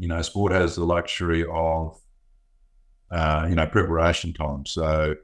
you 0.00 0.08
know, 0.08 0.22
sport 0.22 0.50
has 0.52 0.76
the 0.76 0.84
luxury 0.84 1.44
of, 1.52 2.00
uh, 3.10 3.46
you 3.46 3.54
know, 3.54 3.66
preparation 3.66 4.32
time. 4.32 4.64
So 4.64 5.14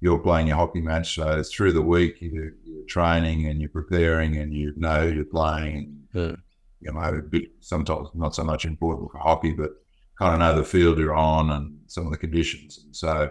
you're 0.00 0.18
playing 0.18 0.48
your 0.48 0.56
hockey 0.56 0.80
match. 0.80 1.14
So 1.14 1.40
through 1.44 1.72
the 1.72 1.82
week, 1.82 2.20
you, 2.20 2.42
are 2.42 2.86
training 2.88 3.46
and 3.46 3.60
you're 3.60 3.70
preparing 3.70 4.36
and 4.38 4.52
you 4.52 4.72
know 4.76 5.04
you're 5.04 5.24
playing. 5.24 6.00
Yeah. 6.12 6.34
You 6.80 6.92
know, 6.92 7.22
sometimes 7.60 8.08
not 8.12 8.34
so 8.34 8.42
much 8.42 8.64
important 8.64 9.12
for 9.12 9.18
hockey, 9.18 9.52
but 9.52 9.70
kind 10.18 10.34
of 10.34 10.40
know 10.40 10.60
the 10.60 10.64
field 10.64 10.98
you're 10.98 11.14
on 11.14 11.52
and 11.52 11.78
some 11.86 12.04
of 12.04 12.10
the 12.10 12.18
conditions. 12.18 12.80
And 12.84 12.94
so 12.94 13.30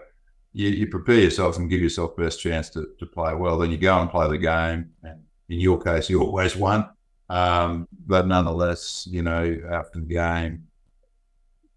you, 0.54 0.70
you 0.70 0.88
prepare 0.88 1.20
yourself 1.20 1.58
and 1.58 1.70
give 1.70 1.82
yourself 1.82 2.16
best 2.16 2.40
chance 2.40 2.70
to, 2.72 2.88
to 2.98 3.06
play 3.06 3.36
well. 3.36 3.58
Then 3.58 3.72
you 3.72 3.78
go 3.78 4.00
and 4.00 4.10
play 4.10 4.30
the 4.30 4.38
game. 4.38 4.90
And 5.04 5.22
in 5.50 5.60
your 5.60 5.82
case, 5.82 6.10
you 6.10 6.22
always 6.22 6.56
won. 6.56 6.90
Um, 7.30 7.90
but 8.08 8.26
nonetheless, 8.26 9.06
you 9.12 9.22
know, 9.22 9.60
after 9.70 10.00
the 10.00 10.06
game, 10.06 10.68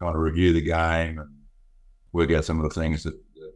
kind 0.00 0.14
of 0.14 0.20
review 0.20 0.52
the 0.52 0.60
game 0.60 1.18
and 1.18 1.30
work 2.12 2.30
out 2.32 2.44
some 2.44 2.58
of 2.60 2.72
the 2.72 2.80
things 2.80 3.02
that, 3.04 3.14
that 3.34 3.52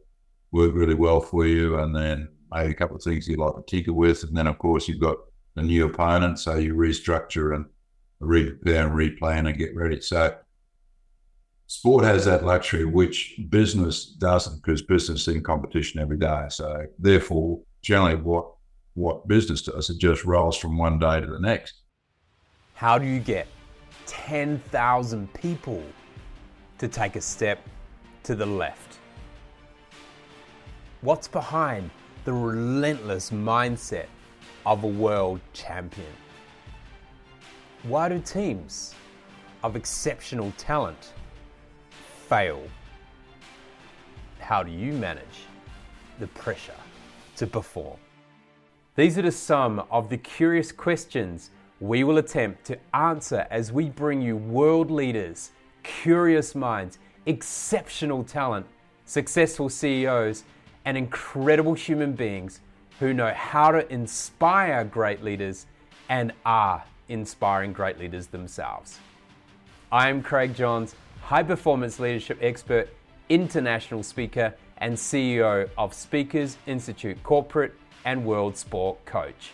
work 0.51 0.73
really 0.73 0.95
well 0.95 1.21
for 1.21 1.45
you. 1.45 1.77
And 1.79 1.95
then 1.95 2.29
maybe 2.51 2.71
a 2.71 2.75
couple 2.75 2.95
of 2.95 3.03
things 3.03 3.27
you'd 3.27 3.39
like 3.39 3.55
to 3.55 3.63
tinker 3.67 3.93
with. 3.93 4.23
And 4.23 4.35
then, 4.35 4.47
of 4.47 4.57
course, 4.57 4.87
you've 4.87 4.99
got 4.99 5.17
a 5.55 5.61
new 5.61 5.85
opponent. 5.85 6.39
So 6.39 6.55
you 6.55 6.73
restructure 6.73 7.55
and 7.55 7.65
re-prepare 8.19 8.87
and 8.87 8.95
replan 8.95 9.47
and 9.47 9.57
get 9.57 9.75
ready. 9.75 10.01
So 10.01 10.35
sport 11.67 12.03
has 12.03 12.25
that 12.25 12.45
luxury, 12.45 12.85
which 12.85 13.39
business 13.49 14.05
doesn't, 14.05 14.61
because 14.61 14.81
business 14.81 15.27
is 15.27 15.35
in 15.35 15.43
competition 15.43 15.99
every 15.99 16.17
day. 16.17 16.45
So 16.49 16.85
therefore, 16.99 17.61
generally, 17.81 18.15
what 18.15 18.45
what 18.93 19.27
business 19.27 19.61
does, 19.61 19.89
it 19.89 19.99
just 19.99 20.25
rolls 20.25 20.57
from 20.57 20.77
one 20.77 20.99
day 20.99 21.21
to 21.21 21.27
the 21.27 21.39
next. 21.39 21.81
How 22.73 22.97
do 22.97 23.05
you 23.05 23.19
get 23.19 23.47
10,000 24.05 25.33
people 25.33 25.81
to 26.81 26.87
take 26.87 27.15
a 27.15 27.21
step 27.21 27.59
to 28.23 28.33
the 28.33 28.45
left? 28.45 28.97
What's 31.01 31.27
behind 31.27 31.91
the 32.25 32.33
relentless 32.33 33.29
mindset 33.29 34.07
of 34.65 34.83
a 34.83 34.87
world 34.87 35.41
champion? 35.53 36.11
Why 37.83 38.09
do 38.09 38.17
teams 38.17 38.95
of 39.63 39.75
exceptional 39.75 40.51
talent 40.57 41.13
fail, 42.27 42.63
how 44.39 44.63
do 44.63 44.71
you 44.71 44.93
manage 44.93 45.45
the 46.19 46.25
pressure 46.25 46.81
to 47.35 47.45
perform? 47.45 47.99
These 48.95 49.19
are 49.19 49.21
the 49.21 49.31
some 49.31 49.83
of 49.91 50.09
the 50.09 50.17
curious 50.17 50.71
questions 50.71 51.51
we 51.79 52.03
will 52.03 52.17
attempt 52.17 52.65
to 52.65 52.79
answer 52.95 53.45
as 53.51 53.71
we 53.71 53.89
bring 53.89 54.19
you 54.19 54.35
world 54.35 54.89
leaders, 54.89 55.51
curious 55.83 56.55
minds, 56.55 56.99
exceptional 57.25 58.23
talent, 58.23 58.65
successful 59.05 59.69
CEOs, 59.69 60.43
and 60.85 60.97
incredible 60.97 61.73
human 61.73 62.13
beings 62.13 62.61
who 62.99 63.13
know 63.13 63.33
how 63.33 63.71
to 63.71 63.91
inspire 63.91 64.83
great 64.83 65.23
leaders 65.23 65.65
and 66.09 66.31
are 66.45 66.83
inspiring 67.09 67.73
great 67.73 67.99
leaders 67.99 68.27
themselves. 68.27 68.99
I 69.91 70.09
am 70.09 70.23
Craig 70.23 70.55
Johns 70.55 70.95
high 71.21 71.43
performance 71.43 71.99
leadership 71.99 72.37
expert, 72.41 72.89
international 73.29 74.03
speaker, 74.03 74.53
and 74.77 74.95
CEO 74.95 75.69
of 75.77 75.93
Speakers 75.93 76.57
Institute 76.65 77.21
Corporate 77.23 77.73
and 78.03 78.25
World 78.25 78.57
Sport 78.57 79.03
Coach. 79.05 79.51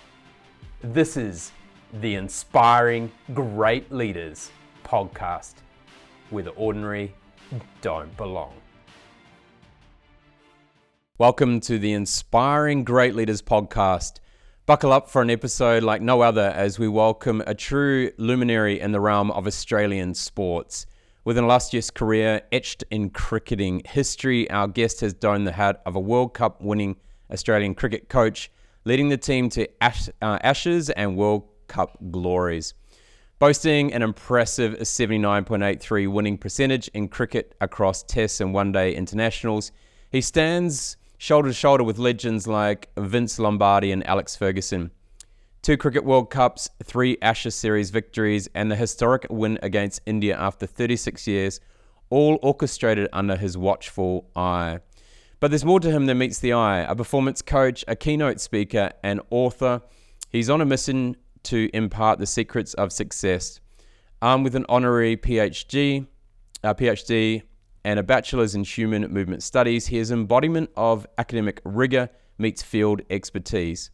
This 0.81 1.17
is 1.17 1.52
the 1.94 2.16
Inspiring 2.16 3.12
Great 3.34 3.91
Leaders 3.91 4.50
podcast, 4.84 5.56
where 6.30 6.44
the 6.44 6.52
ordinary 6.52 7.14
don't 7.81 8.16
belong. 8.17 8.53
Welcome 11.17 11.61
to 11.61 11.80
the 11.80 11.94
Inspiring 11.94 12.84
Great 12.84 13.16
Leaders 13.16 13.42
podcast. 13.42 14.19
Buckle 14.66 14.91
up 14.91 15.09
for 15.09 15.22
an 15.22 15.29
episode 15.29 15.81
like 15.81 16.01
no 16.01 16.22
other 16.22 16.53
as 16.53 16.78
we 16.78 16.88
welcome 16.88 17.41
a 17.47 17.56
true 17.56 18.12
luminary 18.18 18.79
in 18.79 18.91
the 18.91 19.00
realm 19.00 19.31
of 19.31 19.47
Australian 19.47 20.13
sports. 20.13 20.85
With 21.24 21.38
an 21.38 21.46
illustrious 21.46 21.90
career 21.90 22.41
etched 22.51 22.84
in 22.91 23.09
cricketing 23.09 23.81
history, 23.85 24.50
our 24.51 24.68
guest 24.68 25.01
has 25.01 25.13
donned 25.13 25.47
the 25.47 25.53
hat 25.53 25.81
of 25.85 25.96
a 25.96 26.00
World 26.00 26.34
Cup 26.34 26.62
winning 26.62 26.97
Australian 27.31 27.75
cricket 27.75 28.09
coach, 28.09 28.51
leading 28.85 29.09
the 29.09 29.18
team 29.18 29.50
to 29.50 29.68
ash, 29.81 30.09
uh, 30.22 30.38
Ashes 30.44 30.90
and 30.90 31.18
World 31.18 31.47
Cup 31.68 31.97
glories. 32.12 32.74
Boasting 33.40 33.94
an 33.94 34.02
impressive 34.02 34.74
79.83 34.80 36.08
winning 36.08 36.38
percentage 36.38 36.88
in 36.90 37.08
cricket 37.08 37.56
across 37.62 38.02
Tests 38.03 38.42
and 38.42 38.53
One 38.53 38.72
Day 38.72 38.96
internationals, 38.96 39.72
he 40.12 40.22
stands 40.22 40.98
shoulder 41.18 41.50
to 41.50 41.53
shoulder 41.53 41.84
with 41.84 42.00
legends 42.00 42.48
like 42.48 42.90
Vince 42.98 43.38
Lombardi 43.38 43.92
and 43.92 44.06
Alex 44.08 44.36
Ferguson 44.36 44.92
two 45.68 45.75
Cricket 45.75 46.06
World 46.06 46.30
Cups, 46.30 46.70
three 46.81 47.18
Ashes 47.22 47.53
Series 47.53 47.90
victories, 47.90 48.48
and 48.56 48.72
the 48.72 48.75
historic 48.78 49.28
win 49.30 49.59
against 49.62 50.00
India 50.06 50.34
after 50.38 50.66
36 50.66 51.28
years, 51.28 51.59
all 52.09 52.40
orchestrated 52.42 53.09
under 53.12 53.36
his 53.36 53.58
watchful 53.58 54.30
eye. 54.34 54.80
But 55.42 55.52
there's 55.52 55.66
more 55.66 55.81
to 55.81 55.92
him 55.92 56.06
than 56.06 56.19
meets 56.19 56.40
the 56.40 56.54
eye. 56.54 56.80
A 56.90 56.96
performance 56.96 57.42
coach, 57.42 57.84
a 57.86 57.98
keynote 57.98 58.40
speaker, 58.40 58.92
and 59.04 59.19
author, 59.30 59.81
he's 60.30 60.50
on 60.50 60.62
a 60.62 60.66
mission 60.66 61.18
to 61.47 61.69
impart 61.74 62.19
the 62.19 62.25
secrets 62.25 62.74
of 62.75 62.91
success. 62.91 63.59
Armed 64.22 64.44
with 64.44 64.56
an 64.56 64.66
honorary 64.68 65.16
PhD, 65.16 66.08
a 66.63 66.75
PhD, 66.75 67.44
and 67.84 68.00
a 68.00 68.03
bachelor's 68.03 68.53
in 68.56 68.63
human 68.63 69.12
movement 69.12 69.44
studies, 69.44 69.88
he 69.88 69.97
is 69.97 70.12
embodiment 70.12 70.69
of 70.75 71.07
academic 71.18 71.62
rigor 71.63 72.09
meets 72.38 72.62
field 72.62 73.02
expertise. 73.09 73.91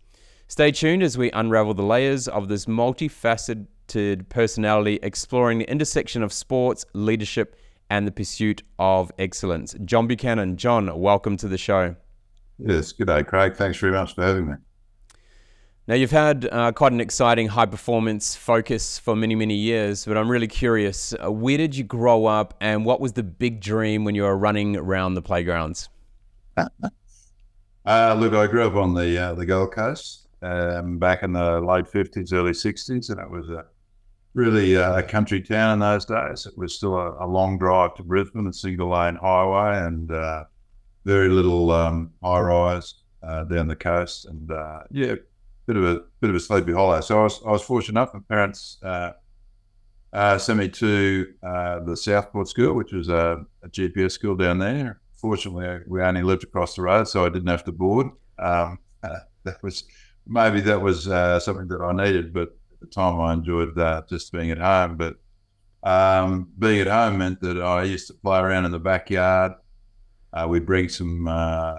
Stay 0.47 0.71
tuned 0.71 1.03
as 1.03 1.17
we 1.17 1.29
unravel 1.31 1.73
the 1.73 1.83
layers 1.83 2.27
of 2.27 2.47
this 2.47 2.65
multifaceted 2.65 4.29
personality, 4.29 4.99
exploring 5.03 5.59
the 5.59 5.69
intersection 5.69 6.23
of 6.23 6.33
sports, 6.33 6.85
leadership, 6.93 7.55
and 7.89 8.07
the 8.07 8.11
pursuit 8.11 8.63
of 8.79 9.11
excellence. 9.19 9.75
John 9.85 10.07
Buchanan. 10.07 10.57
John, 10.57 10.99
welcome 10.99 11.37
to 11.37 11.47
the 11.47 11.57
show. 11.57 11.95
Yes, 12.57 12.91
good 12.91 13.07
day, 13.07 13.23
Craig. 13.23 13.55
Thanks 13.55 13.77
very 13.77 13.93
much 13.93 14.15
for 14.15 14.23
having 14.23 14.47
me. 14.47 14.53
Now, 15.85 15.95
you've 15.95 16.11
had 16.11 16.47
uh, 16.49 16.71
quite 16.71 16.93
an 16.93 17.01
exciting 17.01 17.49
high 17.49 17.65
performance 17.65 18.37
focus 18.37 18.97
for 18.97 19.17
many, 19.17 19.35
many 19.35 19.55
years, 19.55 20.05
but 20.05 20.15
I'm 20.15 20.31
really 20.31 20.47
curious 20.47 21.13
uh, 21.21 21.29
where 21.29 21.57
did 21.57 21.75
you 21.75 21.83
grow 21.83 22.25
up 22.25 22.53
and 22.61 22.85
what 22.85 23.01
was 23.01 23.11
the 23.11 23.23
big 23.23 23.59
dream 23.59 24.05
when 24.05 24.15
you 24.15 24.23
were 24.23 24.37
running 24.37 24.77
around 24.77 25.15
the 25.15 25.21
playgrounds? 25.21 25.89
uh, 26.57 28.15
look, 28.17 28.33
I 28.33 28.47
grew 28.47 28.65
up 28.65 28.75
on 28.75 28.93
the, 28.93 29.21
uh, 29.21 29.33
the 29.33 29.45
Gold 29.45 29.73
Coast 29.73 30.29
um, 30.41 30.99
back 30.99 31.21
in 31.21 31.33
the 31.33 31.59
late 31.59 31.83
50s, 31.83 32.31
early 32.31 32.53
60s, 32.53 33.09
and 33.09 33.19
it 33.19 33.29
was 33.29 33.49
a 33.49 33.65
really 34.35 34.77
uh, 34.77 34.99
a 34.99 35.03
country 35.03 35.41
town 35.41 35.73
in 35.73 35.79
those 35.79 36.05
days. 36.05 36.45
It 36.45 36.57
was 36.57 36.73
still 36.73 36.95
a, 36.95 37.25
a 37.25 37.27
long 37.27 37.57
drive 37.57 37.95
to 37.95 38.03
Brisbane, 38.03 38.47
a 38.47 38.53
single 38.53 38.87
lane 38.87 39.15
highway, 39.15 39.85
and 39.85 40.09
uh, 40.09 40.45
very 41.03 41.27
little 41.27 41.71
um, 41.71 42.13
high 42.23 42.39
rise 42.39 42.93
down 43.21 43.67
the 43.67 43.75
coast, 43.75 44.27
and 44.27 44.49
yeah, 44.89 45.15
bit 45.65 45.77
of 45.77 45.83
a 45.83 46.01
bit 46.19 46.29
of 46.29 46.35
a 46.35 46.39
sleepy 46.39 46.73
hollow. 46.73 47.01
So 47.01 47.19
I 47.19 47.23
was, 47.23 47.41
I 47.45 47.51
was 47.51 47.61
fortunate 47.61 47.99
enough. 47.99 48.13
My 48.13 48.19
parents 48.27 48.77
uh, 48.83 49.11
uh, 50.11 50.37
sent 50.37 50.59
me 50.59 50.69
to 50.69 51.33
the 51.41 51.95
Southport 51.95 52.47
School, 52.47 52.73
which 52.75 52.91
was 52.91 53.09
a, 53.09 53.45
a, 53.63 53.69
GPS 53.69 54.11
school 54.11 54.35
down 54.35 54.59
there. 54.59 54.99
Fortunately, 55.15 55.79
we 55.87 56.01
only 56.01 56.21
lived 56.21 56.43
across 56.43 56.75
the 56.75 56.81
road, 56.81 57.07
so 57.07 57.25
I 57.25 57.29
didn't 57.29 57.47
have 57.47 57.63
to 57.65 57.71
board. 57.71 58.07
Um, 58.37 58.79
that 59.43 59.61
was 59.61 59.83
maybe 60.25 60.61
that 60.61 60.81
was 60.81 61.07
uh, 61.07 61.39
something 61.39 61.67
that 61.67 61.81
I 61.81 61.91
needed, 61.91 62.33
but 62.33 62.49
at 62.73 62.79
the 62.81 62.87
time 62.87 63.19
I 63.19 63.33
enjoyed 63.33 63.77
uh, 63.77 64.03
just 64.09 64.31
being 64.31 64.51
at 64.51 64.57
home. 64.57 64.97
But 64.97 65.17
um, 65.83 66.49
being 66.57 66.81
at 66.81 66.87
home 66.87 67.17
meant 67.17 67.41
that 67.41 67.61
I 67.61 67.83
used 67.83 68.07
to 68.07 68.13
play 68.13 68.39
around 68.39 68.65
in 68.65 68.71
the 68.71 68.79
backyard. 68.79 69.53
Uh, 70.31 70.47
we'd 70.49 70.65
bring 70.65 70.89
some, 70.89 71.27
uh, 71.27 71.75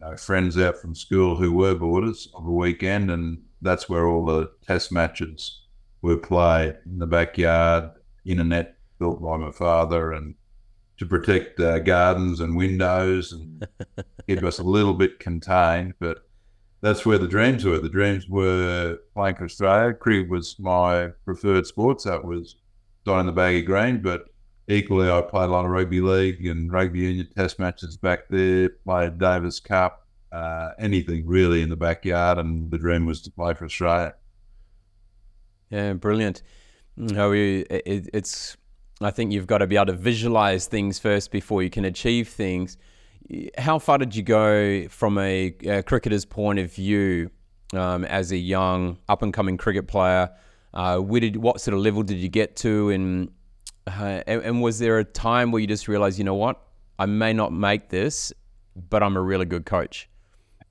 you 0.00 0.10
know, 0.10 0.16
friends 0.16 0.58
out 0.58 0.76
from 0.76 0.94
school 0.94 1.36
who 1.36 1.52
were 1.52 1.74
boarders 1.74 2.28
of 2.34 2.46
a 2.46 2.50
weekend, 2.50 3.10
and 3.10 3.42
that's 3.62 3.88
where 3.88 4.06
all 4.06 4.24
the 4.24 4.50
test 4.66 4.92
matches 4.92 5.62
were 6.02 6.16
played 6.16 6.76
in 6.86 6.98
the 6.98 7.06
backyard 7.06 7.90
in 8.24 8.40
a 8.40 8.44
net 8.44 8.76
built 8.98 9.22
by 9.22 9.36
my 9.36 9.50
father, 9.50 10.12
and 10.12 10.34
to 10.98 11.06
protect 11.06 11.58
uh, 11.60 11.78
gardens 11.78 12.40
and 12.40 12.56
windows 12.56 13.32
and 13.32 13.66
keep 14.28 14.42
us 14.42 14.58
a 14.58 14.62
little 14.62 14.94
bit 14.94 15.18
contained, 15.18 15.94
but 15.98 16.26
that's 16.82 17.04
where 17.04 17.18
the 17.18 17.28
dreams 17.28 17.64
were. 17.64 17.78
The 17.78 17.88
dreams 17.88 18.28
were 18.28 18.98
playing 19.14 19.36
for 19.36 19.44
Australia. 19.44 19.94
Cricket 19.94 20.30
was 20.30 20.58
my 20.58 21.08
preferred 21.24 21.66
sport, 21.66 22.00
so 22.00 22.14
it 22.14 22.24
was 22.24 22.56
in 23.06 23.26
the 23.26 23.32
baggy 23.32 23.62
green. 23.62 24.00
But 24.00 24.26
equally, 24.68 25.10
I 25.10 25.20
played 25.22 25.48
a 25.48 25.52
lot 25.52 25.64
of 25.64 25.70
rugby 25.70 26.00
league 26.00 26.46
and 26.46 26.72
rugby 26.72 27.00
union 27.00 27.28
test 27.36 27.58
matches 27.58 27.96
back 27.96 28.28
there. 28.28 28.70
Played 28.84 29.18
Davis 29.18 29.60
Cup, 29.60 30.06
uh, 30.32 30.70
anything 30.78 31.26
really 31.26 31.62
in 31.62 31.68
the 31.68 31.76
backyard, 31.76 32.38
and 32.38 32.70
the 32.70 32.78
dream 32.78 33.06
was 33.06 33.20
to 33.22 33.30
play 33.30 33.54
for 33.54 33.64
Australia. 33.64 34.14
Yeah, 35.70 35.94
brilliant. 35.94 36.42
Mm, 36.98 37.36
you? 37.36 37.64
It, 37.70 38.10
it's 38.12 38.56
I 39.00 39.10
think 39.10 39.32
you've 39.32 39.46
got 39.46 39.58
to 39.58 39.66
be 39.66 39.76
able 39.76 39.86
to 39.86 39.92
visualize 39.94 40.66
things 40.66 40.98
first 40.98 41.30
before 41.30 41.62
you 41.62 41.70
can 41.70 41.84
achieve 41.84 42.28
things. 42.28 42.76
How 43.56 43.78
far 43.78 43.96
did 43.98 44.14
you 44.14 44.22
go 44.22 44.88
from 44.88 45.16
a, 45.18 45.54
a 45.64 45.82
cricketer's 45.82 46.24
point 46.24 46.58
of 46.58 46.72
view 46.74 47.30
um, 47.72 48.04
as 48.04 48.32
a 48.32 48.36
young 48.36 48.98
up 49.08 49.22
and 49.22 49.32
coming 49.32 49.56
cricket 49.56 49.88
player? 49.88 50.30
Uh, 50.74 50.98
where 50.98 51.20
did 51.20 51.36
what 51.36 51.60
sort 51.60 51.74
of 51.74 51.80
level 51.80 52.02
did 52.02 52.18
you 52.18 52.28
get 52.28 52.56
to, 52.56 52.90
and, 52.90 53.30
uh, 53.86 54.22
and 54.26 54.42
and 54.42 54.62
was 54.62 54.78
there 54.78 54.98
a 54.98 55.04
time 55.04 55.52
where 55.52 55.60
you 55.60 55.66
just 55.66 55.88
realized, 55.88 56.18
you 56.18 56.24
know 56.24 56.34
what, 56.34 56.60
I 56.98 57.06
may 57.06 57.32
not 57.32 57.52
make 57.52 57.88
this, 57.88 58.32
but 58.88 59.02
I'm 59.02 59.16
a 59.16 59.22
really 59.22 59.46
good 59.46 59.66
coach? 59.66 60.08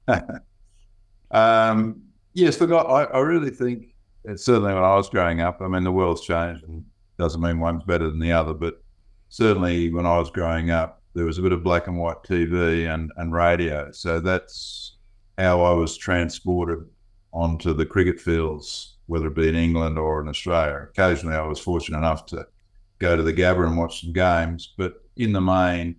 um, 1.31 2.01
yes, 2.33 2.59
look, 2.61 2.71
I, 2.71 3.03
I 3.03 3.19
really 3.19 3.51
think 3.51 3.95
certainly 4.35 4.73
when 4.73 4.83
I 4.83 4.95
was 4.95 5.09
growing 5.09 5.41
up, 5.41 5.61
I 5.61 5.67
mean, 5.67 5.83
the 5.83 5.91
world's 5.91 6.21
changed 6.21 6.63
and 6.63 6.85
doesn't 7.17 7.41
mean 7.41 7.59
one's 7.59 7.83
better 7.83 8.09
than 8.09 8.19
the 8.19 8.31
other, 8.31 8.53
but 8.53 8.81
certainly 9.29 9.91
when 9.91 10.05
I 10.05 10.17
was 10.17 10.29
growing 10.29 10.71
up, 10.71 11.01
there 11.13 11.25
was 11.25 11.37
a 11.37 11.41
bit 11.41 11.51
of 11.51 11.63
black 11.63 11.87
and 11.87 11.97
white 11.97 12.23
TV 12.23 12.93
and, 12.93 13.11
and 13.17 13.33
radio. 13.33 13.91
So 13.91 14.19
that's 14.19 14.97
how 15.37 15.61
I 15.61 15.73
was 15.73 15.97
transported 15.97 16.85
onto 17.33 17.73
the 17.73 17.85
cricket 17.85 18.19
fields, 18.19 18.97
whether 19.07 19.27
it 19.27 19.35
be 19.35 19.49
in 19.49 19.55
England 19.55 19.97
or 19.97 20.21
in 20.21 20.27
Australia. 20.27 20.87
Occasionally 20.89 21.35
I 21.35 21.41
was 21.41 21.59
fortunate 21.59 21.97
enough 21.97 22.25
to 22.27 22.47
go 22.99 23.15
to 23.15 23.23
the 23.23 23.33
Gabba 23.33 23.65
and 23.65 23.77
watch 23.77 24.01
some 24.01 24.13
games, 24.13 24.73
but 24.77 24.93
in 25.15 25.33
the 25.33 25.41
main, 25.41 25.95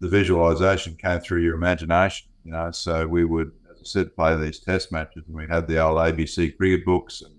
the 0.00 0.08
visualization 0.08 0.96
came 0.96 1.20
through 1.20 1.42
your 1.42 1.54
imagination, 1.54 2.28
you 2.44 2.52
know. 2.52 2.70
So 2.72 3.06
we 3.06 3.24
would, 3.24 3.52
as 3.70 3.78
I 3.80 3.84
said, 3.84 4.16
play 4.16 4.36
these 4.36 4.60
test 4.60 4.92
matches 4.92 5.24
and 5.26 5.36
we 5.36 5.46
had 5.48 5.66
the 5.66 5.82
old 5.82 5.98
ABC 5.98 6.56
cricket 6.56 6.84
books 6.84 7.22
and 7.22 7.34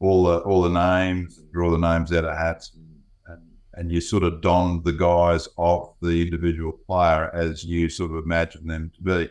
all 0.00 0.24
the 0.24 0.38
all 0.40 0.62
the 0.62 0.68
names, 0.68 1.40
draw 1.52 1.70
the 1.70 1.78
names 1.78 2.12
out 2.12 2.24
of 2.24 2.36
hats, 2.36 2.72
and, 2.74 2.86
and, 3.26 3.42
and 3.74 3.92
you 3.92 4.00
sort 4.00 4.22
of 4.22 4.42
donned 4.42 4.84
the 4.84 4.92
guise 4.92 5.48
of 5.56 5.94
the 6.02 6.22
individual 6.22 6.72
player 6.86 7.34
as 7.34 7.64
you 7.64 7.88
sort 7.88 8.10
of 8.10 8.18
imagined 8.18 8.68
them 8.68 8.92
to 8.96 9.02
be. 9.02 9.30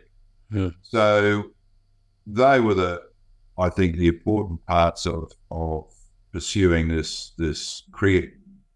Yeah. 0.51 0.69
So 0.81 1.44
they 2.25 2.59
were 2.59 2.74
the, 2.74 3.01
I 3.59 3.69
think, 3.69 3.98
the 3.98 4.07
important 4.07 4.66
parts 4.66 5.06
of 5.06 5.31
of 5.51 5.94
pursuing 6.31 6.88
this 6.88 7.33
this 7.38 7.83
cricket 7.92 8.33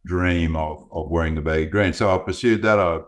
dream 0.08 0.56
of 0.56 0.88
of 0.92 1.10
wearing 1.10 1.36
the 1.36 1.42
baggy 1.42 1.66
green. 1.68 1.94
So 1.94 2.14
I 2.14 2.18
pursued 2.18 2.62
that. 2.64 2.80
I, 2.80 3.00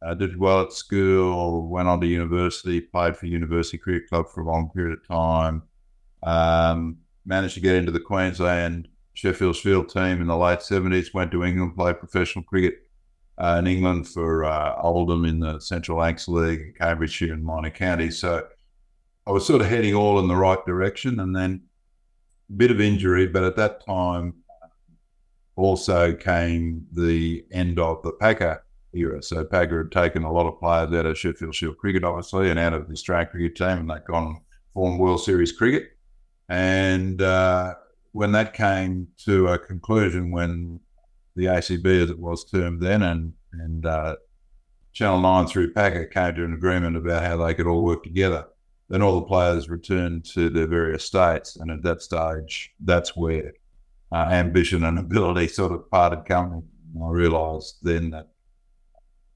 I 0.00 0.14
did 0.14 0.38
well 0.38 0.62
at 0.62 0.72
school, 0.72 1.68
went 1.68 1.88
on 1.88 2.00
to 2.00 2.06
university, 2.06 2.80
played 2.80 3.16
for 3.16 3.26
University 3.26 3.78
Cricket 3.78 4.08
Club 4.08 4.26
for 4.28 4.42
a 4.42 4.46
long 4.46 4.70
period 4.70 4.96
of 4.96 5.06
time. 5.06 5.62
Um, 6.22 6.98
managed 7.26 7.54
to 7.54 7.60
get 7.60 7.74
into 7.74 7.90
the 7.90 8.00
Queensland 8.00 8.88
Sheffield 9.14 9.56
Shield 9.56 9.88
team 9.88 10.20
in 10.20 10.28
the 10.28 10.36
late 10.36 10.60
70s, 10.60 11.12
went 11.12 11.32
to 11.32 11.42
England, 11.42 11.74
played 11.74 11.98
professional 11.98 12.44
cricket 12.44 12.74
uh, 13.36 13.56
in 13.58 13.66
England 13.66 14.06
for 14.06 14.44
uh, 14.44 14.76
Oldham 14.80 15.24
in 15.24 15.40
the 15.40 15.58
Central 15.58 15.98
Lancs 15.98 16.28
League, 16.28 16.76
Cambridgeshire 16.78 17.32
and 17.32 17.44
minor 17.44 17.70
counties. 17.70 18.20
So 18.20 18.46
I 19.26 19.32
was 19.32 19.44
sort 19.44 19.60
of 19.60 19.68
heading 19.68 19.94
all 19.94 20.20
in 20.20 20.28
the 20.28 20.36
right 20.36 20.64
direction 20.64 21.18
and 21.18 21.34
then 21.34 21.62
a 22.48 22.52
bit 22.52 22.70
of 22.70 22.80
injury, 22.80 23.26
but 23.26 23.42
at 23.42 23.56
that 23.56 23.84
time 23.84 24.34
also 25.58 26.14
came 26.14 26.86
the 26.92 27.44
end 27.50 27.80
of 27.80 28.00
the 28.04 28.12
Packer 28.12 28.62
era. 28.94 29.20
So 29.22 29.44
Packer 29.44 29.82
had 29.82 29.92
taken 29.92 30.22
a 30.22 30.32
lot 30.32 30.46
of 30.46 30.60
players 30.60 30.92
out 30.92 31.04
of 31.04 31.18
Sheffield 31.18 31.54
Shield 31.54 31.76
cricket, 31.78 32.04
obviously, 32.04 32.48
and 32.48 32.58
out 32.58 32.74
of 32.74 32.86
the 32.86 32.92
Australian 32.92 33.28
cricket 33.28 33.56
team, 33.56 33.78
and 33.78 33.90
they'd 33.90 34.04
gone 34.04 34.26
and 34.26 34.36
formed 34.72 35.00
World 35.00 35.20
Series 35.20 35.50
cricket. 35.50 35.90
And 36.48 37.20
uh, 37.20 37.74
when 38.12 38.30
that 38.32 38.54
came 38.54 39.08
to 39.24 39.48
a 39.48 39.58
conclusion, 39.58 40.30
when 40.30 40.78
the 41.34 41.46
ACB, 41.46 42.04
as 42.04 42.10
it 42.10 42.18
was 42.18 42.44
termed 42.44 42.80
then, 42.80 43.02
and 43.02 43.32
and 43.52 43.84
uh, 43.84 44.14
Channel 44.92 45.20
Nine 45.20 45.48
through 45.48 45.72
Packer 45.72 46.06
came 46.06 46.36
to 46.36 46.44
an 46.44 46.54
agreement 46.54 46.96
about 46.96 47.24
how 47.24 47.36
they 47.36 47.54
could 47.54 47.66
all 47.66 47.82
work 47.82 48.04
together, 48.04 48.46
then 48.88 49.02
all 49.02 49.16
the 49.16 49.26
players 49.26 49.68
returned 49.68 50.24
to 50.34 50.50
their 50.50 50.68
various 50.68 51.04
states, 51.04 51.56
and 51.56 51.70
at 51.72 51.82
that 51.82 52.00
stage, 52.00 52.72
that's 52.80 53.16
where 53.16 53.52
uh, 54.12 54.28
ambition 54.30 54.84
and 54.84 54.98
ability 54.98 55.48
sort 55.48 55.72
of 55.72 55.90
parted 55.90 56.24
company. 56.24 56.62
I 57.02 57.08
realised 57.10 57.76
then 57.82 58.10
that 58.10 58.28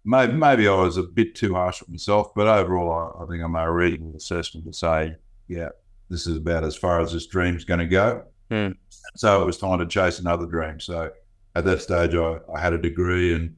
maybe, 0.04 0.32
maybe 0.32 0.68
I 0.68 0.74
was 0.74 0.96
a 0.96 1.02
bit 1.02 1.34
too 1.34 1.54
harsh 1.54 1.80
with 1.80 1.90
myself, 1.90 2.34
but 2.34 2.48
overall, 2.48 3.14
I, 3.18 3.22
I 3.22 3.26
think 3.26 3.42
I 3.42 3.46
made 3.46 3.64
a 3.64 3.70
reasonable 3.70 4.16
assessment 4.16 4.66
to 4.66 4.72
say, 4.72 5.16
yeah, 5.48 5.68
this 6.08 6.26
is 6.26 6.36
about 6.36 6.64
as 6.64 6.76
far 6.76 7.00
as 7.00 7.12
this 7.12 7.26
dream's 7.26 7.64
going 7.64 7.80
to 7.80 7.86
go. 7.86 8.24
Mm. 8.50 8.76
So 9.16 9.42
it 9.42 9.46
was 9.46 9.58
time 9.58 9.78
to 9.78 9.86
chase 9.86 10.18
another 10.18 10.46
dream. 10.46 10.80
So 10.80 11.10
at 11.54 11.64
that 11.64 11.82
stage, 11.82 12.14
I, 12.14 12.38
I 12.54 12.60
had 12.60 12.72
a 12.72 12.78
degree 12.78 13.34
and 13.34 13.56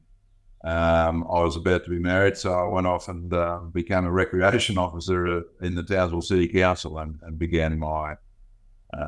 um, 0.63 1.23
I 1.23 1.41
was 1.41 1.55
about 1.55 1.83
to 1.83 1.89
be 1.89 1.99
married. 1.99 2.37
So 2.37 2.53
I 2.53 2.67
went 2.67 2.87
off 2.87 3.07
and 3.07 3.33
uh, 3.33 3.59
became 3.73 4.05
a 4.05 4.11
recreation 4.11 4.77
officer 4.79 5.43
in 5.61 5.75
the 5.75 5.83
Townsville 5.83 6.21
City 6.21 6.47
Council 6.47 6.97
and, 6.99 7.19
and 7.23 7.37
began 7.37 7.77
my 7.77 8.13
uh, 8.13 8.15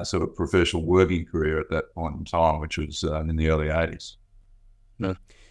sort 0.03 0.23
of 0.23 0.35
professional 0.35 0.83
working 0.83 1.25
career 1.25 1.59
at 1.59 1.69
that 1.69 1.93
point 1.93 2.15
in 2.17 2.25
time, 2.25 2.59
which 2.59 2.77
was 2.77 3.03
uh, 3.03 3.21
in 3.21 3.35
the 3.35 3.49
early 3.49 3.67
80s. 3.67 4.15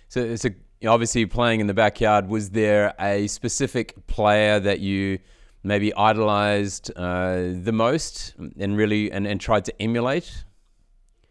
So, 0.09 0.37
so 0.37 0.50
obviously 0.87 1.27
playing 1.27 1.61
in 1.61 1.67
the 1.67 1.75
backyard, 1.75 2.29
was 2.29 2.50
there 2.50 2.94
a 3.00 3.27
specific 3.27 4.06
player 4.06 4.61
that 4.61 4.81
you– 4.81 5.19
maybe 5.67 5.93
idolized 5.94 6.93
uh, 6.97 7.53
the 7.62 7.73
most 7.73 8.35
and 8.59 8.77
really 8.77 9.11
and, 9.11 9.27
and 9.27 9.41
tried 9.41 9.65
to 9.65 9.83
emulate? 9.83 10.44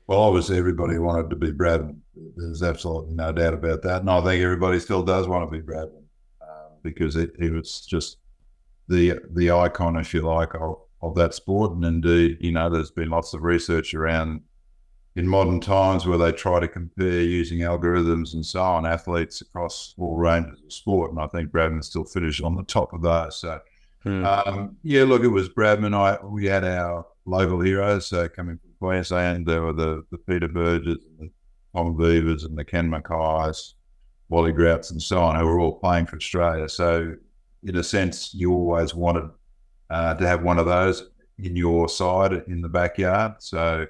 Well, 0.08 0.20
obviously, 0.20 0.58
everybody 0.58 1.00
wanted 1.00 1.30
to 1.32 1.36
be 1.36 1.52
Bradman. 1.52 1.98
There's 2.36 2.62
absolutely 2.62 3.16
no 3.16 3.32
doubt 3.32 3.56
about 3.56 3.82
that. 3.84 4.02
And 4.02 4.10
I 4.10 4.22
think 4.22 4.44
everybody 4.44 4.80
still 4.80 5.02
does 5.02 5.28
want 5.28 5.50
to 5.50 5.58
be 5.58 5.66
Bradman 5.66 6.04
uh, 6.42 6.76
because 6.84 7.16
it, 7.16 7.32
it, 7.40 7.52
was 7.52 7.86
just 7.86 8.18
the 8.88 9.20
the 9.32 9.52
icon, 9.52 9.96
if 9.96 10.14
you 10.14 10.22
like, 10.22 10.54
of, 10.54 10.85
of 11.10 11.16
that 11.16 11.34
sport. 11.34 11.74
And 11.74 11.86
indeed, 11.86 12.38
you 12.42 12.52
know, 12.52 12.70
there's 12.70 12.92
been 12.92 13.10
lots 13.10 13.34
of 13.34 13.44
research 13.44 13.94
around 13.94 14.42
in 15.16 15.28
modern 15.28 15.62
times 15.62 16.06
where 16.06 16.18
they 16.18 16.32
try 16.32 16.60
to 16.60 16.68
compare 16.68 17.22
using 17.22 17.60
algorithms 17.60 18.34
and 18.34 18.46
so 18.46 18.62
on 18.62 18.86
athletes 18.86 19.42
across 19.42 19.94
all 19.98 20.18
ranges 20.18 20.62
of 20.62 20.74
sport. 20.74 21.12
And 21.12 21.20
I 21.20 21.28
think 21.28 21.52
Bradman 21.52 21.84
still 21.84 22.04
finished 22.04 22.44
on 22.44 22.56
the 22.56 22.64
top 22.64 22.94
of 22.94 23.02
those. 23.02 23.40
So 23.40 23.62
Hmm. 24.06 24.24
Um, 24.24 24.78
yeah, 24.84 25.04
look, 25.04 25.24
it 25.24 25.30
was 25.30 25.50
Bradman. 25.50 25.96
I 25.96 26.24
we 26.24 26.46
had 26.46 26.64
our 26.64 27.08
local 27.26 27.60
heroes 27.60 28.14
uh, 28.14 28.28
coming 28.28 28.60
from 28.60 28.72
Queensland. 28.80 29.48
There 29.48 29.64
were 29.64 29.74
the, 29.74 30.06
the 30.12 30.20
Peter 30.20 30.48
Burges, 30.48 31.04
and 31.20 31.20
the 31.20 31.32
Tom 31.76 31.98
Veivers, 31.98 32.44
and 32.44 32.56
the 32.56 32.64
Ken 32.64 32.88
Mackay's, 32.88 33.74
Wally 34.30 34.52
Grouts, 34.52 34.92
and 34.92 35.02
so 35.02 35.20
on, 35.20 35.36
who 35.36 35.46
were 35.46 35.60
all 35.60 35.80
playing 35.80 36.06
for 36.06 36.18
Australia. 36.18 36.70
So, 36.70 37.16
in 37.64 37.76
a 37.78 37.84
sense, 37.84 38.32
you 38.36 38.54
always 38.54 38.94
wanted 38.94 39.28
uh, 39.90 40.14
to 40.16 40.28
have 40.28 40.44
one 40.44 40.60
of 40.60 40.66
those 40.66 41.10
in 41.40 41.56
your 41.56 41.90
side 41.90 42.34
in 42.48 42.62
the 42.62 42.70
backyard. 42.70 43.34
So, 43.40 43.86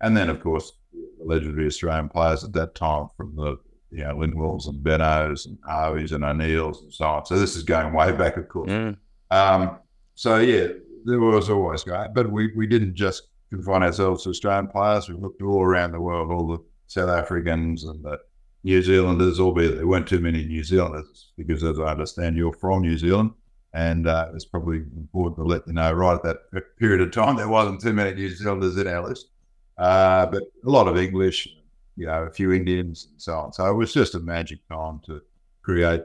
and 0.00 0.16
then 0.16 0.28
of 0.28 0.40
course, 0.42 0.72
the 0.92 1.24
legendary 1.24 1.66
Australian 1.66 2.08
players 2.08 2.44
at 2.44 2.52
that 2.54 2.74
time 2.74 3.08
from 3.16 3.34
the 3.36 3.58
you 3.90 4.04
know 4.04 4.16
Lindwalls 4.16 4.68
and 4.68 4.84
Benauds 4.84 5.46
and 5.46 5.58
Harveys 5.66 6.12
and 6.12 6.24
O'Neills 6.24 6.82
and 6.82 6.92
so 6.92 7.04
on. 7.04 7.26
So 7.26 7.38
this 7.38 7.56
is 7.56 7.62
going 7.62 7.92
way 7.92 8.12
back, 8.12 8.36
of 8.36 8.48
course. 8.48 8.70
Mm. 8.70 8.96
Um, 9.30 9.78
so 10.14 10.38
yeah, 10.38 10.68
there 11.04 11.20
was 11.20 11.50
always 11.50 11.84
great, 11.84 12.08
but 12.14 12.30
we, 12.30 12.52
we 12.56 12.66
didn't 12.66 12.94
just 12.94 13.28
confine 13.50 13.82
ourselves 13.82 14.24
to 14.24 14.30
Australian 14.30 14.68
players. 14.68 15.08
We 15.08 15.14
looked 15.14 15.42
all 15.42 15.62
around 15.62 15.92
the 15.92 16.00
world, 16.00 16.30
all 16.30 16.46
the 16.48 16.64
South 16.88 17.10
Africans 17.10 17.84
and 17.84 18.04
the 18.04 18.18
New 18.64 18.82
Zealanders, 18.82 19.38
albeit 19.38 19.76
there 19.76 19.86
weren't 19.86 20.08
too 20.08 20.18
many 20.18 20.44
New 20.44 20.64
Zealanders, 20.64 21.32
because 21.36 21.62
as 21.62 21.78
I 21.78 21.92
understand, 21.92 22.36
you're 22.36 22.52
from 22.52 22.82
New 22.82 22.98
Zealand. 22.98 23.30
And 23.72 24.06
uh, 24.06 24.30
it's 24.34 24.44
probably 24.44 24.78
important 24.96 25.36
to 25.36 25.44
let 25.44 25.66
you 25.66 25.74
know 25.74 25.92
right 25.92 26.14
at 26.14 26.22
that 26.22 26.78
period 26.78 27.00
of 27.02 27.10
time, 27.10 27.36
there 27.36 27.48
wasn't 27.48 27.80
too 27.80 27.92
many 27.92 28.14
New 28.14 28.30
Zealanders 28.30 28.76
in 28.78 28.86
our 28.86 29.06
list, 29.06 29.28
uh, 29.76 30.26
but 30.26 30.42
a 30.42 30.70
lot 30.70 30.88
of 30.88 30.96
English, 30.96 31.48
you 31.96 32.06
know, 32.06 32.22
a 32.22 32.30
few 32.30 32.52
Indians 32.52 33.08
and 33.10 33.20
so 33.20 33.34
on. 33.34 33.52
So 33.52 33.66
it 33.66 33.74
was 33.74 33.92
just 33.92 34.14
a 34.14 34.20
magic 34.20 34.66
time 34.68 35.00
to 35.06 35.20
create, 35.62 36.00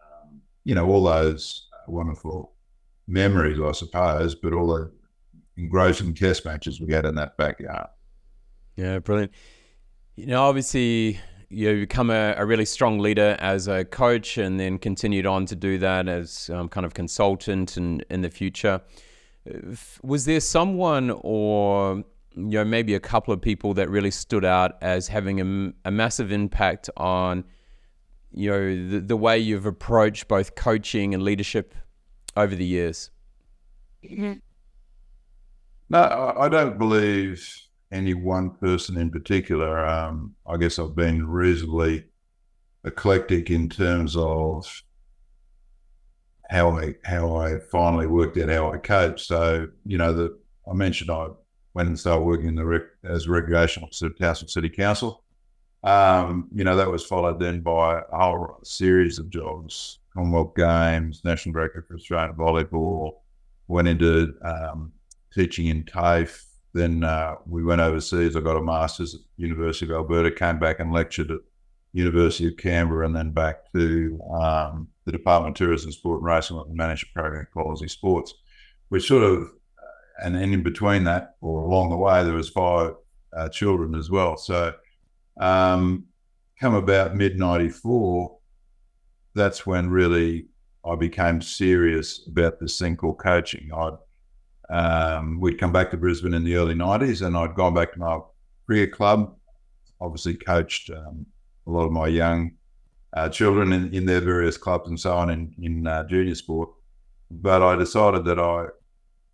um, 0.00 0.42
you 0.64 0.74
know, 0.74 0.86
all 0.86 1.04
those 1.04 1.68
wonderful 1.86 2.52
memories, 3.06 3.58
I 3.60 3.72
suppose, 3.72 4.34
but 4.34 4.52
all 4.52 4.66
the 4.66 4.90
engrossing 5.56 6.14
test 6.14 6.44
matches 6.44 6.80
we 6.80 6.92
had 6.92 7.06
in 7.06 7.14
that 7.14 7.36
backyard. 7.36 7.88
Yeah, 8.76 8.98
brilliant. 8.98 9.32
You 10.16 10.26
know, 10.26 10.42
obviously, 10.42 11.18
you 11.54 11.80
become 11.80 12.10
a, 12.10 12.34
a, 12.36 12.44
really 12.44 12.64
strong 12.64 12.98
leader 12.98 13.36
as 13.38 13.68
a 13.68 13.84
coach 13.84 14.38
and 14.38 14.58
then 14.58 14.78
continued 14.78 15.24
on 15.24 15.46
to 15.46 15.54
do 15.54 15.78
that 15.78 16.08
as 16.08 16.50
um, 16.50 16.68
kind 16.68 16.84
of 16.84 16.94
consultant 16.94 17.76
and 17.76 18.04
in 18.10 18.22
the 18.22 18.30
future. 18.30 18.80
Was 20.02 20.24
there 20.24 20.40
someone 20.40 21.10
or 21.22 22.04
you 22.36 22.58
know 22.58 22.64
maybe 22.64 22.94
a 22.94 23.00
couple 23.00 23.32
of 23.32 23.40
people 23.40 23.74
that 23.74 23.88
really 23.88 24.10
stood 24.10 24.44
out 24.44 24.76
as 24.82 25.06
having 25.08 25.40
a, 25.40 25.88
a 25.88 25.90
massive 25.90 26.32
impact 26.32 26.90
on 26.96 27.44
you 28.32 28.50
know 28.50 28.88
the, 28.88 29.00
the 29.00 29.16
way 29.16 29.38
you've 29.38 29.66
approached 29.66 30.26
both 30.26 30.56
coaching 30.56 31.14
and 31.14 31.22
leadership 31.22 31.74
over 32.36 32.56
the 32.56 32.64
years? 32.64 33.10
Mm-hmm. 34.04 34.34
No, 35.90 36.34
I 36.36 36.48
don't 36.48 36.78
believe 36.78 37.63
any 37.94 38.12
one 38.12 38.50
person 38.50 38.98
in 38.98 39.10
particular. 39.10 39.86
Um, 39.86 40.34
I 40.46 40.56
guess 40.56 40.78
I've 40.78 40.96
been 40.96 41.26
reasonably 41.26 42.04
eclectic 42.84 43.50
in 43.50 43.68
terms 43.68 44.16
of 44.16 44.66
how 46.50 46.78
I 46.78 46.94
how 47.04 47.36
I 47.36 47.58
finally 47.70 48.06
worked 48.06 48.36
out 48.36 48.50
how 48.50 48.72
I 48.72 48.78
coach. 48.78 49.26
So 49.26 49.68
you 49.86 49.96
know, 49.96 50.12
the 50.12 50.38
I 50.70 50.74
mentioned 50.74 51.10
I 51.10 51.28
went 51.74 51.88
and 51.88 51.98
started 51.98 52.24
working 52.24 52.48
in 52.48 52.54
the 52.54 52.64
rec, 52.64 52.82
as 53.04 53.26
a 53.26 53.30
recreational 53.30 53.88
officer 53.88 54.46
City 54.46 54.68
Council. 54.68 55.24
Um, 55.82 56.48
you 56.54 56.64
know, 56.64 56.76
that 56.76 56.90
was 56.90 57.04
followed 57.04 57.38
then 57.38 57.60
by 57.60 58.00
a 58.10 58.18
whole 58.18 58.58
series 58.62 59.18
of 59.18 59.28
jobs, 59.28 59.98
Commonwealth 60.14 60.54
Games, 60.56 61.22
National 61.24 61.52
Director 61.52 61.84
for 61.86 61.96
Australian 61.96 62.34
Volleyball, 62.36 63.16
went 63.68 63.88
into 63.88 64.34
um, 64.42 64.92
teaching 65.32 65.66
in 65.66 65.84
TAFE. 65.84 66.42
Then 66.74 67.04
uh, 67.04 67.36
we 67.46 67.62
went 67.62 67.80
overseas. 67.80 68.34
I 68.34 68.40
got 68.40 68.56
a 68.56 68.62
master's 68.62 69.14
at 69.14 69.20
University 69.36 69.86
of 69.86 69.92
Alberta, 69.92 70.30
came 70.32 70.58
back 70.58 70.80
and 70.80 70.92
lectured 70.92 71.30
at 71.30 71.38
University 71.92 72.48
of 72.48 72.56
Canberra, 72.56 73.06
and 73.06 73.14
then 73.14 73.30
back 73.30 73.72
to 73.72 74.20
um, 74.32 74.88
the 75.04 75.12
Department 75.12 75.56
of 75.56 75.58
Tourism, 75.58 75.92
Sport 75.92 76.20
and 76.20 76.26
Racing, 76.26 76.58
and 76.58 76.74
managed 76.74 77.14
program 77.14 77.46
Quality 77.52 77.86
Sports, 77.86 78.34
which 78.88 79.06
sort 79.06 79.22
of, 79.22 79.48
and 80.24 80.34
then 80.34 80.52
in 80.52 80.64
between 80.64 81.04
that, 81.04 81.36
or 81.40 81.62
along 81.62 81.90
the 81.90 81.96
way, 81.96 82.24
there 82.24 82.34
was 82.34 82.48
five 82.48 82.94
uh, 83.36 83.48
children 83.48 83.94
as 83.94 84.10
well. 84.10 84.36
So, 84.36 84.74
um, 85.38 86.06
come 86.58 86.74
about 86.74 87.14
mid 87.14 87.38
'94, 87.38 88.36
that's 89.34 89.64
when 89.64 89.90
really 89.90 90.46
I 90.84 90.96
became 90.96 91.40
serious 91.40 92.26
about 92.26 92.58
this 92.58 92.78
thing 92.80 92.96
called 92.96 93.18
coaching. 93.18 93.70
I'd 93.72 93.96
um, 94.70 95.40
we'd 95.40 95.58
come 95.58 95.72
back 95.72 95.90
to 95.90 95.96
Brisbane 95.96 96.34
in 96.34 96.44
the 96.44 96.56
early 96.56 96.74
'90s, 96.74 97.26
and 97.26 97.36
I'd 97.36 97.54
gone 97.54 97.74
back 97.74 97.92
to 97.92 97.98
my 97.98 98.18
career 98.66 98.86
club. 98.86 99.34
Obviously, 100.00 100.34
coached 100.34 100.90
um, 100.90 101.26
a 101.66 101.70
lot 101.70 101.84
of 101.84 101.92
my 101.92 102.08
young 102.08 102.52
uh, 103.14 103.28
children 103.28 103.72
in, 103.72 103.94
in 103.94 104.06
their 104.06 104.20
various 104.20 104.56
clubs 104.56 104.88
and 104.88 104.98
so 104.98 105.14
on 105.14 105.30
in, 105.30 105.54
in 105.62 105.86
uh, 105.86 106.04
junior 106.04 106.34
sport. 106.34 106.70
But 107.30 107.62
I 107.62 107.76
decided 107.76 108.24
that 108.24 108.38
I, 108.38 108.66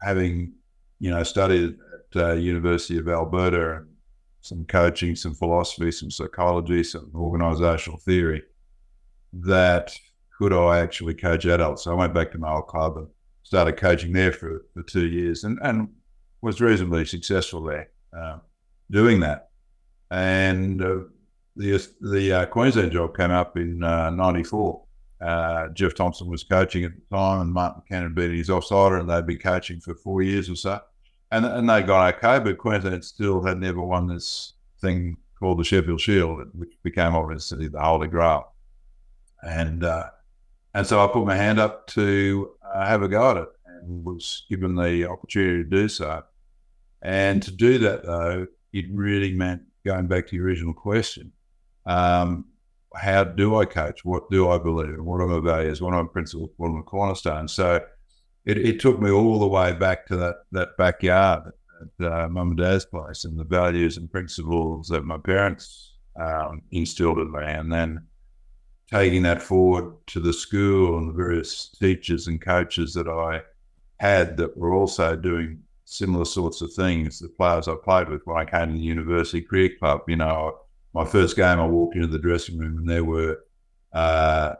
having 0.02 0.52
you 0.98 1.10
know 1.10 1.22
studied 1.22 1.76
at 2.14 2.22
uh, 2.22 2.32
University 2.34 2.98
of 2.98 3.08
Alberta 3.08 3.84
some 4.42 4.64
coaching, 4.64 5.14
some 5.14 5.34
philosophy, 5.34 5.92
some 5.92 6.10
psychology, 6.10 6.82
some 6.82 7.10
organisational 7.14 8.00
theory, 8.00 8.42
that 9.32 9.94
could 10.38 10.52
I 10.52 10.78
actually 10.78 11.14
coach 11.14 11.44
adults? 11.44 11.84
So 11.84 11.92
I 11.92 11.94
went 11.94 12.14
back 12.14 12.32
to 12.32 12.38
my 12.38 12.52
old 12.52 12.66
club 12.66 12.96
and 12.96 13.06
started 13.50 13.76
coaching 13.76 14.12
there 14.12 14.30
for, 14.30 14.64
for 14.72 14.84
two 14.84 15.08
years 15.08 15.42
and, 15.42 15.58
and 15.62 15.88
was 16.40 16.60
reasonably 16.60 17.04
successful 17.04 17.60
there 17.64 17.88
uh, 18.16 18.38
doing 18.92 19.18
that. 19.18 19.48
And 20.12 20.80
uh, 20.80 20.98
the 21.56 21.84
the 22.00 22.32
uh, 22.32 22.46
Queensland 22.46 22.92
job 22.92 23.16
came 23.16 23.32
up 23.32 23.56
in 23.56 23.80
'94. 23.80 24.82
Uh, 25.20 25.24
uh, 25.24 25.68
Jeff 25.70 25.94
Thomson 25.94 26.28
was 26.28 26.44
coaching 26.44 26.84
at 26.84 26.92
the 26.94 27.16
time, 27.16 27.40
and 27.40 27.52
Martin 27.52 27.82
Cannon 27.88 28.14
beat 28.14 28.30
his 28.30 28.48
offsider, 28.50 29.00
and 29.00 29.10
they'd 29.10 29.26
been 29.26 29.38
coaching 29.38 29.80
for 29.80 29.96
four 29.96 30.22
years 30.22 30.48
or 30.48 30.54
so, 30.54 30.80
and 31.32 31.44
and 31.44 31.68
they 31.68 31.82
got 31.82 32.14
okay, 32.14 32.38
but 32.42 32.56
Queensland 32.56 33.04
still 33.04 33.42
had 33.42 33.58
never 33.58 33.82
won 33.82 34.06
this 34.06 34.52
thing 34.80 35.16
called 35.40 35.58
the 35.58 35.64
Sheffield 35.64 36.00
Shield, 36.00 36.48
which 36.54 36.72
became 36.84 37.16
obviously 37.16 37.66
the 37.66 37.80
Holy 37.80 38.06
Grail, 38.06 38.52
and 39.42 39.82
uh, 39.82 40.10
and 40.74 40.86
so 40.86 41.02
I 41.04 41.08
put 41.08 41.26
my 41.26 41.36
hand 41.36 41.58
up 41.58 41.88
to 41.88 42.50
uh, 42.74 42.86
have 42.86 43.02
a 43.02 43.08
go 43.08 43.30
at 43.30 43.36
it, 43.38 43.48
and 43.66 44.04
was 44.04 44.44
given 44.48 44.74
the 44.74 45.08
opportunity 45.08 45.64
to 45.64 45.68
do 45.68 45.88
so, 45.88 46.22
and 47.02 47.42
to 47.42 47.50
do 47.50 47.78
that 47.78 48.04
though, 48.04 48.46
it 48.72 48.86
really 48.92 49.34
meant 49.34 49.62
going 49.84 50.06
back 50.06 50.26
to 50.28 50.36
your 50.36 50.46
original 50.46 50.74
question 50.74 51.32
um, 51.86 52.44
how 52.94 53.24
do 53.24 53.56
I 53.56 53.64
coach? 53.64 54.04
What 54.04 54.30
do 54.30 54.48
I 54.50 54.58
believe? 54.58 55.00
What 55.00 55.20
are 55.20 55.26
my 55.26 55.40
values? 55.40 55.80
What 55.80 55.94
are 55.94 56.02
my 56.02 56.08
principles? 56.08 56.50
What 56.56 56.68
are 56.68 56.72
my 56.72 56.82
cornerstones? 56.82 57.52
So 57.52 57.80
it, 58.44 58.58
it 58.58 58.80
took 58.80 59.00
me 59.00 59.10
all 59.10 59.38
the 59.38 59.46
way 59.46 59.72
back 59.72 60.06
to 60.06 60.16
that 60.16 60.36
that 60.52 60.76
backyard 60.76 61.52
at 62.00 62.06
uh, 62.06 62.28
mum 62.28 62.48
and 62.48 62.58
dad's 62.58 62.84
place 62.84 63.24
and 63.24 63.38
the 63.38 63.44
values 63.44 63.96
and 63.96 64.10
principles 64.10 64.88
that 64.88 65.04
my 65.04 65.18
parents 65.18 65.94
um, 66.20 66.62
instilled 66.72 67.18
in 67.18 67.30
me, 67.30 67.42
and 67.44 67.72
then 67.72 68.06
taking 68.90 69.22
that 69.22 69.42
forward 69.42 69.94
to 70.08 70.20
the 70.20 70.32
school 70.32 70.98
and 70.98 71.08
the 71.08 71.12
various 71.12 71.68
teachers 71.80 72.26
and 72.26 72.40
coaches 72.40 72.92
that 72.94 73.08
I 73.08 73.42
had 73.98 74.36
that 74.38 74.56
were 74.56 74.74
also 74.74 75.14
doing 75.14 75.62
similar 75.84 76.24
sorts 76.24 76.60
of 76.60 76.72
things. 76.72 77.18
The 77.18 77.28
players 77.28 77.68
I 77.68 77.74
played 77.82 78.08
with 78.08 78.22
when 78.24 78.36
I 78.36 78.44
came 78.44 78.68
to 78.68 78.74
the 78.74 78.80
university 78.80 79.40
cricket 79.40 79.78
club, 79.78 80.02
you 80.08 80.16
know, 80.16 80.58
my 80.92 81.04
first 81.04 81.36
game, 81.36 81.60
I 81.60 81.66
walked 81.66 81.94
into 81.94 82.08
the 82.08 82.18
dressing 82.18 82.58
room 82.58 82.78
and 82.78 82.88
there 82.88 83.04
were 83.04 83.38
uh, 83.92 84.54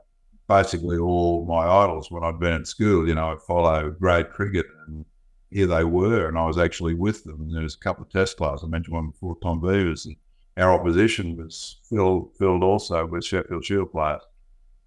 basically 0.48 0.98
all 0.98 1.44
my 1.46 1.66
idols 1.66 2.10
when 2.10 2.22
I'd 2.22 2.38
been 2.38 2.52
at 2.52 2.66
school. 2.68 3.08
You 3.08 3.14
know, 3.14 3.32
I'd 3.32 3.42
follow 3.42 3.90
grade 3.90 4.30
cricket 4.30 4.66
and 4.86 5.04
here 5.50 5.66
they 5.66 5.84
were, 5.84 6.28
and 6.28 6.38
I 6.38 6.46
was 6.46 6.58
actually 6.58 6.94
with 6.94 7.24
them. 7.24 7.40
And 7.40 7.54
there 7.54 7.62
was 7.62 7.74
a 7.74 7.78
couple 7.78 8.04
of 8.04 8.10
test 8.10 8.36
players. 8.36 8.62
I 8.62 8.68
mentioned 8.68 8.94
one 8.94 9.08
before, 9.10 9.36
Tom 9.42 9.60
Veivers, 9.60 10.06
and 10.06 10.16
our 10.60 10.72
opposition 10.72 11.36
was 11.36 11.78
filled, 11.88 12.34
filled 12.38 12.62
also 12.62 13.06
with 13.06 13.24
Sheffield 13.24 13.64
Shield 13.64 13.90
players. 13.90 14.22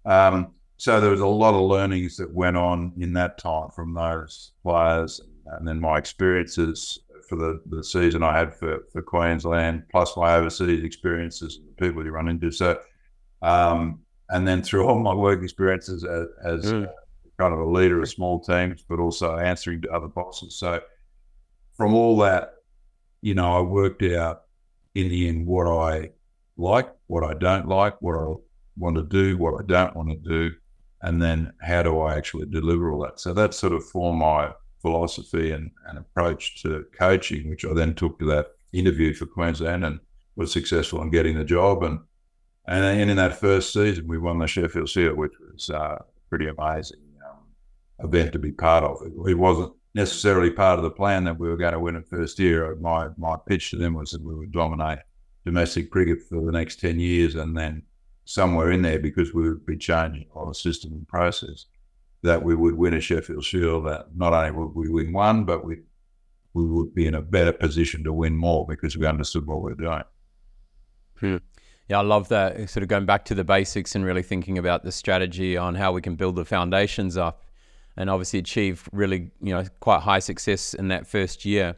Um, 0.04 0.52
so 0.76 1.00
there 1.00 1.10
was 1.10 1.20
a 1.20 1.26
lot 1.26 1.54
of 1.54 1.62
learnings 1.62 2.16
that 2.16 2.32
went 2.32 2.56
on 2.56 2.92
in 2.98 3.12
that 3.14 3.38
time 3.38 3.70
from 3.70 3.94
those 3.94 4.52
players, 4.62 5.20
and 5.46 5.66
then 5.66 5.80
my 5.80 5.98
experiences 5.98 6.98
for 7.28 7.36
the, 7.36 7.60
the 7.66 7.82
season 7.82 8.22
I 8.22 8.36
had 8.36 8.54
for, 8.54 8.84
for 8.92 9.02
Queensland, 9.02 9.84
plus 9.90 10.16
my 10.16 10.34
overseas 10.34 10.84
experiences, 10.84 11.60
the 11.64 11.86
people 11.86 12.04
you 12.04 12.10
run 12.10 12.28
into. 12.28 12.50
So, 12.50 12.78
um, 13.42 14.00
and 14.30 14.46
then 14.46 14.62
through 14.62 14.86
all 14.86 14.98
my 14.98 15.14
work 15.14 15.42
experiences 15.42 16.04
as, 16.04 16.26
as 16.44 16.72
mm. 16.72 16.88
kind 17.38 17.54
of 17.54 17.60
a 17.60 17.64
leader 17.64 18.00
of 18.00 18.08
small 18.08 18.40
teams, 18.40 18.84
but 18.88 18.98
also 18.98 19.36
answering 19.36 19.82
to 19.82 19.90
other 19.90 20.08
bosses. 20.08 20.56
So, 20.56 20.80
from 21.76 21.94
all 21.94 22.18
that, 22.18 22.54
you 23.22 23.34
know, 23.34 23.56
I 23.56 23.60
worked 23.60 24.02
out 24.02 24.42
in 24.94 25.08
the 25.08 25.28
end 25.28 25.46
what 25.46 25.66
I 25.66 26.10
like, 26.56 26.88
what 27.06 27.24
I 27.24 27.34
don't 27.34 27.68
like, 27.68 28.00
what 28.00 28.16
I 28.16 28.34
want 28.76 28.96
to 28.96 29.02
do, 29.02 29.36
what 29.36 29.60
I 29.60 29.66
don't 29.66 29.96
want 29.96 30.10
to 30.10 30.28
do, 30.28 30.54
and 31.02 31.20
then 31.20 31.52
how 31.60 31.82
do 31.82 32.00
I 32.00 32.16
actually 32.16 32.46
deliver 32.46 32.90
all 32.90 33.02
that. 33.02 33.20
So 33.20 33.34
that 33.34 33.54
sort 33.54 33.72
of 33.72 33.84
formed 33.84 34.20
my 34.20 34.52
philosophy 34.80 35.50
and, 35.52 35.70
and 35.88 35.98
approach 35.98 36.62
to 36.62 36.84
coaching, 36.96 37.50
which 37.50 37.64
I 37.64 37.72
then 37.72 37.94
took 37.94 38.18
to 38.18 38.26
that 38.26 38.48
interview 38.72 39.14
for 39.14 39.26
Queensland 39.26 39.84
and 39.84 40.00
was 40.36 40.52
successful 40.52 41.02
in 41.02 41.10
getting 41.10 41.36
the 41.36 41.44
job. 41.44 41.82
And 41.82 42.00
and, 42.66 43.10
in 43.10 43.16
that 43.18 43.38
first 43.38 43.72
season, 43.72 44.08
we 44.08 44.16
won 44.16 44.38
the 44.38 44.46
Sheffield 44.46 44.88
Shield, 44.88 45.18
which 45.18 45.32
was 45.52 45.68
uh, 45.68 46.02
pretty 46.30 46.48
amazing 46.48 47.00
um, 47.28 47.40
event 48.06 48.32
to 48.32 48.38
be 48.38 48.52
part 48.52 48.84
of. 48.84 48.96
It, 49.02 49.30
it, 49.30 49.34
wasn't 49.34 49.72
necessarily 49.94 50.50
part 50.50 50.78
of 50.78 50.82
the 50.82 50.90
plan 50.90 51.24
that 51.24 51.38
we 51.38 51.48
were 51.48 51.56
going 51.56 51.72
to 51.72 51.80
win 51.80 51.96
it 51.96 52.08
first 52.08 52.38
year. 52.38 52.74
My 52.76 53.08
my 53.16 53.36
pitch 53.46 53.70
to 53.70 53.76
them 53.76 53.94
was 53.94 54.10
that 54.10 54.22
we 54.22 54.34
would 54.34 54.52
dominate 54.52 55.00
domestic 55.44 55.90
cricket 55.90 56.22
for 56.28 56.44
the 56.44 56.52
next 56.52 56.80
ten 56.80 56.98
years, 56.98 57.34
and 57.34 57.56
then 57.56 57.82
somewhere 58.24 58.70
in 58.70 58.82
there, 58.82 58.98
because 58.98 59.34
we 59.34 59.48
would 59.48 59.66
be 59.66 59.76
changing 59.76 60.26
of 60.34 60.56
system 60.56 60.92
and 60.92 61.06
process, 61.06 61.66
that 62.22 62.42
we 62.42 62.54
would 62.54 62.76
win 62.76 62.94
a 62.94 63.00
Sheffield 63.00 63.44
Shield. 63.44 63.86
That 63.86 64.16
not 64.16 64.32
only 64.32 64.50
would 64.50 64.74
we 64.74 64.88
win 64.88 65.12
one, 65.12 65.44
but 65.44 65.64
we 65.64 65.82
we 66.54 66.66
would 66.66 66.94
be 66.94 67.06
in 67.06 67.14
a 67.14 67.22
better 67.22 67.52
position 67.52 68.04
to 68.04 68.12
win 68.12 68.36
more 68.36 68.66
because 68.66 68.96
we 68.96 69.06
understood 69.06 69.46
what 69.46 69.62
we 69.62 69.72
are 69.72 69.76
doing. 69.76 70.02
Hmm. 71.18 71.36
Yeah, 71.88 71.98
I 71.98 72.02
love 72.02 72.28
that. 72.28 72.70
Sort 72.70 72.82
of 72.82 72.88
going 72.88 73.04
back 73.04 73.26
to 73.26 73.34
the 73.34 73.44
basics 73.44 73.94
and 73.94 74.04
really 74.04 74.22
thinking 74.22 74.56
about 74.56 74.84
the 74.84 74.92
strategy 74.92 75.56
on 75.56 75.74
how 75.74 75.92
we 75.92 76.00
can 76.00 76.16
build 76.16 76.36
the 76.36 76.44
foundations 76.44 77.18
up, 77.18 77.43
and 77.96 78.10
obviously 78.10 78.38
achieve 78.38 78.88
really 78.92 79.30
you 79.40 79.54
know 79.54 79.64
quite 79.80 80.00
high 80.00 80.18
success 80.18 80.74
in 80.74 80.88
that 80.88 81.06
first 81.06 81.44
year. 81.44 81.76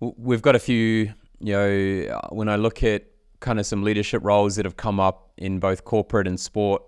We've 0.00 0.42
got 0.42 0.56
a 0.56 0.58
few 0.58 1.12
you 1.40 1.52
know 1.52 2.20
when 2.30 2.48
I 2.48 2.56
look 2.56 2.82
at 2.82 3.06
kind 3.40 3.58
of 3.58 3.66
some 3.66 3.82
leadership 3.82 4.22
roles 4.24 4.56
that 4.56 4.64
have 4.64 4.76
come 4.76 5.00
up 5.00 5.32
in 5.36 5.58
both 5.58 5.84
corporate 5.84 6.28
and 6.28 6.38
sport 6.38 6.82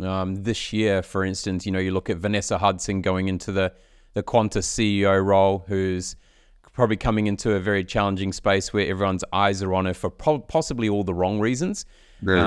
um, 0.00 0.36
this 0.36 0.72
year, 0.72 1.02
for 1.02 1.24
instance, 1.24 1.66
you 1.66 1.72
know, 1.72 1.78
you 1.78 1.92
look 1.92 2.10
at 2.10 2.16
Vanessa 2.16 2.58
Hudson 2.58 3.02
going 3.02 3.28
into 3.28 3.52
the 3.52 3.72
the 4.14 4.22
Qantas 4.22 4.64
CEO 4.64 5.24
role, 5.24 5.64
who's 5.68 6.16
probably 6.74 6.96
coming 6.96 7.26
into 7.26 7.54
a 7.54 7.60
very 7.60 7.82
challenging 7.82 8.30
space 8.30 8.72
where 8.72 8.86
everyone's 8.86 9.24
eyes 9.32 9.62
are 9.62 9.72
on 9.72 9.86
her 9.86 9.94
for 9.94 10.10
po- 10.10 10.38
possibly 10.38 10.88
all 10.88 11.02
the 11.02 11.14
wrong 11.14 11.40
reasons. 11.40 11.86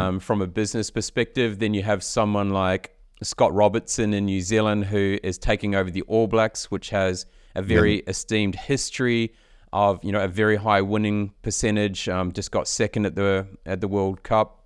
Um, 0.07 0.19
from 0.19 0.41
a 0.41 0.47
business 0.47 0.91
perspective, 0.91 1.59
then 1.59 1.73
you 1.73 1.81
have 1.81 2.03
someone 2.03 2.51
like 2.51 2.94
Scott 3.21 3.53
Robertson 3.53 4.13
in 4.13 4.25
New 4.25 4.41
Zealand 4.41 4.85
who 4.85 5.17
is 5.23 5.37
taking 5.37 5.75
over 5.75 5.89
the 5.89 6.01
All 6.03 6.27
Blacks, 6.27 6.69
which 6.69 6.89
has 6.89 7.25
a 7.55 7.61
very 7.61 7.95
yeah. 7.97 8.09
esteemed 8.09 8.55
history 8.55 9.33
of 9.71 10.03
you 10.03 10.11
know 10.11 10.21
a 10.21 10.27
very 10.27 10.55
high 10.55 10.81
winning 10.81 11.33
percentage. 11.41 12.07
Um, 12.09 12.31
just 12.31 12.51
got 12.51 12.67
second 12.67 13.05
at 13.05 13.15
the 13.15 13.47
at 13.65 13.81
the 13.81 13.87
World 13.87 14.23
Cup 14.23 14.63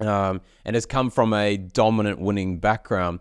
um, 0.00 0.40
and 0.64 0.74
has 0.74 0.86
come 0.86 1.10
from 1.10 1.32
a 1.32 1.56
dominant 1.56 2.20
winning 2.20 2.58
background. 2.58 3.20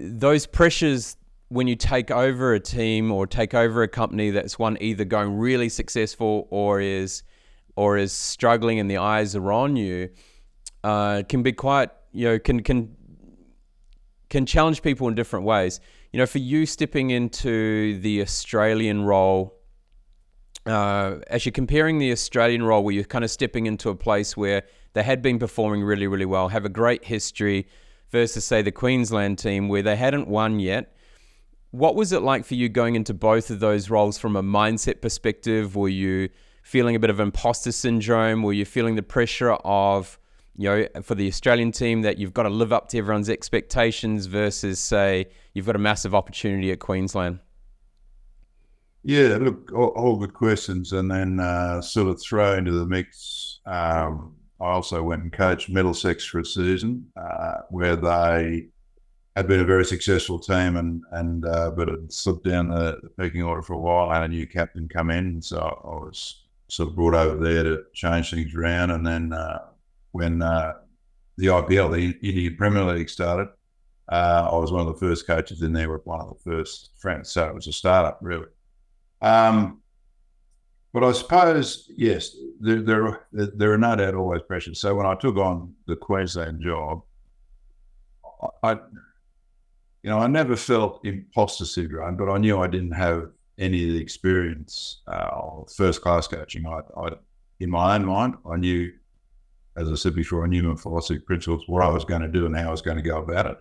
Those 0.00 0.46
pressures 0.46 1.16
when 1.48 1.66
you 1.66 1.74
take 1.74 2.12
over 2.12 2.54
a 2.54 2.60
team 2.60 3.10
or 3.10 3.26
take 3.26 3.54
over 3.54 3.82
a 3.82 3.88
company 3.88 4.30
that's 4.30 4.56
one 4.56 4.78
either 4.80 5.04
going 5.04 5.36
really 5.36 5.68
successful 5.68 6.46
or 6.50 6.80
is 6.80 7.24
or 7.74 7.98
is 7.98 8.12
struggling 8.12 8.78
and 8.78 8.88
the 8.88 8.98
eyes 8.98 9.34
are 9.34 9.50
on 9.50 9.74
you 9.74 10.08
uh, 10.84 11.22
can 11.28 11.42
be 11.42 11.52
quite 11.52 11.90
you 12.12 12.24
know 12.24 12.38
can 12.38 12.62
can 12.62 12.96
can 14.30 14.46
challenge 14.46 14.80
people 14.80 15.06
in 15.08 15.14
different 15.14 15.44
ways. 15.44 15.80
You 16.12 16.18
know, 16.18 16.26
for 16.26 16.38
you 16.38 16.64
stepping 16.64 17.10
into 17.10 18.00
the 18.00 18.22
Australian 18.22 19.04
role, 19.04 19.56
uh, 20.66 21.16
as 21.26 21.44
you're 21.44 21.52
comparing 21.52 21.98
the 21.98 22.12
Australian 22.12 22.62
role, 22.62 22.82
where 22.82 22.94
you're 22.94 23.04
kind 23.04 23.24
of 23.24 23.30
stepping 23.30 23.66
into 23.66 23.90
a 23.90 23.94
place 23.94 24.36
where 24.36 24.62
they 24.94 25.02
had 25.02 25.20
been 25.20 25.38
performing 25.38 25.82
really, 25.82 26.06
really 26.06 26.24
well, 26.24 26.48
have 26.48 26.64
a 26.64 26.68
great 26.70 27.04
history, 27.04 27.66
versus 28.10 28.44
say 28.44 28.62
the 28.62 28.72
Queensland 28.72 29.38
team 29.38 29.68
where 29.68 29.82
they 29.82 29.96
hadn't 29.96 30.28
won 30.28 30.60
yet. 30.60 30.96
What 31.70 31.94
was 31.94 32.12
it 32.12 32.22
like 32.22 32.44
for 32.44 32.54
you 32.54 32.68
going 32.68 32.96
into 32.96 33.14
both 33.14 33.50
of 33.50 33.60
those 33.60 33.88
roles 33.88 34.18
from 34.18 34.34
a 34.34 34.42
mindset 34.42 35.00
perspective? 35.00 35.76
Were 35.76 35.88
you 35.88 36.28
feeling 36.62 36.96
a 36.96 36.98
bit 36.98 37.10
of 37.10 37.20
imposter 37.20 37.70
syndrome? 37.70 38.42
Were 38.42 38.52
you 38.52 38.64
feeling 38.64 38.96
the 38.96 39.02
pressure 39.02 39.52
of 39.52 40.18
you 40.60 40.68
know, 40.68 41.02
for 41.02 41.14
the 41.14 41.26
Australian 41.26 41.72
team 41.72 42.02
that 42.02 42.18
you've 42.18 42.34
got 42.34 42.42
to 42.42 42.50
live 42.50 42.70
up 42.70 42.90
to 42.90 42.98
everyone's 42.98 43.30
expectations 43.30 44.26
versus, 44.26 44.78
say, 44.78 45.24
you've 45.54 45.64
got 45.64 45.74
a 45.74 45.78
massive 45.78 46.14
opportunity 46.14 46.70
at 46.70 46.80
Queensland? 46.80 47.38
Yeah, 49.02 49.38
look, 49.40 49.72
all, 49.72 49.88
all 49.96 50.16
good 50.16 50.34
questions. 50.34 50.92
And 50.92 51.10
then 51.10 51.40
uh, 51.40 51.80
sort 51.80 52.08
of 52.08 52.20
throw 52.20 52.58
into 52.58 52.72
the 52.72 52.84
mix, 52.84 53.60
um, 53.64 54.36
I 54.60 54.66
also 54.66 55.02
went 55.02 55.22
and 55.22 55.32
coached 55.32 55.70
Middlesex 55.70 56.26
for 56.26 56.40
a 56.40 56.44
season 56.44 57.06
uh, 57.16 57.62
where 57.70 57.96
they 57.96 58.66
had 59.36 59.48
been 59.48 59.60
a 59.60 59.64
very 59.64 59.86
successful 59.86 60.38
team 60.38 60.76
and, 60.76 61.02
and 61.12 61.46
uh, 61.46 61.70
but 61.70 61.88
it 61.88 62.12
slipped 62.12 62.44
down 62.44 62.68
the, 62.68 62.98
the 63.02 63.08
pecking 63.16 63.42
order 63.42 63.62
for 63.62 63.72
a 63.72 63.78
while. 63.78 64.12
and 64.12 64.24
a 64.24 64.28
new 64.28 64.46
captain 64.46 64.90
come 64.90 65.08
in. 65.08 65.40
So 65.40 65.56
I 65.58 66.04
was 66.04 66.42
sort 66.68 66.90
of 66.90 66.96
brought 66.96 67.14
over 67.14 67.42
there 67.42 67.62
to 67.62 67.84
change 67.94 68.30
things 68.30 68.54
around. 68.54 68.90
And 68.90 69.06
then 69.06 69.32
uh, 69.32 69.60
when 70.12 70.42
uh, 70.42 70.74
the 71.36 71.46
IPL, 71.46 71.92
the 71.92 72.26
Indian 72.26 72.56
Premier 72.56 72.84
League 72.84 73.08
started. 73.08 73.48
Uh, 74.08 74.48
I 74.50 74.56
was 74.56 74.72
one 74.72 74.86
of 74.86 74.92
the 74.92 75.06
first 75.06 75.26
coaches 75.26 75.62
in 75.62 75.72
there 75.72 75.90
with 75.90 76.04
one 76.04 76.20
of 76.20 76.28
the 76.28 76.50
first 76.50 76.90
friends. 76.98 77.30
So 77.30 77.46
it 77.46 77.54
was 77.54 77.68
a 77.68 77.72
startup, 77.72 78.18
really. 78.20 78.48
Um, 79.22 79.80
but 80.92 81.04
I 81.04 81.12
suppose, 81.12 81.88
yes, 81.96 82.36
there, 82.58 82.80
there, 82.82 83.20
there 83.32 83.72
are 83.72 83.78
no 83.78 83.94
doubt 83.94 84.14
always 84.14 84.42
pressures. 84.42 84.80
So 84.80 84.94
when 84.94 85.06
I 85.06 85.14
took 85.14 85.36
on 85.36 85.72
the 85.86 85.94
Queensland 85.94 86.60
job, 86.60 87.02
I, 88.62 88.72
you 90.02 90.10
know, 90.10 90.18
I 90.18 90.26
never 90.26 90.56
felt 90.56 91.04
imposter 91.04 91.64
syndrome, 91.64 92.16
but 92.16 92.28
I 92.28 92.38
knew 92.38 92.58
I 92.58 92.66
didn't 92.66 92.92
have 92.92 93.30
any 93.58 93.86
of 93.86 93.94
the 93.94 94.00
experience 94.00 95.02
uh, 95.06 95.28
of 95.32 95.70
first 95.76 96.00
class 96.02 96.26
coaching. 96.26 96.66
I, 96.66 96.80
I, 96.98 97.10
in 97.60 97.70
my 97.70 97.94
own 97.94 98.06
mind, 98.06 98.34
I 98.50 98.56
knew 98.56 98.90
as 99.76 99.90
I 99.90 99.94
said 99.94 100.14
before, 100.14 100.44
I 100.44 100.48
knew 100.48 100.62
my 100.62 100.74
philosophy 100.74 101.20
principles, 101.20 101.64
what 101.66 101.84
I 101.84 101.88
was 101.88 102.04
going 102.04 102.22
to 102.22 102.28
do 102.28 102.46
and 102.46 102.56
how 102.56 102.68
I 102.68 102.70
was 102.70 102.82
going 102.82 102.96
to 102.96 103.02
go 103.02 103.18
about 103.18 103.46
it. 103.46 103.56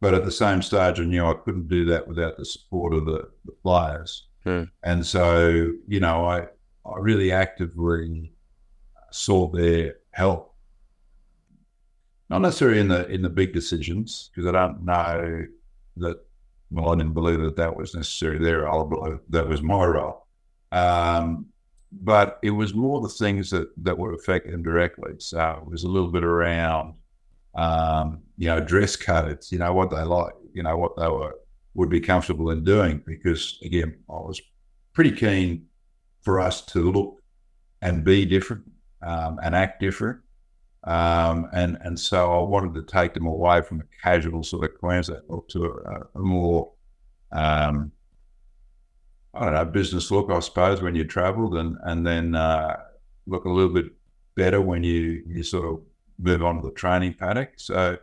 But 0.00 0.14
at 0.14 0.24
the 0.24 0.30
same 0.30 0.62
stage, 0.62 1.00
I 1.00 1.04
knew 1.04 1.24
I 1.24 1.34
couldn't 1.34 1.68
do 1.68 1.84
that 1.86 2.06
without 2.06 2.36
the 2.36 2.44
support 2.44 2.94
of 2.94 3.04
the, 3.04 3.28
the 3.44 3.52
players. 3.62 4.28
Hmm. 4.44 4.64
And 4.84 5.04
so, 5.04 5.72
you 5.88 6.00
know, 6.00 6.24
I, 6.24 6.42
I 6.86 6.98
really 7.00 7.32
actively 7.32 8.32
sought 9.10 9.54
their 9.54 9.96
help. 10.12 10.54
Not 12.30 12.42
necessarily 12.42 12.78
in 12.78 12.88
the 12.88 13.08
in 13.08 13.22
the 13.22 13.30
big 13.30 13.54
decisions, 13.54 14.30
because 14.30 14.46
I 14.46 14.52
don't 14.52 14.84
know 14.84 15.46
that. 15.96 16.18
Well, 16.70 16.90
I 16.92 16.96
didn't 16.96 17.14
believe 17.14 17.40
that 17.40 17.56
that 17.56 17.74
was 17.74 17.94
necessary 17.94 18.38
there. 18.38 18.68
I 18.68 18.84
believe 18.84 19.20
that 19.30 19.48
was 19.48 19.62
my 19.62 19.82
role. 19.84 20.26
Um, 20.70 21.46
but 21.90 22.38
it 22.42 22.50
was 22.50 22.74
more 22.74 23.00
the 23.00 23.08
things 23.08 23.50
that, 23.50 23.68
that 23.84 23.96
were 23.96 24.12
affecting 24.12 24.52
them 24.52 24.62
directly. 24.62 25.12
So 25.18 25.62
it 25.62 25.70
was 25.70 25.84
a 25.84 25.88
little 25.88 26.10
bit 26.10 26.24
around, 26.24 26.94
um, 27.54 28.20
you 28.36 28.48
know, 28.48 28.60
dress 28.60 28.96
codes, 28.96 29.50
you 29.50 29.58
know, 29.58 29.72
what 29.72 29.90
they 29.90 30.02
like, 30.02 30.34
you 30.52 30.62
know, 30.62 30.76
what 30.76 30.96
they 30.96 31.08
were 31.08 31.34
would 31.74 31.88
be 31.88 32.00
comfortable 32.00 32.50
in 32.50 32.64
doing. 32.64 33.02
Because 33.06 33.58
again, 33.64 33.96
I 34.08 34.14
was 34.14 34.40
pretty 34.92 35.12
keen 35.12 35.66
for 36.22 36.40
us 36.40 36.60
to 36.66 36.90
look 36.92 37.22
and 37.80 38.04
be 38.04 38.26
different 38.26 38.64
um, 39.02 39.38
and 39.42 39.54
act 39.54 39.80
different. 39.80 40.18
Um, 40.84 41.48
and 41.52 41.76
and 41.82 41.98
so 41.98 42.38
I 42.38 42.42
wanted 42.42 42.74
to 42.74 42.82
take 42.82 43.14
them 43.14 43.26
away 43.26 43.62
from 43.62 43.80
a 43.80 43.84
casual 44.02 44.42
sort 44.42 44.64
of 44.64 44.78
Queensland 44.78 45.22
look 45.28 45.48
to 45.50 45.64
a, 45.64 46.18
a 46.18 46.22
more 46.22 46.72
um, 47.32 47.92
I 49.38 49.44
don't 49.44 49.54
know, 49.54 49.64
business 49.64 50.10
look, 50.10 50.30
I 50.30 50.40
suppose, 50.40 50.82
when 50.82 50.94
you 50.94 51.04
travelled, 51.04 51.54
and 51.56 51.76
and 51.84 52.06
then 52.06 52.34
uh, 52.34 52.76
look 53.26 53.44
a 53.44 53.50
little 53.50 53.72
bit 53.72 53.86
better 54.34 54.60
when 54.60 54.82
you 54.82 55.22
you 55.26 55.42
sort 55.42 55.66
of 55.66 55.80
move 56.18 56.42
on 56.42 56.56
to 56.56 56.68
the 56.68 56.74
training 56.74 57.14
paddock. 57.14 57.52
So 57.56 57.96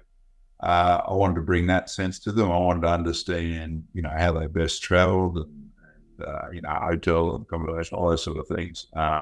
uh, 0.63 1.01
I 1.05 1.13
wanted 1.13 1.35
to 1.35 1.41
bring 1.41 1.67
that 1.67 1.89
sense 1.89 2.19
to 2.19 2.31
them. 2.31 2.51
I 2.51 2.57
wanted 2.57 2.81
to 2.81 2.93
understand, 2.93 3.83
you 3.93 4.01
know, 4.01 4.13
how 4.17 4.31
they 4.31 4.47
best 4.47 4.81
travelled, 4.81 5.37
and, 5.37 6.27
uh, 6.27 6.49
you 6.51 6.61
know, 6.61 6.69
hotel 6.69 7.35
accommodation, 7.35 7.97
all 7.97 8.09
those 8.09 8.23
sort 8.23 8.37
of 8.37 8.47
things. 8.47 8.87
Um, 8.93 9.21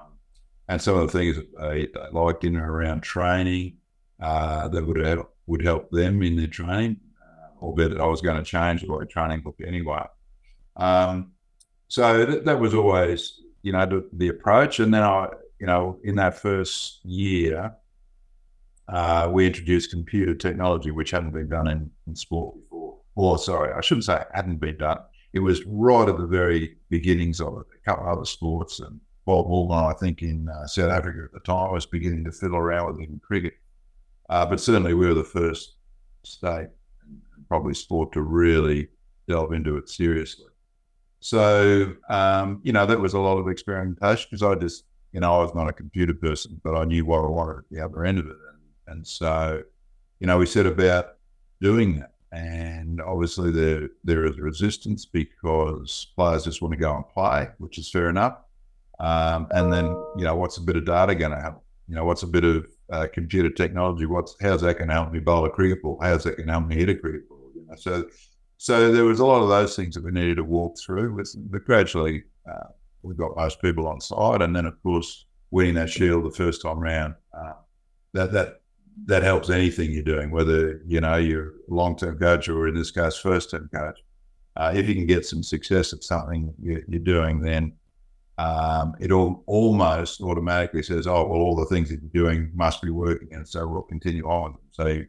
and 0.70 0.82
some 0.82 0.96
of 0.98 1.12
the 1.12 1.18
things 1.18 1.38
they, 1.60 1.88
liked 2.12 2.44
in 2.44 2.56
and 2.56 2.66
around 2.66 3.02
training 3.02 3.78
uh, 4.22 4.68
that 4.70 4.86
would 4.86 4.98
help 4.98 5.36
would 5.48 5.64
help 5.64 5.90
them 5.90 6.22
in 6.24 6.38
their 6.38 6.48
training, 6.48 6.98
uh, 7.22 7.64
albeit 7.64 8.00
I 8.00 8.06
was 8.06 8.22
going 8.22 8.38
to 8.38 8.44
change 8.44 8.82
the 8.82 8.94
way 8.94 9.06
training 9.06 9.42
looked 9.44 9.62
anyway. 9.62 10.06
Um, 10.78 11.33
so 11.94 12.26
that, 12.26 12.46
that 12.46 12.60
was 12.60 12.74
always, 12.74 13.40
you 13.62 13.72
know, 13.72 13.86
the, 13.86 14.10
the, 14.14 14.30
approach. 14.30 14.80
And 14.80 14.92
then 14.92 15.04
I, 15.04 15.28
you 15.60 15.68
know, 15.68 16.00
in 16.04 16.16
that 16.16 16.40
first 16.40 17.06
year, 17.06 17.72
uh, 18.88 19.30
we 19.32 19.46
introduced 19.46 19.92
computer 19.92 20.34
technology, 20.34 20.90
which 20.90 21.12
hadn't 21.12 21.34
been 21.34 21.50
done 21.50 21.68
in, 21.68 21.92
in 22.08 22.16
sport 22.16 22.56
before. 22.56 22.98
Or 23.14 23.38
sorry, 23.38 23.74
I 23.74 23.82
shouldn't 23.82 24.06
say 24.06 24.24
hadn't 24.34 24.56
been 24.56 24.78
done. 24.78 25.02
It 25.34 25.42
was 25.42 25.64
right 25.68 26.10
at 26.10 26.18
the 26.18 26.26
very 26.26 26.78
beginnings 26.90 27.40
of 27.40 27.60
it. 27.60 27.68
A 27.76 27.86
couple 27.86 28.08
of 28.08 28.18
other 28.18 28.26
sports 28.26 28.80
and 28.80 29.00
Bob 29.28 29.46
Woolmer, 29.46 29.94
I 29.94 29.96
think, 30.00 30.24
in 30.24 30.50
uh, 30.50 30.66
South 30.66 30.90
Africa 30.90 31.26
at 31.26 31.32
the 31.32 31.42
time 31.42 31.72
was 31.72 31.86
beginning 31.86 32.24
to 32.24 32.32
fiddle 32.32 32.58
around 32.58 32.88
with 32.88 33.02
it 33.02 33.10
in 33.10 33.20
cricket. 33.20 33.54
Uh, 34.32 34.48
but 34.48 34.60
certainly 34.60 34.96
we 34.96 35.06
were 35.06 35.14
the 35.14 35.24
first 35.24 35.76
state, 36.24 36.70
probably 37.48 37.76
sport, 37.76 38.14
to 38.14 38.24
really 38.24 38.88
delve 39.28 39.54
into 39.54 39.78
it 39.78 39.90
seriously. 39.90 40.48
So, 41.24 41.96
um, 42.10 42.60
you 42.64 42.74
know, 42.74 42.86
that 42.86 43.00
was 43.00 43.14
a 43.14 43.20
lot 43.20 43.38
of 43.38 43.48
experimentation 43.48 44.28
because 44.30 44.44
I 44.44 44.56
just, 44.56 44.84
you 45.14 45.22
know, 45.22 45.40
I 45.40 45.42
was 45.42 45.56
not 45.56 45.70
a 45.70 45.74
computer 45.74 46.14
person, 46.14 46.60
but 46.66 46.76
I 46.76 46.84
knew 46.84 47.06
what 47.06 47.24
I 47.24 47.28
wanted 47.28 47.60
at 47.60 47.70
the 47.72 47.80
other 47.80 48.04
end 48.04 48.20
of 48.20 48.26
it. 48.26 48.36
And, 48.36 48.98
and 48.98 49.08
so, 49.08 49.64
you 50.20 50.28
know, 50.28 50.38
we 50.38 50.46
set 50.46 50.66
about 50.66 51.16
doing 51.62 51.98
that. 52.00 52.12
And 52.34 53.00
obviously 53.00 53.52
there 53.52 53.88
there 54.04 54.26
is 54.26 54.38
resistance 54.38 55.06
because 55.06 56.08
players 56.18 56.44
just 56.44 56.62
want 56.62 56.74
to 56.74 56.78
go 56.78 56.94
and 56.94 57.08
play, 57.08 57.48
which 57.58 57.78
is 57.78 57.90
fair 57.90 58.10
enough. 58.10 58.40
Um, 59.00 59.48
and 59.52 59.72
then, 59.72 59.86
you 60.18 60.26
know, 60.26 60.36
what's 60.36 60.58
a 60.58 60.62
bit 60.62 60.76
of 60.76 60.84
data 60.84 61.16
going 61.16 61.32
to 61.32 61.40
help? 61.40 61.64
You 61.88 61.96
know, 61.96 62.04
what's 62.04 62.24
a 62.24 62.28
bit 62.28 62.44
of 62.44 62.68
uh, 62.92 63.08
computer 63.14 63.50
technology? 63.50 64.06
What's 64.06 64.36
how's 64.42 64.60
that 64.64 64.78
going 64.78 64.90
to 64.90 64.94
help 64.96 65.14
me 65.14 65.20
bowl 65.20 65.46
a 65.46 65.50
cricket 65.50 65.82
ball? 65.84 66.00
How's 66.02 66.26
that 66.26 66.36
going 66.36 66.48
to 66.48 66.54
help 66.54 66.68
me 66.68 66.76
hit 66.76 66.90
a 66.90 66.96
cricket 66.96 67.30
ball? 67.30 67.50
You 67.56 67.66
know, 67.66 67.76
so 67.78 68.10
so 68.64 68.94
there 68.94 69.04
was 69.04 69.20
a 69.20 69.26
lot 69.26 69.44
of 69.44 69.50
those 69.50 69.76
things 69.76 69.94
that 69.94 70.06
we 70.06 70.12
needed 70.12 70.38
to 70.38 70.44
walk 70.46 70.78
through. 70.80 71.22
But 71.36 71.66
gradually, 71.66 72.24
uh, 72.50 72.70
we 73.02 73.14
got 73.14 73.36
most 73.36 73.62
people 73.62 73.86
on 73.90 74.00
side, 74.00 74.42
and 74.42 74.56
then 74.56 74.66
of 74.66 74.82
course 74.82 75.26
winning 75.52 75.74
that 75.74 75.90
shield 75.90 76.24
the 76.24 76.32
first 76.32 76.62
time 76.62 76.80
round. 76.80 77.16
Uh, 77.38 77.56
that 78.14 78.32
that 78.32 78.62
that 79.08 79.22
helps 79.22 79.50
anything 79.50 79.92
you're 79.92 80.02
doing, 80.02 80.32
whether 80.32 80.82
you 80.88 81.02
know 81.02 81.18
you're 81.18 81.56
long 81.68 81.98
term 81.98 82.18
coach 82.18 82.48
or 82.48 82.70
in 82.70 82.76
this 82.76 82.90
case 82.90 83.18
first 83.18 83.52
term 83.52 83.70
coach. 83.76 84.00
Uh, 84.56 84.72
if 84.74 84.88
you 84.88 84.96
can 84.96 85.08
get 85.08 85.26
some 85.26 85.44
success 85.44 85.92
at 85.92 86.02
something 86.02 86.54
you're, 86.62 86.80
doing, 87.02 87.42
then 87.42 87.74
um, 88.38 88.96
it 89.02 89.12
all, 89.12 89.44
almost 89.46 90.22
automatically 90.22 90.84
says, 90.84 91.06
"Oh, 91.06 91.28
well, 91.28 91.42
all 91.42 91.58
the 91.58 91.66
things 91.66 91.90
that 91.90 92.00
you're 92.02 92.24
doing 92.30 92.50
must 92.54 92.82
be 92.82 92.92
working," 92.92 93.28
and 93.34 93.46
so 93.46 93.68
we'll 93.68 93.82
continue 93.82 94.24
on. 94.24 94.56
So 94.72 95.02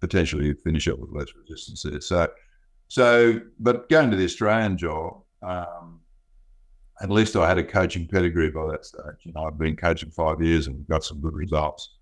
potentially 0.00 0.54
finish 0.64 0.88
up 0.88 0.98
with 0.98 1.10
less 1.12 1.28
resistance 1.36 1.82
there. 1.82 2.00
So 2.00 2.26
so, 2.92 3.40
but 3.58 3.88
going 3.88 4.10
to 4.10 4.18
the 4.18 4.26
Australian 4.26 4.76
job, 4.76 5.22
um, 5.42 6.00
at 7.00 7.08
least 7.08 7.36
I 7.36 7.48
had 7.48 7.56
a 7.56 7.64
coaching 7.64 8.06
pedigree 8.06 8.50
by 8.50 8.66
that 8.70 8.84
stage. 8.84 9.22
You 9.22 9.32
know, 9.32 9.44
I've 9.44 9.56
been 9.56 9.76
coaching 9.76 10.10
five 10.10 10.42
years 10.42 10.66
and 10.66 10.86
got 10.88 11.02
some 11.02 11.18
good 11.18 11.32
results. 11.32 11.94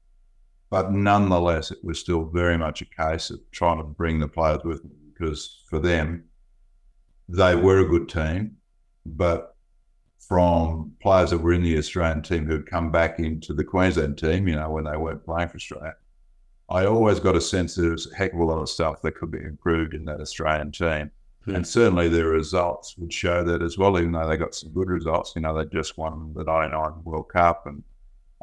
But 0.68 0.90
nonetheless, 0.90 1.70
it 1.70 1.79
was 1.85 2.00
still 2.00 2.24
very 2.24 2.59
much 2.59 2.83
a 2.83 2.87
case 2.87 3.31
of 3.31 3.38
trying 3.53 3.79
to 3.79 3.85
bring 3.85 4.18
the 4.18 4.26
players 4.26 4.64
with 4.64 4.83
me 4.83 4.90
because 5.12 5.62
for 5.70 5.79
them, 5.79 6.24
they 7.29 7.55
were 7.55 7.79
a 7.79 7.88
good 7.88 8.09
team, 8.09 8.57
but 9.07 9.55
from 10.18 10.90
players 11.00 11.31
that 11.31 11.38
were 11.38 11.53
in 11.53 11.62
the 11.62 11.79
Australian 11.79 12.22
team 12.22 12.46
who'd 12.46 12.68
come 12.68 12.90
back 12.90 13.20
into 13.20 13.55
the 13.55 13.62
Queensland 13.62 14.18
team, 14.18 14.48
you 14.48 14.57
know, 14.57 14.70
when 14.70 14.83
they 14.83 14.96
weren't 14.96 15.24
playing 15.24 15.50
for 15.50 15.57
Australia, 15.57 15.94
I 16.70 16.87
always 16.87 17.18
got 17.18 17.35
a 17.35 17.40
sense 17.40 17.74
there's 17.74 18.11
a 18.11 18.16
heck 18.16 18.33
of 18.33 18.38
a 18.38 18.44
lot 18.44 18.61
of 18.61 18.68
stuff 18.68 19.02
that 19.02 19.16
could 19.16 19.30
be 19.30 19.42
improved 19.42 19.92
in 19.94 20.04
that 20.04 20.20
Australian 20.20 20.70
team. 20.70 21.11
Hmm. 21.44 21.56
And 21.56 21.66
certainly 21.66 22.09
their 22.09 22.28
results 22.28 22.96
would 22.98 23.12
show 23.12 23.42
that 23.44 23.62
as 23.62 23.76
well, 23.76 23.98
even 23.98 24.12
though 24.12 24.28
they 24.28 24.37
got 24.37 24.54
some 24.54 24.70
good 24.70 24.88
results. 24.88 25.33
You 25.35 25.42
know, 25.42 25.56
they 25.56 25.64
just 25.64 25.98
won 25.98 26.33
the 26.35 26.44
99 26.44 27.02
World 27.04 27.28
Cup 27.28 27.66
and 27.66 27.83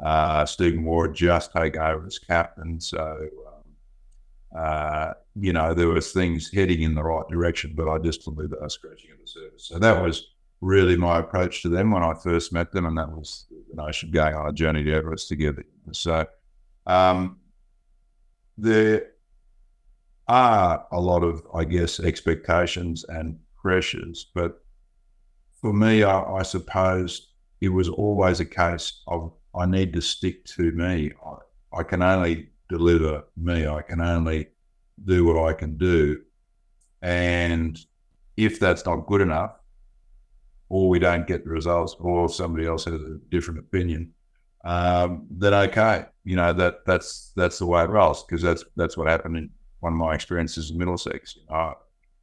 uh, 0.02 0.44
Stephen 0.44 0.84
Waugh 0.84 1.08
just 1.08 1.52
take 1.52 1.76
over 1.76 2.06
as 2.06 2.18
captain. 2.18 2.80
So, 2.80 3.28
um, 3.46 4.60
uh, 4.60 5.12
you 5.34 5.52
know, 5.52 5.74
there 5.74 5.88
was 5.88 6.12
things 6.12 6.50
heading 6.52 6.82
in 6.82 6.94
the 6.94 7.02
right 7.02 7.26
direction, 7.28 7.72
but 7.74 7.88
I 7.88 7.98
just 7.98 8.24
believe 8.24 8.50
they 8.50 8.56
were 8.60 8.68
scratching 8.68 9.10
at 9.10 9.20
the 9.20 9.26
surface. 9.26 9.64
So 9.64 9.78
that 9.78 10.02
was 10.02 10.28
really 10.60 10.96
my 10.96 11.18
approach 11.18 11.62
to 11.62 11.68
them 11.68 11.90
when 11.90 12.02
I 12.02 12.14
first 12.14 12.52
met 12.52 12.72
them, 12.72 12.86
and 12.86 12.96
that 12.98 13.10
was 13.10 13.46
the 13.70 13.76
notion 13.76 14.08
of 14.08 14.12
going 14.12 14.34
on 14.34 14.48
a 14.48 14.52
journey 14.52 14.84
to 14.84 14.92
Everest 14.92 15.28
together. 15.28 15.64
So 15.92 16.26
um, 16.86 17.38
there 18.58 19.06
are 20.26 20.86
a 20.92 21.00
lot 21.00 21.22
of, 21.22 21.42
I 21.54 21.64
guess, 21.64 22.00
expectations 22.00 23.04
and 23.08 23.38
pressures, 23.62 24.30
but 24.34 24.62
for 25.60 25.72
me, 25.72 26.02
I, 26.02 26.22
I 26.22 26.42
suppose 26.42 27.32
it 27.60 27.70
was 27.70 27.88
always 27.88 28.40
a 28.40 28.44
case 28.44 29.00
of 29.06 29.32
I 29.54 29.66
need 29.66 29.92
to 29.94 30.00
stick 30.00 30.44
to 30.56 30.70
me. 30.72 31.12
I, 31.24 31.78
I 31.80 31.82
can 31.82 32.02
only 32.02 32.50
deliver 32.68 33.24
me. 33.36 33.66
I 33.66 33.82
can 33.82 34.00
only 34.00 34.48
do 35.04 35.24
what 35.24 35.48
I 35.48 35.52
can 35.52 35.76
do. 35.76 36.20
And 37.02 37.78
if 38.36 38.60
that's 38.60 38.84
not 38.84 39.06
good 39.06 39.20
enough, 39.20 39.52
or 40.68 40.88
we 40.88 40.98
don't 40.98 41.26
get 41.26 41.44
the 41.44 41.50
results, 41.50 41.96
or 41.98 42.28
somebody 42.28 42.66
else 42.66 42.84
has 42.84 43.00
a 43.00 43.18
different 43.30 43.60
opinion, 43.60 44.12
um, 44.68 45.26
then 45.30 45.54
okay, 45.54 46.04
you 46.24 46.36
know 46.36 46.52
that 46.52 46.84
that's 46.84 47.32
that's 47.34 47.58
the 47.58 47.64
way 47.64 47.82
it 47.84 47.88
rolls 47.88 48.22
because 48.24 48.42
that's 48.42 48.64
that's 48.76 48.98
what 48.98 49.08
happened 49.08 49.38
in 49.38 49.50
one 49.80 49.94
of 49.94 49.98
my 49.98 50.14
experiences 50.14 50.70
in 50.70 50.76
Middlesex. 50.76 51.38
Know, 51.48 51.74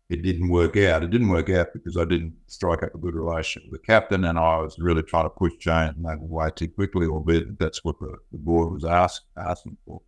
it 0.10 0.22
didn't 0.22 0.50
work 0.50 0.78
out. 0.78 1.02
It 1.02 1.10
didn't 1.10 1.30
work 1.30 1.50
out 1.50 1.70
because 1.74 1.98
I 1.98 2.06
didn't 2.06 2.36
strike 2.46 2.84
up 2.84 2.94
a 2.94 3.00
good 3.00 3.16
relationship 3.16 3.72
with 3.72 3.82
the 3.82 3.88
captain, 3.88 4.26
and 4.26 4.38
I 4.38 4.58
was 4.58 4.78
really 4.78 5.02
trying 5.02 5.26
to 5.26 5.32
push 5.32 5.54
Jane 5.60 5.96
way 5.98 6.52
too 6.56 6.68
quickly, 6.68 7.08
albeit 7.08 7.58
that's 7.58 7.84
what 7.84 7.98
the, 8.00 8.16
the 8.32 8.38
board 8.38 8.72
was 8.72 8.86
ask, 8.86 9.24
asking 9.36 9.78
for. 9.84 10.02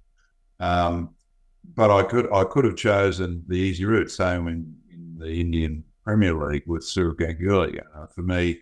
Um, 0.60 1.16
but 1.74 1.90
I 1.90 2.04
could 2.04 2.32
I 2.32 2.44
could 2.44 2.66
have 2.66 2.76
chosen 2.76 3.46
the 3.48 3.58
easy 3.58 3.86
route, 3.86 4.12
same 4.12 4.48
in, 4.48 4.76
in 4.94 5.16
the 5.18 5.42
Indian 5.42 5.84
Premier 6.04 6.36
League 6.36 6.68
with 6.68 6.84
Sourav 6.84 7.16
Ganguly. 7.16 7.82
Uh, 7.96 8.06
for 8.06 8.22
me, 8.22 8.60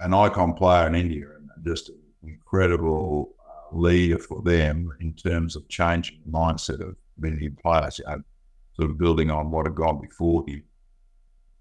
an 0.00 0.12
icon 0.12 0.52
player 0.52 0.86
in 0.86 0.94
India 0.94 1.24
and 1.34 1.48
just 1.64 1.90
incredible 2.22 3.34
uh, 3.46 3.76
leader 3.76 4.18
for 4.18 4.42
them 4.42 4.92
in 5.00 5.12
terms 5.14 5.56
of 5.56 5.68
changing 5.68 6.20
the 6.24 6.32
mindset 6.32 6.80
of 6.80 6.96
many 7.18 7.48
players, 7.48 7.98
you 7.98 8.04
know, 8.06 8.22
sort 8.74 8.90
of 8.90 8.98
building 8.98 9.30
on 9.30 9.50
what 9.50 9.66
had 9.66 9.74
gone 9.74 10.00
before 10.00 10.44
him. 10.46 10.62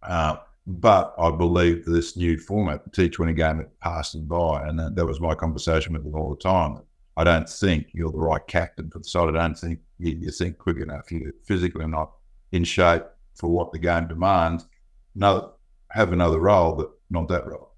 Uh, 0.03 0.37
but 0.67 1.13
I 1.17 1.31
believe 1.31 1.85
this 1.85 2.15
new 2.15 2.37
format, 2.37 2.83
the 2.83 3.09
T20 3.09 3.35
game, 3.35 3.57
had 3.57 3.79
passed 3.79 4.27
by, 4.27 4.67
and 4.67 4.79
that, 4.79 4.95
that 4.95 5.05
was 5.05 5.19
my 5.19 5.35
conversation 5.35 5.93
with 5.93 6.05
him 6.05 6.15
all 6.15 6.29
the 6.29 6.41
time 6.41 6.81
I 7.17 7.23
don't 7.23 7.49
think 7.49 7.89
you're 7.93 8.11
the 8.11 8.17
right 8.17 8.45
captain 8.47 8.89
for 8.89 8.99
the 8.99 9.03
side. 9.03 9.29
I 9.29 9.31
don't 9.31 9.57
think 9.57 9.79
you, 9.99 10.13
you 10.13 10.31
think 10.31 10.57
quick 10.57 10.77
enough. 10.77 11.11
You're 11.11 11.33
physically 11.45 11.87
not 11.87 12.11
in 12.51 12.63
shape 12.63 13.03
for 13.35 13.47
what 13.47 13.71
the 13.71 13.79
game 13.79 14.07
demands. 14.07 14.65
No, 15.13 15.53
have 15.91 16.13
another 16.13 16.39
role, 16.39 16.73
but 16.73 16.91
not 17.09 17.27
that 17.27 17.45
role. 17.45 17.73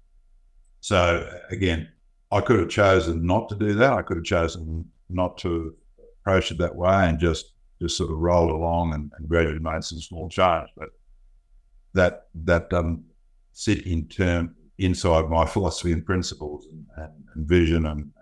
So 0.80 1.28
again, 1.50 1.88
I 2.34 2.40
could 2.40 2.58
have 2.58 2.68
chosen 2.68 3.24
not 3.24 3.48
to 3.50 3.54
do 3.54 3.74
that. 3.74 3.92
I 3.92 4.02
could 4.02 4.16
have 4.16 4.24
chosen 4.24 4.84
not 5.08 5.38
to 5.38 5.74
approach 6.20 6.50
it 6.50 6.58
that 6.58 6.74
way 6.74 7.08
and 7.08 7.18
just 7.18 7.52
just 7.80 7.96
sort 7.96 8.10
of 8.10 8.18
rolled 8.18 8.50
along 8.50 8.94
and, 8.94 9.12
and 9.16 9.28
gradually 9.28 9.58
made 9.58 9.84
some 9.84 10.00
small 10.00 10.28
change. 10.28 10.68
But 10.76 10.88
that 11.92 12.26
that 12.34 12.70
doesn't 12.70 13.04
sit 13.52 13.86
in 13.86 14.08
term 14.08 14.56
inside 14.78 15.28
my 15.30 15.46
philosophy 15.54 15.92
and 15.92 16.04
principles 16.04 16.66
and, 16.66 16.86
and, 16.96 17.12
and 17.34 17.46
vision 17.46 17.86
and 17.86 18.00
um, 18.00 18.12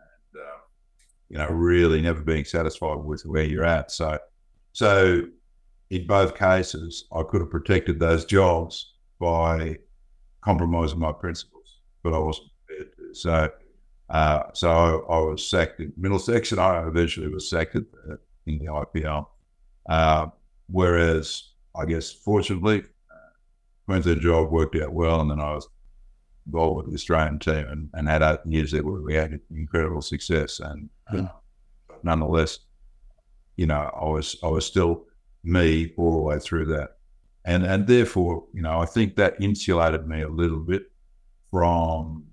you 1.30 1.38
know, 1.38 1.48
really 1.48 2.02
never 2.02 2.20
being 2.20 2.44
satisfied 2.44 2.98
with 2.98 3.24
where 3.24 3.44
you're 3.44 3.64
at. 3.64 3.90
So, 3.90 4.18
so 4.74 5.22
in 5.88 6.06
both 6.06 6.36
cases, 6.36 7.06
I 7.10 7.22
could 7.22 7.40
have 7.40 7.50
protected 7.50 7.98
those 7.98 8.26
jobs 8.26 8.92
by 9.18 9.78
compromising 10.42 10.98
my 10.98 11.12
principles, 11.12 11.78
but 12.02 12.12
I 12.12 12.18
wasn't 12.18 12.48
prepared 12.66 12.96
to. 12.96 13.14
So, 13.14 13.50
uh, 14.12 14.42
so 14.52 14.70
I, 15.08 15.14
I, 15.14 15.18
was 15.20 15.48
sacked 15.48 15.80
in 15.80 15.90
Middlesex, 15.96 16.52
and 16.52 16.60
I 16.60 16.86
eventually 16.86 17.28
was 17.28 17.48
sacked 17.48 17.76
in 17.76 17.86
the 18.58 18.66
IPL. 18.66 19.26
Uh, 19.88 20.26
whereas, 20.70 21.52
I 21.74 21.86
guess, 21.86 22.12
fortunately, 22.12 22.80
uh, 23.10 23.30
Queensland 23.86 24.20
job 24.20 24.50
worked 24.50 24.76
out 24.76 24.92
well, 24.92 25.22
and 25.22 25.30
then 25.30 25.40
I 25.40 25.54
was 25.54 25.66
involved 26.44 26.76
with 26.76 26.86
the 26.88 26.94
Australian 26.94 27.38
team 27.38 27.66
and, 27.68 27.88
and 27.94 28.06
had 28.06 28.20
eight 28.20 28.40
years 28.44 28.72
there 28.72 28.84
where 28.84 29.00
we 29.00 29.14
had 29.14 29.40
incredible 29.50 30.02
success. 30.02 30.60
And 30.60 30.90
uh, 31.10 31.28
nonetheless, 32.02 32.58
you 33.56 33.66
know, 33.66 33.90
I 33.98 34.04
was 34.04 34.36
I 34.42 34.48
was 34.48 34.66
still 34.66 35.06
me 35.42 35.94
all 35.96 36.12
the 36.12 36.22
way 36.22 36.38
through 36.38 36.66
that. 36.66 36.96
And 37.46 37.64
and 37.64 37.86
therefore, 37.86 38.44
you 38.52 38.60
know, 38.60 38.78
I 38.78 38.84
think 38.84 39.16
that 39.16 39.40
insulated 39.40 40.06
me 40.06 40.20
a 40.20 40.28
little 40.28 40.60
bit 40.60 40.90
from 41.50 42.24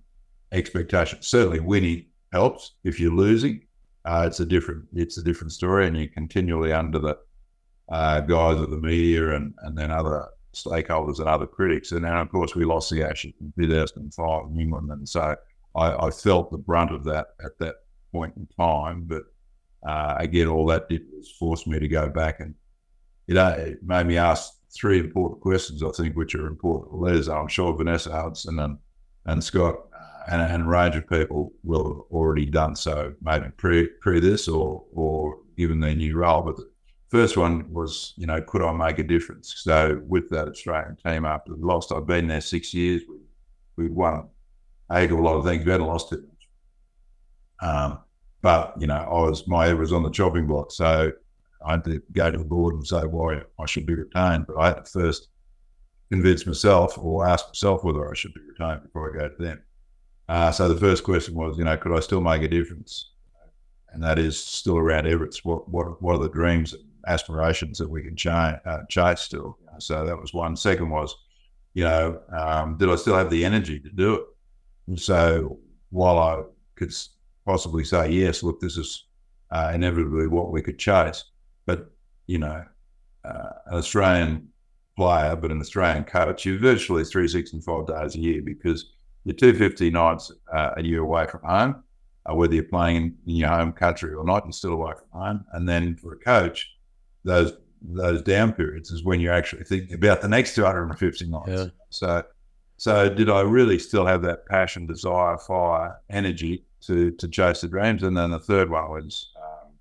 expectations. 0.51 1.27
Certainly 1.27 1.62
winning 1.62 2.05
helps. 2.31 2.75
If 2.83 2.99
you're 2.99 3.13
losing, 3.13 3.62
uh, 4.05 4.23
it's 4.27 4.39
a 4.39 4.45
different 4.45 4.85
it's 4.93 5.17
a 5.17 5.23
different 5.23 5.51
story 5.51 5.88
and 5.88 5.97
you're 5.97 6.07
continually 6.07 6.73
under 6.73 6.99
the 6.99 7.17
uh, 7.89 8.21
guise 8.21 8.59
of 8.59 8.69
the 8.69 8.77
media 8.77 9.35
and, 9.35 9.53
and 9.63 9.77
then 9.77 9.91
other 9.91 10.27
stakeholders 10.53 11.19
and 11.19 11.27
other 11.27 11.47
critics. 11.47 11.91
And 11.91 12.05
then, 12.05 12.13
of 12.13 12.29
course, 12.29 12.55
we 12.55 12.65
lost 12.65 12.89
the 12.89 13.03
Ashes 13.03 13.33
in 13.41 13.53
2005 13.59 14.45
in 14.51 14.59
England. 14.59 14.91
And 14.91 15.07
so 15.07 15.35
I, 15.75 16.07
I, 16.07 16.12
felt 16.12 16.51
the 16.51 16.57
brunt 16.57 16.91
of 16.91 17.03
that 17.05 17.29
at 17.43 17.57
that 17.59 17.75
point 18.12 18.33
in 18.38 18.47
time. 18.57 19.05
But 19.05 19.23
uh, 19.88 20.15
again, 20.17 20.47
all 20.47 20.67
that 20.67 20.88
did 20.88 21.01
was 21.12 21.31
force 21.31 21.65
me 21.65 21.79
to 21.79 21.88
go 21.88 22.09
back 22.09 22.39
and 22.39 22.53
you 23.29 23.35
know, 23.35 23.49
it 23.49 23.83
made 23.83 24.07
me 24.07 24.17
ask 24.17 24.53
three 24.71 24.99
important 24.99 25.39
questions, 25.41 25.83
I 25.83 25.91
think, 25.91 26.15
which 26.15 26.33
are 26.33 26.47
important 26.47 26.89
for 26.89 26.97
leaders. 26.97 27.29
I'm 27.29 27.47
sure 27.47 27.77
Vanessa 27.77 28.12
Hudson 28.12 28.57
and, 28.57 28.79
and 29.27 29.43
Scott 29.43 29.75
and, 30.29 30.41
and 30.41 30.63
a 30.63 30.65
range 30.65 30.95
of 30.95 31.07
people 31.09 31.51
will 31.63 31.83
have 31.83 32.01
already 32.11 32.45
done 32.45 32.75
so, 32.75 33.13
maybe 33.21 33.47
pre, 33.57 33.87
pre 34.01 34.19
this 34.19 34.47
or, 34.47 34.83
or 34.93 35.37
given 35.57 35.79
their 35.79 35.95
new 35.95 36.15
role. 36.15 36.41
But 36.41 36.57
the 36.57 36.69
First 37.09 37.37
one 37.37 37.73
was, 37.73 38.13
you 38.17 38.27
know, 38.27 38.39
could 38.39 38.61
I 38.61 38.71
make 38.71 38.99
a 38.99 39.03
difference? 39.03 39.55
So 39.57 39.99
with 40.07 40.29
that 40.29 40.47
Australian 40.47 40.95
team 41.03 41.25
after 41.25 41.55
the 41.55 41.65
loss, 41.65 41.91
I've 41.91 42.05
been 42.05 42.27
there 42.27 42.39
six 42.39 42.71
years. 42.71 43.01
We 43.09 43.15
we 43.77 43.89
won 43.89 44.27
a 44.91 45.07
lot 45.07 45.37
of 45.37 45.45
things. 45.45 45.65
We 45.65 45.71
hadn't 45.71 45.87
lost 45.87 46.13
it. 46.13 46.19
Um, 47.61 47.99
but 48.41 48.75
you 48.79 48.85
know, 48.85 48.93
I 48.93 49.21
was 49.27 49.47
my 49.47 49.67
head 49.67 49.79
was 49.79 49.91
on 49.91 50.03
the 50.03 50.11
chopping 50.11 50.45
block, 50.45 50.71
so 50.71 51.11
I 51.65 51.71
had 51.71 51.83
to 51.85 52.01
go 52.11 52.29
to 52.29 52.37
the 52.37 52.43
board 52.43 52.75
and 52.75 52.85
say 52.85 53.01
why 53.01 53.41
I 53.59 53.65
should 53.65 53.87
be 53.87 53.95
retained. 53.95 54.45
But 54.45 54.57
I 54.59 54.67
had 54.67 54.85
to 54.85 54.91
first 54.91 55.29
convince 56.11 56.45
myself 56.45 56.95
or 56.97 57.27
ask 57.27 57.47
myself 57.47 57.83
whether 57.83 58.07
I 58.07 58.13
should 58.13 58.35
be 58.35 58.41
retained 58.41 58.83
before 58.83 59.09
I 59.09 59.19
go 59.19 59.29
to 59.29 59.43
them. 59.43 59.63
Uh, 60.29 60.51
so 60.51 60.67
the 60.67 60.79
first 60.79 61.03
question 61.03 61.33
was, 61.33 61.57
you 61.57 61.63
know, 61.63 61.75
could 61.75 61.91
I 61.91 61.99
still 61.99 62.21
make 62.21 62.43
a 62.43 62.47
difference? 62.47 63.09
And 63.91 64.03
that 64.03 64.19
is 64.19 64.39
still 64.39 64.77
around 64.77 65.07
Everest. 65.07 65.43
What 65.43 65.67
what 65.67 65.99
what 66.01 66.15
are 66.15 66.19
the 66.19 66.29
dreams 66.29 66.75
aspirations 67.07 67.79
that 67.79 67.89
we 67.89 68.03
can 68.03 68.15
uh, 68.31 68.85
chase 68.87 69.21
still. 69.21 69.57
So 69.79 70.05
that 70.05 70.19
was 70.19 70.33
one. 70.33 70.55
Second 70.55 70.89
was, 70.89 71.15
you 71.73 71.83
know, 71.83 72.21
um, 72.31 72.77
did 72.77 72.89
I 72.89 72.95
still 72.95 73.15
have 73.15 73.29
the 73.29 73.43
energy 73.43 73.79
to 73.79 73.89
do 73.89 74.13
it? 74.15 74.99
So 74.99 75.59
while 75.89 76.19
I 76.19 76.43
could 76.75 76.93
possibly 77.45 77.83
say 77.83 78.11
yes, 78.11 78.43
look, 78.43 78.59
this 78.59 78.77
is 78.77 79.05
uh, 79.49 79.71
inevitably 79.73 80.27
what 80.27 80.51
we 80.51 80.61
could 80.61 80.77
chase, 80.77 81.23
but 81.65 81.91
you 82.27 82.37
know, 82.37 82.63
uh, 83.25 83.49
an 83.65 83.77
Australian 83.77 84.49
player, 84.95 85.35
but 85.35 85.51
an 85.51 85.61
Australian 85.61 86.03
coach, 86.03 86.45
you're 86.45 86.59
virtually 86.59 87.03
365 87.03 87.87
days 87.87 88.15
a 88.15 88.19
year 88.19 88.41
because 88.43 88.91
you're 89.25 89.36
250 89.36 89.89
nights 89.91 90.32
uh, 90.51 90.71
a 90.77 90.84
year 90.84 91.01
away 91.01 91.27
from 91.27 91.41
home, 91.43 91.84
uh, 92.25 92.36
whether 92.36 92.53
you're 92.53 92.63
playing 92.63 93.15
in, 93.25 93.36
your 93.36 93.49
home 93.49 93.71
country 93.71 94.13
or 94.13 94.23
not, 94.23 94.45
you're 94.45 94.51
still 94.51 94.73
away 94.73 94.93
from 94.93 95.21
home. 95.21 95.45
And 95.53 95.67
then 95.67 95.95
for 95.95 96.13
a 96.13 96.19
coach, 96.19 96.71
those 97.23 97.53
those 97.82 98.21
down 98.21 98.51
periods 98.51 98.91
is 98.91 99.05
when 99.05 99.21
you're 99.21 99.34
actually 99.34 99.63
thinking 99.63 99.93
about 99.93 100.21
the 100.21 100.27
next 100.27 100.53
250 100.55 101.27
nights. 101.27 101.47
Yeah. 101.47 101.65
So, 101.89 102.23
so 102.75 103.10
did 103.10 103.29
I 103.29 103.39
really 103.39 103.79
still 103.79 104.05
have 104.05 104.21
that 104.23 104.45
passion, 104.47 104.86
desire, 104.86 105.38
fire, 105.38 105.99
energy 106.10 106.65
to 106.82 107.12
to 107.12 107.27
chase 107.27 107.62
the 107.62 107.67
dreams? 107.67 108.03
And 108.03 108.17
then 108.17 108.32
the 108.32 108.39
third 108.39 108.69
one 108.69 108.89
was, 108.89 109.32
um, 109.38 109.71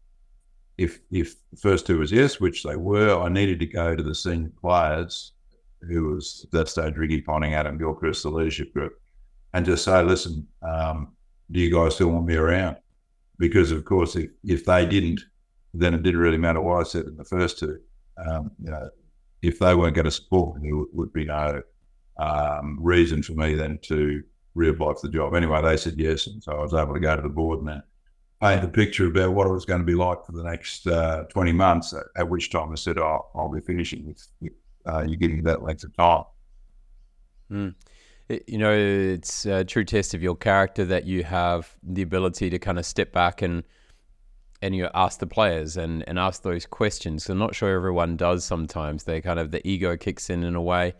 if 0.77 1.01
if 1.11 1.35
the 1.51 1.57
first 1.57 1.87
two 1.87 1.99
was 1.99 2.13
yes, 2.13 2.41
which 2.41 2.63
they 2.63 2.77
were, 2.77 3.21
I 3.21 3.29
needed 3.29 3.61
to 3.61 3.67
go 3.67 3.97
to 3.97 4.03
the 4.03 4.15
senior 4.15 4.53
players, 4.61 5.33
who 5.83 6.05
was 6.11 6.43
at 6.45 6.51
that 6.53 6.69
stage 6.69 6.97
Ricky 6.97 7.21
Ponting, 7.21 7.55
Adam 7.55 7.79
Gilchrist, 7.79 8.23
the 8.23 8.31
leadership 8.31 8.73
group, 8.73 9.01
and 9.59 9.67
just 9.67 9.85
say, 9.85 10.03
listen, 10.05 10.47
um, 10.63 11.13
do 11.51 11.59
you 11.59 11.73
guys 11.73 11.97
still 11.97 12.09
want 12.09 12.27
me 12.27 12.37
around? 12.37 12.77
Because 13.39 13.73
of 13.73 13.85
course, 13.85 14.15
if 14.15 14.31
if 14.45 14.65
they 14.65 14.87
didn't, 14.87 15.21
then 15.75 15.95
it 15.95 16.03
didn't 16.05 16.21
really 16.21 16.39
matter 16.39 16.61
what 16.61 16.81
I 16.81 16.85
said 16.85 17.07
in 17.07 17.17
the 17.17 17.25
first 17.25 17.59
two. 17.59 17.79
Um, 18.17 18.53
you 18.63 18.71
know, 18.71 18.89
if 19.43 19.59
they 19.59 19.75
weren't 19.75 19.97
going 19.97 20.05
to 20.05 20.13
support 20.13 20.61
me, 20.61 20.71
there 20.71 20.85
would 20.93 21.13
be 21.13 21.25
no 21.25 21.63
um, 22.19 22.79
reason 22.81 23.23
for 23.23 23.33
me 23.33 23.55
then 23.55 23.79
to 23.83 24.23
reapply 24.57 25.01
for 25.01 25.07
the 25.07 25.13
job. 25.13 25.35
Anyway, 25.35 25.61
they 25.61 25.77
said 25.77 25.95
yes, 25.97 26.29
and 26.29 26.43
so 26.43 26.53
I 26.53 26.63
was 26.63 26.75
able 26.75 26.95
to 26.95 27.01
go 27.01 27.17
to 27.17 27.23
the 27.23 27.29
board 27.29 27.61
and 27.61 27.83
paint 28.41 28.65
a 28.65 28.69
picture 28.69 29.07
about 29.07 29.33
what 29.33 29.47
it 29.49 29.53
was 29.53 29.65
going 29.65 29.81
to 29.81 29.87
be 29.87 29.95
like 29.95 30.25
for 30.25 30.33
the 30.33 30.45
next 30.45 30.87
uh, 30.87 31.25
20 31.31 31.53
months, 31.53 31.95
at, 32.17 32.29
which 32.29 32.51
time 32.51 32.71
I 32.71 32.77
said, 32.77 32.99
oh, 32.99 33.27
I'll 33.35 33.49
be 33.49 33.61
finishing 33.61 34.07
with, 34.07 34.53
uh, 34.87 35.03
you 35.03 35.17
getting 35.17 35.43
that 35.45 35.63
length 35.63 35.85
of 35.85 35.97
time. 35.97 36.25
Mm. 37.51 37.75
You 38.29 38.59
know, 38.59 38.73
it's 38.73 39.47
a 39.47 39.65
true 39.65 39.85
test 39.85 40.15
of 40.15 40.23
your 40.23 40.37
character 40.37 40.85
that 40.85 41.05
you 41.05 41.25
have 41.25 41.77
the 41.83 42.03
ability 42.03 42.51
to 42.51 42.59
kind 42.59 42.79
of 42.79 42.85
step 42.85 43.13
back 43.13 43.43
and 43.43 43.65
and 44.61 44.75
you 44.75 44.89
ask 44.93 45.21
the 45.21 45.27
players 45.27 45.77
and, 45.77 46.03
and 46.09 46.19
ask 46.19 46.43
those 46.43 46.67
questions. 46.67 47.29
I'm 47.29 47.39
not 47.39 47.55
sure 47.55 47.73
everyone 47.73 48.17
does 48.17 48.45
sometimes. 48.45 49.05
They 49.05 49.21
kind 49.21 49.39
of 49.39 49.53
the 49.53 49.67
ego 49.67 49.97
kicks 49.97 50.31
in 50.31 50.43
in 50.43 50.57
a 50.57 50.63
way. 50.63 50.95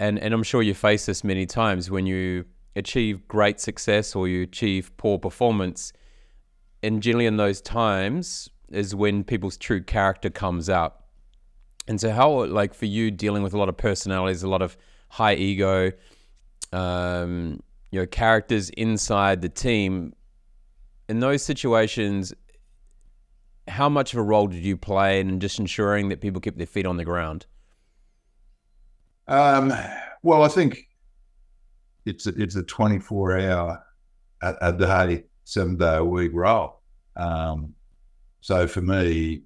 And 0.00 0.18
and 0.18 0.34
I'm 0.34 0.42
sure 0.42 0.62
you 0.62 0.74
face 0.74 1.06
this 1.06 1.22
many 1.22 1.46
times 1.46 1.90
when 1.90 2.06
you 2.06 2.46
achieve 2.74 3.28
great 3.28 3.60
success 3.60 4.16
or 4.16 4.26
you 4.28 4.42
achieve 4.42 4.96
poor 4.96 5.18
performance. 5.18 5.92
And 6.82 7.02
generally 7.02 7.26
in 7.26 7.36
those 7.36 7.60
times 7.60 8.48
is 8.70 8.94
when 8.94 9.22
people's 9.22 9.58
true 9.58 9.82
character 9.82 10.30
comes 10.30 10.70
out. 10.70 11.04
And 11.86 12.00
so 12.00 12.10
how 12.10 12.44
like 12.46 12.74
for 12.74 12.86
you 12.86 13.10
dealing 13.10 13.42
with 13.42 13.52
a 13.52 13.58
lot 13.58 13.68
of 13.68 13.76
personalities, 13.76 14.42
a 14.42 14.48
lot 14.48 14.62
of 14.62 14.76
high 15.12 15.34
ego, 15.34 15.92
um, 16.72 17.62
you 17.90 18.00
know, 18.00 18.06
characters 18.06 18.70
inside 18.70 19.42
the 19.42 19.48
team, 19.50 20.14
in 21.06 21.20
those 21.20 21.42
situations, 21.42 22.32
how 23.68 23.90
much 23.90 24.14
of 24.14 24.18
a 24.18 24.22
role 24.22 24.46
did 24.46 24.64
you 24.64 24.74
play 24.74 25.20
in 25.20 25.38
just 25.38 25.58
ensuring 25.58 26.08
that 26.08 26.22
people 26.22 26.40
keep 26.40 26.56
their 26.56 26.66
feet 26.66 26.86
on 26.86 26.96
the 26.96 27.04
ground? 27.04 27.44
Um, 29.28 29.70
well, 30.22 30.44
I 30.44 30.48
think 30.48 30.88
it's 32.06 32.26
a, 32.26 32.30
it's 32.30 32.56
a 32.56 32.62
24 32.62 33.38
hour 33.38 33.84
a, 34.40 34.54
a 34.62 34.72
day, 34.72 35.24
seven 35.44 35.76
day 35.76 35.96
a 35.96 36.04
week 36.04 36.30
role. 36.32 36.80
Um, 37.16 37.74
so 38.40 38.66
for 38.66 38.80
me, 38.80 39.42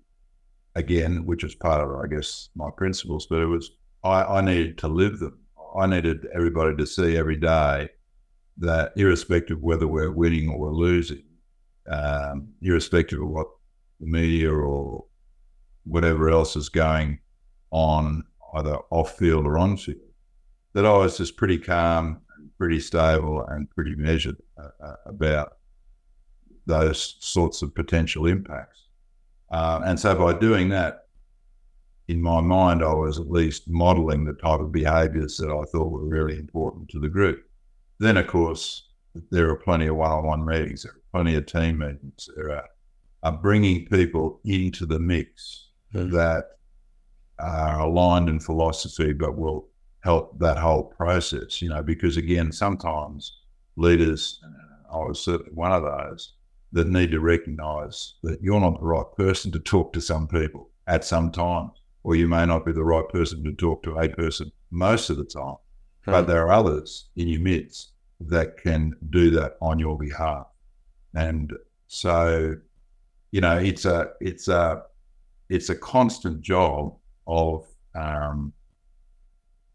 again, 0.76 1.26
which 1.26 1.42
was 1.42 1.57
part 1.57 1.83
of, 1.83 2.05
I 2.05 2.07
guess, 2.07 2.50
my 2.55 2.70
principles, 2.76 3.26
but 3.26 3.40
it 3.40 3.46
was, 3.46 3.72
I, 4.05 4.22
I 4.22 4.40
needed 4.42 4.79
to 4.79 4.88
live 4.88 5.18
them. 5.18 5.40
I 5.76 5.86
needed 5.86 6.26
everybody 6.34 6.76
to 6.76 6.86
see 6.86 7.16
every 7.16 7.36
day 7.36 7.90
that 8.58 8.92
irrespective 8.96 9.58
of 9.58 9.62
whether 9.62 9.86
we're 9.86 10.10
winning 10.10 10.48
or 10.48 10.58
we're 10.58 10.72
losing, 10.72 11.24
um, 11.90 12.48
irrespective 12.62 13.20
of 13.20 13.28
what 13.28 13.48
the 14.00 14.06
media 14.06 14.50
or 14.50 15.04
whatever 15.84 16.30
else 16.30 16.56
is 16.56 16.68
going 16.68 17.18
on, 17.70 18.24
either 18.54 18.76
off 18.90 19.16
field 19.16 19.46
or 19.46 19.58
on 19.58 19.76
field, 19.76 19.98
that 20.72 20.86
I 20.86 20.96
was 20.96 21.18
just 21.18 21.36
pretty 21.36 21.58
calm, 21.58 22.20
and 22.36 22.50
pretty 22.58 22.80
stable, 22.80 23.44
and 23.48 23.68
pretty 23.70 23.94
measured 23.94 24.36
uh, 24.58 24.68
uh, 24.84 24.96
about 25.06 25.58
those 26.66 27.16
sorts 27.20 27.62
of 27.62 27.74
potential 27.74 28.26
impacts. 28.26 28.84
Uh, 29.50 29.80
and 29.84 30.00
so 30.00 30.14
by 30.14 30.38
doing 30.38 30.70
that, 30.70 31.06
in 32.09 32.23
my 32.23 32.40
mind, 32.40 32.85
I 32.85 32.95
was 32.95 33.19
at 33.19 33.31
least 33.31 33.69
modeling 33.69 34.25
the 34.25 34.35
type 34.35 34.61
of 34.61 34.73
behaviors 34.73 35.37
that 35.38 35.51
I 35.51 35.64
thought 35.64 35.90
were 35.90 36.05
really 36.05 36.38
important 36.38 36.88
to 36.90 37.01
the 37.01 37.09
group. 37.09 37.42
Then, 37.99 38.16
of 38.16 38.29
course, 38.29 38.88
there 39.31 39.49
are 39.51 39.57
plenty 39.57 39.87
of 39.87 39.97
one 39.97 40.11
on 40.11 40.25
one 40.25 40.45
meetings, 40.45 40.83
there 40.83 40.92
are 40.92 41.03
plenty 41.12 41.37
of 41.37 41.47
team 41.47 41.79
meetings, 41.79 42.29
there 42.37 42.53
are, 42.53 42.69
are 43.23 43.33
bringing 43.33 43.87
people 43.87 44.40
into 44.45 44.87
the 44.87 44.99
mix 44.99 45.71
mm-hmm. 45.95 46.14
that 46.14 46.45
are 47.38 47.81
aligned 47.81 48.29
in 48.29 48.40
philosophy 48.40 49.12
but 49.12 49.37
will 49.37 49.69
help 50.01 50.38
that 50.38 50.59
whole 50.59 50.85
process, 50.85 51.61
you 51.61 51.69
know, 51.69 51.83
because 51.83 52.16
again, 52.16 52.53
sometimes 52.53 53.40
leaders, 53.77 54.40
I 54.92 54.99
was 54.99 55.21
certainly 55.21 55.53
one 55.53 55.73
of 55.73 55.83
those, 55.83 56.35
that 56.73 56.88
need 56.88 57.11
to 57.11 57.21
recognize 57.21 58.14
that 58.23 58.42
you're 58.42 58.61
not 58.61 58.79
the 58.79 58.87
right 58.87 59.07
person 59.16 59.51
to 59.53 59.59
talk 59.59 59.92
to 59.92 60.01
some 60.01 60.29
people 60.29 60.71
at 60.87 61.05
some 61.05 61.31
times 61.33 61.71
or 62.07 62.14
you 62.14 62.29
may 62.29 62.47
not 62.47 62.64
be 62.64 62.71
the 62.71 62.85
right 62.85 63.09
person 63.09 63.42
to 63.42 63.53
talk 63.53 63.83
to 63.83 63.99
a 63.99 64.09
person 64.09 64.53
most 64.71 65.11
of 65.11 65.16
the 65.16 65.25
time. 65.25 65.57
Hmm. 66.05 66.12
But 66.12 66.29
there 66.29 66.47
are 66.47 66.53
others 66.53 67.07
in 67.16 67.27
your 67.27 67.40
midst 67.40 67.95
that 68.21 68.59
can 68.59 68.95
do 69.11 69.29
that 69.31 69.57
on 69.61 69.81
your 69.81 69.99
behalf. 69.99 70.47
And 71.16 71.53
so, 71.88 72.55
you 73.33 73.40
know, 73.40 73.57
it's 73.57 73.87
a 73.87 74.11
it's 74.21 74.47
a 74.47 74.83
it's 75.49 75.69
a 75.69 75.75
constant 75.75 76.42
job 76.42 76.95
of 77.27 77.66
um, 77.97 78.53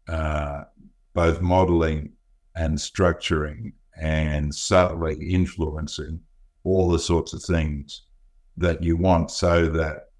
uh, 0.08 0.64
both 1.12 1.42
modeling 1.42 2.12
and 2.56 2.78
structuring 2.78 3.74
and 4.00 4.54
subtly 4.54 5.16
influencing 5.22 6.18
all 6.64 6.88
the 6.88 6.98
sorts 6.98 7.34
of 7.34 7.42
things 7.42 8.04
that 8.56 8.82
you 8.82 8.96
want 8.96 9.30
so 9.30 9.66
that 9.66 10.11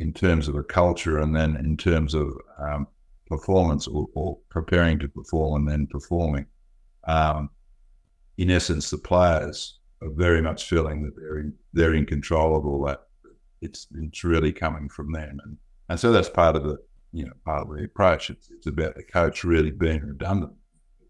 in 0.00 0.14
terms 0.14 0.48
of 0.48 0.56
a 0.56 0.62
culture 0.64 1.18
and 1.18 1.36
then 1.36 1.56
in 1.56 1.76
terms 1.76 2.14
of 2.14 2.32
um, 2.58 2.86
performance 3.28 3.86
or, 3.86 4.08
or, 4.14 4.38
preparing 4.48 4.98
to 4.98 5.08
perform 5.08 5.60
and 5.60 5.70
then 5.70 5.86
performing. 5.86 6.46
Um, 7.04 7.50
in 8.38 8.50
essence, 8.50 8.88
the 8.88 8.98
players 8.98 9.78
are 10.02 10.10
very 10.10 10.40
much 10.40 10.64
feeling 10.64 11.02
that 11.02 11.14
they're 11.16 11.38
in, 11.38 11.52
they're 11.74 11.94
in 11.94 12.06
control 12.06 12.56
of 12.56 12.66
all 12.66 12.82
that. 12.86 13.02
It's 13.60 13.86
it's 13.94 14.24
really 14.24 14.52
coming 14.52 14.88
from 14.88 15.12
them, 15.12 15.38
and 15.44 15.58
and 15.90 16.00
so 16.00 16.12
that's 16.12 16.30
part 16.30 16.56
of 16.56 16.62
the 16.64 16.78
you 17.12 17.26
know 17.26 17.32
part 17.44 17.68
of 17.68 17.76
the 17.76 17.84
approach. 17.84 18.30
It's, 18.30 18.50
it's 18.50 18.66
about 18.66 18.94
the 18.96 19.02
coach 19.02 19.44
really 19.44 19.70
being 19.70 20.00
redundant. 20.00 20.52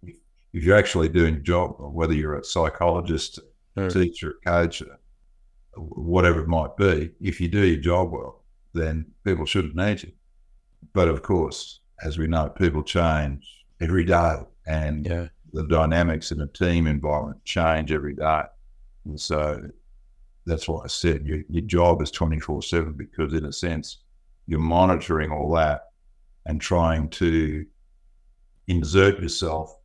If, 0.02 0.16
if 0.52 0.64
you're 0.64 0.76
actually 0.76 1.10
doing 1.10 1.36
a 1.36 1.40
job, 1.40 1.76
whether 1.78 2.12
you're 2.12 2.38
a 2.38 2.44
psychologist, 2.44 3.38
mm. 3.76 3.92
teacher, 3.92 4.34
coach, 4.44 4.82
whatever 5.76 6.40
it 6.40 6.48
might 6.48 6.76
be, 6.76 7.12
if 7.20 7.40
you 7.40 7.46
do 7.46 7.64
your 7.64 7.80
job 7.80 8.10
well, 8.10 8.39
then 8.72 9.06
people 9.24 9.46
shouldn't 9.46 9.76
need 9.76 10.02
you. 10.02 10.12
But 10.92 11.08
of 11.08 11.22
course, 11.22 11.80
as 12.02 12.18
we 12.18 12.26
know, 12.26 12.48
people 12.48 12.82
change 12.82 13.64
every 13.80 14.04
day, 14.04 14.36
and 14.66 15.06
yeah. 15.06 15.26
the 15.52 15.66
dynamics 15.66 16.32
in 16.32 16.40
a 16.40 16.46
team 16.46 16.86
environment 16.86 17.44
change 17.44 17.92
every 17.92 18.14
day. 18.14 18.42
And 19.04 19.20
so 19.20 19.62
that's 20.46 20.68
why 20.68 20.84
I 20.84 20.88
said 20.88 21.26
your, 21.26 21.40
your 21.48 21.62
job 21.62 22.02
is 22.02 22.10
24 22.10 22.62
7 22.62 22.92
because, 22.92 23.34
in 23.34 23.44
a 23.44 23.52
sense, 23.52 23.98
you're 24.46 24.58
monitoring 24.58 25.30
all 25.30 25.54
that 25.54 25.88
and 26.46 26.60
trying 26.60 27.08
to 27.10 27.66
insert 28.66 29.20
yourself 29.20 29.76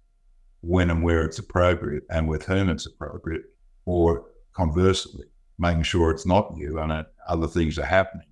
when 0.62 0.90
and 0.90 1.04
where 1.04 1.24
it's 1.24 1.40
appropriate 1.40 2.04
and 2.10 2.28
with 2.28 2.46
whom 2.46 2.70
it's 2.70 2.86
appropriate, 2.86 3.44
or 3.86 4.26
conversely, 4.54 5.26
making 5.60 5.84
sure 5.84 6.12
it's 6.12 6.26
not 6.26 6.52
you 6.56 6.80
and 6.80 7.06
other 7.28 7.48
things 7.48 7.78
are 7.78 7.86
happening 7.86 8.26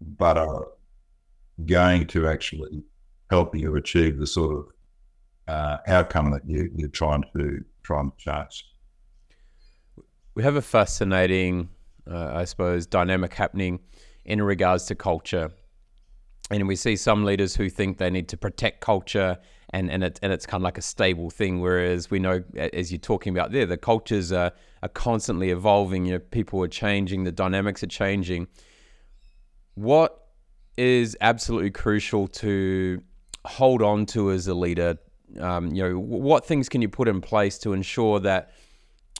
but 0.00 0.38
are 0.38 0.68
going 1.66 2.06
to 2.08 2.26
actually 2.26 2.82
help 3.30 3.54
you 3.54 3.76
achieve 3.76 4.18
the 4.18 4.26
sort 4.26 4.56
of 4.56 4.64
uh, 5.48 5.78
outcome 5.86 6.30
that 6.30 6.42
you, 6.46 6.70
you're 6.74 6.88
trying 6.88 7.24
to 7.36 7.64
try 7.82 8.00
and 8.00 8.16
chase. 8.16 8.62
We 10.34 10.42
have 10.42 10.56
a 10.56 10.62
fascinating, 10.62 11.68
uh, 12.10 12.32
I 12.34 12.44
suppose, 12.44 12.86
dynamic 12.86 13.34
happening 13.34 13.80
in 14.24 14.42
regards 14.42 14.86
to 14.86 14.94
culture. 14.94 15.50
And 16.50 16.66
we 16.66 16.76
see 16.76 16.96
some 16.96 17.24
leaders 17.24 17.54
who 17.54 17.68
think 17.68 17.98
they 17.98 18.10
need 18.10 18.28
to 18.28 18.36
protect 18.36 18.80
culture 18.80 19.38
and, 19.72 19.90
and, 19.90 20.02
it, 20.02 20.18
and 20.22 20.32
it's 20.32 20.46
kind 20.46 20.62
of 20.62 20.64
like 20.64 20.78
a 20.78 20.82
stable 20.82 21.30
thing. 21.30 21.60
Whereas 21.60 22.10
we 22.10 22.18
know, 22.18 22.42
as 22.56 22.90
you're 22.90 22.98
talking 22.98 23.32
about 23.36 23.52
there, 23.52 23.66
the 23.66 23.76
cultures 23.76 24.32
are, 24.32 24.52
are 24.82 24.88
constantly 24.88 25.50
evolving. 25.50 26.06
You 26.06 26.14
know, 26.14 26.18
people 26.18 26.62
are 26.64 26.68
changing, 26.68 27.24
the 27.24 27.32
dynamics 27.32 27.82
are 27.84 27.88
changing 27.88 28.48
what 29.80 30.26
is 30.76 31.16
absolutely 31.20 31.70
crucial 31.70 32.28
to 32.28 33.02
hold 33.46 33.82
on 33.82 34.04
to 34.06 34.30
as 34.30 34.46
a 34.46 34.54
leader? 34.54 34.98
Um, 35.38 35.72
you 35.74 35.88
know, 35.88 35.98
what 35.98 36.44
things 36.44 36.68
can 36.68 36.82
you 36.82 36.88
put 36.88 37.08
in 37.08 37.20
place 37.20 37.58
to 37.60 37.72
ensure 37.72 38.20
that 38.20 38.52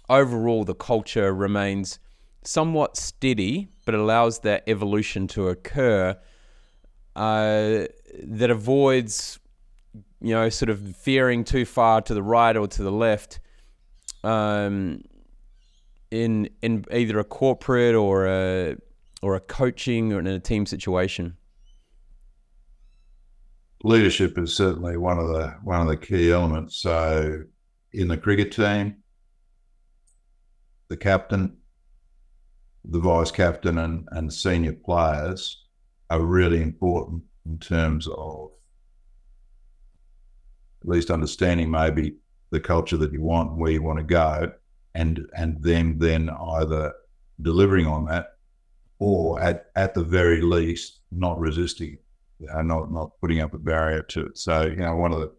overall 0.08 0.64
the 0.64 0.74
culture 0.74 1.32
remains 1.32 1.98
somewhat 2.44 2.96
steady, 2.96 3.68
but 3.86 3.94
allows 3.94 4.40
that 4.40 4.64
evolution 4.66 5.26
to 5.28 5.48
occur 5.48 6.16
uh, 7.16 7.86
that 8.22 8.50
avoids, 8.50 9.38
you 10.20 10.34
know, 10.34 10.48
sort 10.48 10.68
of 10.68 10.78
veering 10.78 11.44
too 11.44 11.64
far 11.64 12.02
to 12.02 12.12
the 12.12 12.22
right 12.22 12.56
or 12.56 12.66
to 12.66 12.82
the 12.82 12.92
left 12.92 13.40
um, 14.24 15.02
in 16.10 16.50
in 16.60 16.84
either 16.92 17.18
a 17.18 17.24
corporate 17.24 17.94
or 17.94 18.26
a 18.26 18.76
or 19.22 19.34
a 19.34 19.40
coaching 19.40 20.12
or 20.12 20.18
in 20.18 20.26
a 20.26 20.40
team 20.40 20.66
situation? 20.66 21.36
Leadership 23.82 24.38
is 24.38 24.54
certainly 24.54 24.96
one 24.96 25.18
of 25.18 25.28
the 25.28 25.48
one 25.62 25.80
of 25.80 25.88
the 25.88 25.96
key 25.96 26.30
elements. 26.30 26.76
So, 26.76 27.42
in 27.92 28.08
the 28.08 28.16
cricket 28.16 28.52
team, 28.52 28.96
the 30.88 30.96
captain, 30.96 31.56
the 32.84 32.98
vice 32.98 33.30
captain, 33.30 33.78
and, 33.78 34.06
and 34.12 34.32
senior 34.32 34.74
players 34.74 35.64
are 36.10 36.20
really 36.20 36.60
important 36.60 37.22
in 37.46 37.58
terms 37.58 38.06
of 38.06 38.50
at 40.82 40.88
least 40.88 41.10
understanding 41.10 41.70
maybe 41.70 42.16
the 42.50 42.60
culture 42.60 42.96
that 42.98 43.12
you 43.12 43.22
want, 43.22 43.56
where 43.56 43.72
you 43.72 43.82
want 43.82 43.98
to 43.98 44.04
go, 44.04 44.52
and 44.94 45.26
and 45.34 45.62
them 45.62 45.98
then 45.98 46.28
either 46.28 46.92
delivering 47.40 47.86
on 47.86 48.04
that 48.04 48.34
or 49.00 49.40
at, 49.40 49.66
at 49.74 49.94
the 49.94 50.04
very 50.04 50.40
least 50.40 51.00
not 51.10 51.40
resisting 51.40 51.98
uh, 52.52 52.62
not 52.62 52.92
not 52.92 53.12
putting 53.20 53.40
up 53.40 53.54
a 53.54 53.58
barrier 53.58 54.02
to 54.02 54.26
it. 54.26 54.38
So 54.38 54.62
you 54.62 54.76
know, 54.76 54.96
one 54.96 55.12
of 55.12 55.20
the 55.20 55.32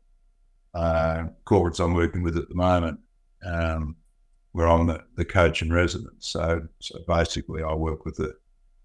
uh, 0.78 1.28
corporates 1.46 1.84
I'm 1.84 1.94
working 1.94 2.24
with 2.24 2.38
at 2.38 2.50
the 2.50 2.56
moment, 2.56 3.00
um, 3.46 3.96
where 4.52 4.68
I'm 4.68 4.88
the, 4.88 5.04
the 5.16 5.26
coach 5.26 5.62
in 5.62 5.72
residence. 5.72 6.30
So 6.30 6.68
so 6.80 7.00
basically, 7.08 7.64
I 7.64 7.74
work 7.74 8.06
with 8.06 8.18
the 8.18 8.36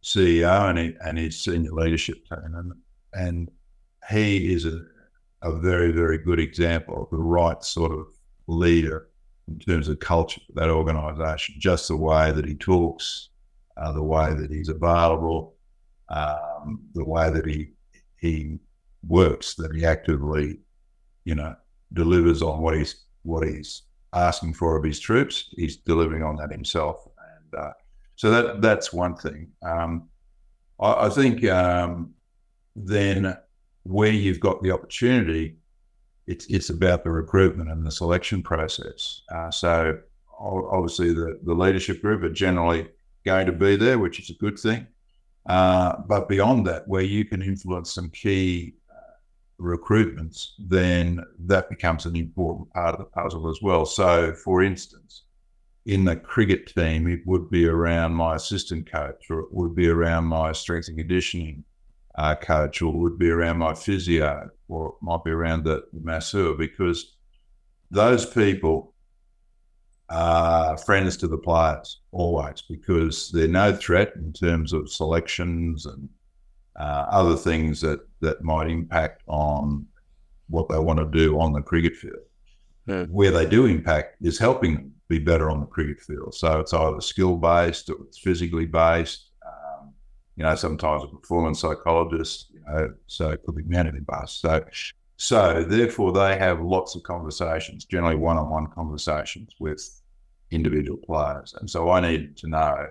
CEO 0.03 0.71
and, 0.71 0.79
he, 0.79 0.95
and 1.05 1.19
his 1.19 1.43
senior 1.43 1.73
leadership 1.73 2.19
team, 2.29 2.55
and, 2.55 2.73
and 3.13 3.51
he 4.09 4.53
is 4.53 4.65
a, 4.65 4.81
a 5.43 5.53
very 5.53 5.93
very 5.93 6.19
good 6.19 6.39
example 6.39 7.03
of 7.03 7.11
the 7.11 7.23
right 7.23 7.63
sort 7.65 7.93
of 7.93 8.07
leader 8.47 9.09
in 9.49 9.59
terms 9.59 9.89
of 9.89 9.99
culture 10.01 10.41
for 10.47 10.61
that 10.61 10.71
organisation. 10.71 11.57
Just 11.59 11.89
the 11.89 11.97
way 11.97 12.33
that 12.33 12.47
he 12.47 12.55
talks, 12.55 13.31
uh, 13.77 13.93
the 13.93 14.03
way 14.03 14.35
that 14.35 14.51
he's 14.51 14.69
available, 14.69 15.55
um, 16.09 16.81
the 16.95 17.05
way 17.05 17.31
that 17.31 17.47
he 17.47 17.71
he 18.21 18.59
works, 19.07 19.55
that 19.55 19.75
he 19.75 19.85
actively, 19.85 20.59
you 21.25 21.35
know, 21.35 21.55
delivers 21.93 22.43
on 22.43 22.61
what 22.61 22.77
he's 22.77 23.05
what 23.23 23.47
he's 23.47 23.83
asking 24.13 24.55
for 24.55 24.77
of 24.77 24.85
his 24.85 24.99
troops. 24.99 25.53
He's 25.57 25.77
delivering 25.77 26.23
on 26.23 26.37
that 26.37 26.51
himself, 26.51 27.07
and 27.19 27.61
uh, 27.61 27.73
so 28.17 28.31
that 28.31 28.63
that's 28.63 28.93
one 28.93 29.17
thing. 29.17 29.49
Um, 29.63 30.09
I, 30.81 31.07
I, 31.07 31.09
think 31.11 31.45
um, 31.45 32.15
then 32.75 33.37
where 33.83 34.11
you've 34.11 34.41
got 34.41 34.63
the 34.63 34.71
opportunity, 34.73 35.57
it's 36.27 36.47
it's 36.47 36.71
about 36.71 37.05
the 37.05 37.11
recruitment 37.11 37.71
and 37.71 37.85
the 37.85 37.91
selection 37.91 38.43
process. 38.43 39.23
Uh, 39.33 39.51
so 39.51 39.99
obviously 40.39 41.13
the 41.13 41.39
the 41.45 41.55
leadership 41.55 42.01
group 42.01 42.23
are 42.23 42.31
generally 42.31 42.89
going 43.27 43.47
to 43.47 43.53
be 43.53 43.77
there, 43.77 43.99
which 43.99 44.19
is 44.21 44.31
a 44.31 44.35
good 44.45 44.59
thing. 44.59 44.87
Uh, 45.49 45.97
but 46.09 46.29
beyond 46.29 46.67
that, 46.67 46.89
where 46.89 47.03
you 47.03 47.25
can 47.25 47.43
influence 47.43 47.93
some 47.93 48.11
key 48.11 48.75
uh, 48.91 49.17
recruitments, 49.61 50.39
then 50.59 51.23
that 51.39 51.69
becomes 51.69 52.07
an 52.07 52.17
important 52.17 52.71
part 52.71 52.95
of 52.95 53.01
the 53.01 53.05
puzzle 53.05 53.49
as 53.51 53.61
well. 53.61 53.85
So, 53.85 54.33
for 54.33 54.63
instance, 54.63 55.25
in 55.85 56.05
the 56.05 56.17
cricket 56.17 56.67
team, 56.75 57.07
it 57.07 57.21
would 57.27 57.49
be 57.51 57.67
around 57.67 58.13
my 58.15 58.35
assistant 58.35 58.91
coach, 58.91 59.23
or 59.31 59.41
it 59.41 59.53
would 59.53 59.75
be 59.77 59.89
around 59.89 60.25
my 60.25 60.53
strength 60.53 60.89
and 60.89 60.99
conditioning 60.99 61.63
uh, 62.17 62.35
coach, 62.35 62.83
or 62.83 62.93
it 62.93 62.99
would 62.99 63.19
be 63.19 63.31
around 63.31 63.59
my 63.59 63.75
physio, 63.75 64.51
or 64.69 64.89
it 64.89 64.95
might 65.03 65.23
be 65.25 65.31
around 65.31 65.63
the 65.63 65.85
masseur, 65.93 66.55
because 66.55 67.17
those 67.91 68.27
people 68.27 68.95
are 70.09 70.77
friends 70.79 71.17
to 71.17 71.29
the 71.29 71.39
players 71.39 72.01
always 72.13 72.63
because 72.69 73.31
they're 73.31 73.49
no 73.49 73.75
threat 73.75 74.13
in 74.17 74.33
terms 74.33 74.73
of 74.73 74.91
selections 74.91 75.87
and 75.87 76.09
uh, 76.79 77.07
other 77.11 77.37
things 77.37 77.81
that, 77.81 78.01
that 78.21 78.43
might 78.43 78.69
impact 78.69 79.23
on 79.27 79.87
what 80.49 80.69
they 80.69 80.79
want 80.79 80.99
to 80.99 81.07
do 81.07 81.41
on 81.41 81.53
the 81.53 81.63
cricket 81.63 81.97
field. 81.97 82.15
Yeah. 82.87 83.05
Where 83.07 83.33
they 83.33 83.47
do 83.47 83.67
impact 83.67 84.17
is 84.23 84.39
helping 84.39 84.75
them 84.75 84.93
be 85.09 85.19
better 85.19 85.51
on 85.51 85.61
the 85.61 85.67
cricket 85.67 86.01
field. 86.01 86.35
So 86.35 86.61
it's 86.61 86.73
either 86.73 87.01
skill 87.01 87.37
based 87.37 87.91
or 87.91 87.97
it's 88.07 88.19
physically 88.19 88.67
based. 88.67 89.31
Um, 89.45 89.93
you 90.37 90.45
know, 90.45 90.55
sometimes 90.55 91.05
a 91.05 91.09
performance 91.09 91.61
psychologist, 91.61 92.51
you 92.53 92.61
know, 92.67 92.93
so 93.07 93.31
it 93.31 93.43
could 93.45 93.57
be 93.57 93.65
management 93.65 94.07
based. 94.07 94.41
So 94.41 94.65
so 95.17 95.65
therefore, 95.65 96.13
they 96.13 96.37
have 96.37 96.61
lots 96.61 96.95
of 96.95 97.03
conversations, 97.03 97.85
generally 97.85 98.17
one-on-one 98.17 98.69
conversations 98.69 99.55
with 99.59 100.03
individual 100.51 100.99
players. 100.99 101.55
And 101.59 101.69
so 101.69 101.91
I 101.91 102.01
needed 102.01 102.37
to 102.39 102.49
know 102.49 102.87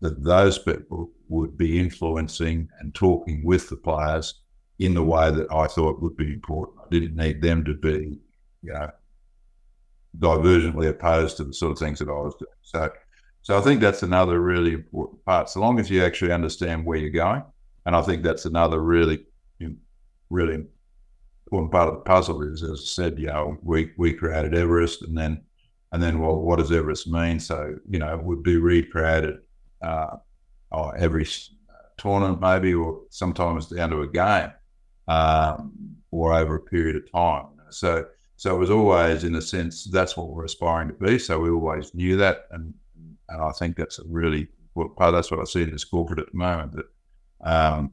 that 0.00 0.24
those 0.24 0.58
people 0.58 1.10
would 1.28 1.58
be 1.58 1.78
influencing 1.78 2.68
and 2.80 2.94
talking 2.94 3.44
with 3.44 3.68
the 3.68 3.76
players 3.76 4.40
in 4.78 4.94
the 4.94 5.04
way 5.04 5.30
that 5.30 5.52
I 5.52 5.66
thought 5.66 6.00
would 6.00 6.16
be 6.16 6.32
important. 6.32 6.78
I 6.84 6.88
didn't 6.90 7.16
need 7.16 7.42
them 7.42 7.64
to 7.66 7.74
be, 7.74 8.18
you 8.62 8.72
know, 8.72 8.90
divergently 10.18 10.88
opposed 10.88 11.36
to 11.36 11.44
the 11.44 11.52
sort 11.52 11.72
of 11.72 11.78
things 11.78 11.98
that 11.98 12.08
I 12.08 12.12
was 12.12 12.34
doing. 12.36 12.50
So, 12.62 12.90
so 13.42 13.58
I 13.58 13.60
think 13.60 13.82
that's 13.82 14.02
another 14.02 14.40
really 14.40 14.72
important 14.72 15.22
part. 15.26 15.50
So 15.50 15.60
long 15.60 15.78
as 15.78 15.90
you 15.90 16.02
actually 16.02 16.32
understand 16.32 16.86
where 16.86 16.98
you're 16.98 17.10
going, 17.10 17.42
and 17.84 17.94
I 17.94 18.00
think 18.00 18.22
that's 18.22 18.46
another 18.46 18.80
really, 18.80 19.26
really 20.30 20.64
important 21.50 21.72
part 21.72 21.88
of 21.88 21.94
the 21.94 22.00
puzzle 22.00 22.42
is, 22.42 22.62
as 22.62 22.70
I 22.70 22.84
said, 22.84 23.18
you 23.18 23.26
know, 23.26 23.58
we, 23.62 23.90
we 23.96 24.12
created 24.12 24.54
Everest 24.54 25.02
and 25.02 25.18
then, 25.18 25.42
and 25.92 26.00
then, 26.00 26.20
well, 26.20 26.36
what 26.36 26.60
does 26.60 26.70
Everest 26.70 27.08
mean? 27.08 27.40
So, 27.40 27.74
you 27.88 27.98
know, 27.98 28.14
it 28.14 28.22
would 28.22 28.42
be 28.42 28.56
recreated 28.56 29.38
uh, 29.82 30.16
oh, 30.70 30.90
every 30.90 31.26
tournament 31.98 32.40
maybe, 32.40 32.72
or 32.72 33.00
sometimes 33.10 33.66
down 33.66 33.90
to 33.90 34.02
a 34.02 34.06
game 34.06 34.52
um, 35.08 35.96
or 36.12 36.32
over 36.32 36.54
a 36.54 36.60
period 36.60 36.96
of 36.96 37.10
time. 37.10 37.46
So, 37.70 38.06
so 38.36 38.54
it 38.54 38.58
was 38.58 38.70
always, 38.70 39.24
in 39.24 39.34
a 39.34 39.42
sense, 39.42 39.84
that's 39.84 40.16
what 40.16 40.28
we're 40.28 40.44
aspiring 40.44 40.88
to 40.88 40.94
be. 40.94 41.18
So 41.18 41.40
we 41.40 41.50
always 41.50 41.94
knew 41.94 42.16
that, 42.16 42.46
and 42.52 42.72
and 43.28 43.42
I 43.42 43.52
think 43.52 43.76
that's 43.76 43.98
a 43.98 44.04
really 44.06 44.48
important 44.70 44.96
part. 44.98 45.12
That's 45.12 45.30
what 45.30 45.40
I 45.40 45.44
see 45.44 45.62
in 45.62 45.70
this 45.70 45.84
corporate 45.84 46.20
at 46.20 46.30
the 46.32 46.38
moment 46.38 46.72
that 46.72 46.86
um, 47.42 47.92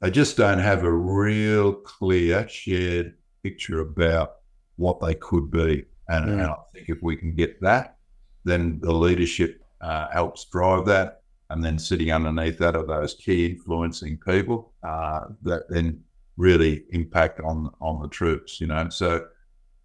they 0.00 0.10
just 0.10 0.36
don't 0.36 0.58
have 0.58 0.84
a 0.84 0.92
real 0.92 1.72
clear 1.72 2.48
shared 2.48 3.14
picture 3.42 3.80
about 3.80 4.36
what 4.76 5.00
they 5.00 5.14
could 5.14 5.50
be. 5.50 5.84
And, 6.08 6.30
and 6.30 6.42
I 6.42 6.54
think 6.72 6.88
if 6.88 7.02
we 7.02 7.16
can 7.16 7.34
get 7.34 7.60
that, 7.62 7.96
then 8.44 8.78
the 8.80 8.92
leadership 8.92 9.62
uh, 9.80 10.08
helps 10.10 10.44
drive 10.44 10.86
that. 10.86 11.22
And 11.50 11.64
then 11.64 11.78
sitting 11.78 12.10
underneath 12.10 12.58
that 12.58 12.76
are 12.76 12.86
those 12.86 13.14
key 13.14 13.46
influencing 13.46 14.18
people 14.18 14.72
uh, 14.82 15.26
that 15.42 15.68
then 15.68 16.02
really 16.36 16.84
impact 16.90 17.40
on 17.40 17.70
on 17.80 18.02
the 18.02 18.08
troops. 18.08 18.60
You 18.60 18.66
know, 18.66 18.88
so 18.88 19.26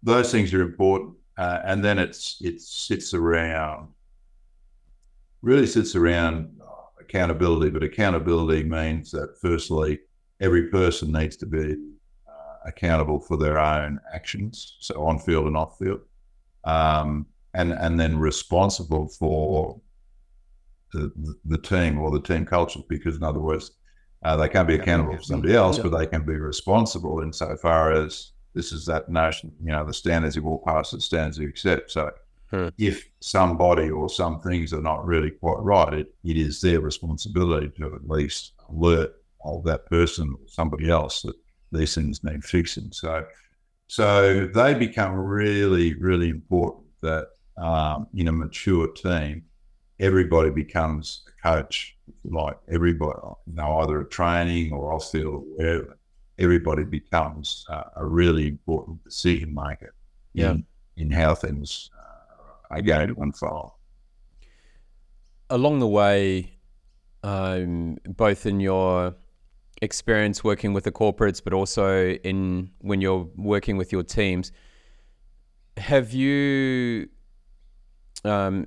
those 0.02 0.30
things 0.32 0.52
are 0.52 0.62
important. 0.62 1.14
Uh, 1.38 1.60
and 1.64 1.82
then 1.82 1.98
it's 1.98 2.40
it 2.42 2.60
sits 2.60 3.14
around, 3.14 3.88
really 5.40 5.66
sits 5.66 5.94
around 5.94 6.60
accountability. 7.12 7.70
But 7.70 7.82
accountability 7.82 8.64
means 8.64 9.10
that 9.12 9.38
firstly, 9.40 10.00
every 10.40 10.68
person 10.68 11.12
needs 11.12 11.36
to 11.38 11.46
be 11.46 11.76
uh, 12.28 12.56
accountable 12.66 13.20
for 13.20 13.36
their 13.36 13.58
own 13.58 14.00
actions, 14.12 14.76
so 14.80 15.04
on 15.04 15.18
field 15.18 15.46
and 15.46 15.56
off 15.56 15.78
field, 15.78 16.00
um, 16.64 17.26
and 17.54 17.72
and 17.72 17.98
then 17.98 18.18
responsible 18.18 19.08
for 19.08 19.80
the, 20.92 21.12
the 21.44 21.58
team 21.58 21.98
or 21.98 22.10
the 22.10 22.20
team 22.20 22.44
culture. 22.44 22.80
Because 22.88 23.16
in 23.16 23.22
other 23.22 23.40
words, 23.40 23.72
uh, 24.24 24.36
they 24.36 24.48
can't 24.48 24.68
be 24.68 24.74
accountable 24.74 25.16
for 25.16 25.22
somebody 25.22 25.54
else, 25.54 25.78
but 25.78 25.96
they 25.96 26.06
can 26.06 26.24
be 26.24 26.36
responsible 26.36 27.20
insofar 27.20 27.92
as 27.92 28.32
this 28.54 28.70
is 28.72 28.84
that 28.84 29.08
notion, 29.08 29.50
you 29.62 29.72
know, 29.72 29.84
the 29.84 29.94
standards 29.94 30.36
you 30.36 30.42
walk 30.42 30.64
past, 30.66 30.92
the 30.92 31.00
standards 31.00 31.38
you 31.38 31.48
accept. 31.48 31.90
So 31.90 32.10
hmm. 32.52 32.68
if 32.78 33.08
somebody 33.20 33.90
or 33.90 34.08
some 34.08 34.40
things 34.40 34.72
are 34.72 34.82
not 34.82 35.04
really 35.04 35.30
quite 35.30 35.58
right, 35.60 35.94
it, 35.94 36.14
it 36.24 36.36
is 36.36 36.60
their 36.60 36.80
responsibility 36.80 37.70
to 37.78 37.94
at 37.94 38.08
least 38.08 38.52
alert 38.68 39.14
of 39.44 39.64
that 39.64 39.86
person 39.86 40.32
or 40.32 40.46
somebody 40.46 40.90
else 40.90 41.22
that 41.22 41.34
these 41.72 41.94
things 41.94 42.22
need 42.22 42.44
fixing. 42.44 42.92
So, 42.92 43.26
so 43.88 44.46
they 44.46 44.74
become 44.74 45.14
really, 45.14 45.94
really 45.94 46.28
important 46.28 46.84
that 47.00 47.28
um, 47.56 48.06
in 48.14 48.28
a 48.28 48.32
mature 48.32 48.88
team, 48.88 49.44
everybody 49.98 50.50
becomes 50.50 51.24
a 51.28 51.48
coach, 51.48 51.96
like 52.24 52.56
everybody, 52.68 53.18
you 53.46 53.54
know, 53.54 53.78
either 53.78 54.00
a 54.00 54.08
training 54.08 54.72
or 54.72 54.92
off 54.92 55.10
field 55.10 55.34
or 55.34 55.38
wherever. 55.38 55.98
Everybody 56.38 56.84
becomes 56.84 57.64
uh, 57.68 57.84
a 57.96 58.04
really 58.04 58.48
important 58.48 59.02
decision 59.04 59.54
maker 59.54 59.94
yeah. 60.32 60.52
in, 60.52 60.64
in 60.96 61.10
how 61.10 61.34
things 61.34 61.90
uh, 62.72 62.78
are 62.78 62.82
going 62.82 63.14
to 63.14 63.20
unfold. 63.20 63.72
Along 65.50 65.80
the 65.80 65.88
way, 65.88 66.58
um, 67.22 67.98
both 68.06 68.46
in 68.46 68.60
your 68.60 69.14
experience 69.82 70.44
working 70.44 70.72
with 70.72 70.84
the 70.84 70.92
corporates, 70.92 71.42
but 71.42 71.52
also 71.52 72.12
in 72.12 72.70
when 72.78 73.00
you're 73.00 73.28
working 73.36 73.76
with 73.76 73.92
your 73.92 74.02
teams. 74.02 74.52
Have 75.76 76.12
you 76.12 77.08
um, 78.24 78.66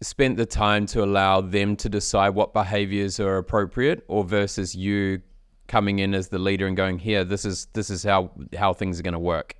spent 0.00 0.36
the 0.36 0.46
time 0.46 0.86
to 0.86 1.02
allow 1.02 1.40
them 1.40 1.76
to 1.76 1.88
decide 1.88 2.30
what 2.30 2.52
behaviors 2.52 3.18
are 3.20 3.38
appropriate, 3.38 4.04
or 4.08 4.24
versus 4.24 4.74
you 4.74 5.20
coming 5.68 6.00
in 6.00 6.14
as 6.14 6.28
the 6.28 6.38
leader 6.38 6.66
and 6.66 6.76
going, 6.76 6.98
"Here, 6.98 7.24
this 7.24 7.44
is 7.44 7.66
this 7.72 7.90
is 7.90 8.02
how 8.04 8.30
how 8.56 8.72
things 8.72 8.98
are 9.00 9.02
going 9.02 9.12
to 9.12 9.18
work." 9.18 9.56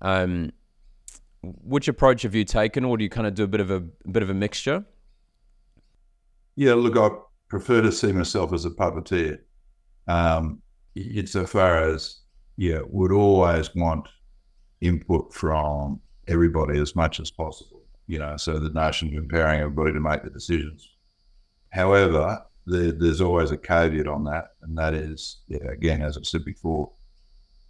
Um, 0.00 0.52
which 1.62 1.88
approach 1.88 2.22
have 2.22 2.34
you 2.34 2.44
taken, 2.44 2.84
or 2.84 2.96
do 2.96 3.04
you 3.04 3.10
kind 3.10 3.26
of 3.26 3.34
do 3.34 3.44
a 3.44 3.48
bit 3.48 3.60
of 3.60 3.70
a, 3.70 3.76
a 3.76 4.10
bit 4.10 4.22
of 4.22 4.30
a 4.30 4.34
mixture? 4.34 4.84
Yeah, 6.56 6.74
look, 6.74 6.96
I 6.96 7.16
prefer 7.48 7.82
to 7.82 7.92
see 7.92 8.12
myself 8.12 8.52
as 8.52 8.64
a 8.64 8.70
puppeteer 8.70 9.38
um, 10.08 10.62
insofar 10.94 11.78
as 11.78 12.20
yeah, 12.56 12.80
would 12.86 13.12
always 13.12 13.74
want 13.74 14.08
input 14.80 15.32
from 15.32 16.00
everybody 16.28 16.78
as 16.78 16.94
much 16.94 17.20
as 17.20 17.30
possible. 17.30 17.82
you 18.06 18.18
know, 18.18 18.36
so 18.36 18.58
the 18.58 18.70
notion 18.70 19.08
of 19.08 19.14
empowering 19.14 19.60
everybody 19.60 19.92
to 19.92 20.00
make 20.00 20.22
the 20.22 20.30
decisions. 20.30 20.88
However, 21.70 22.44
there, 22.66 22.92
there's 22.92 23.20
always 23.20 23.50
a 23.50 23.56
caveat 23.56 24.06
on 24.06 24.24
that, 24.24 24.52
and 24.62 24.76
that 24.78 24.94
is, 24.94 25.38
yeah, 25.48 25.70
again, 25.70 26.02
as 26.02 26.16
I 26.16 26.22
said 26.22 26.44
before, 26.44 26.90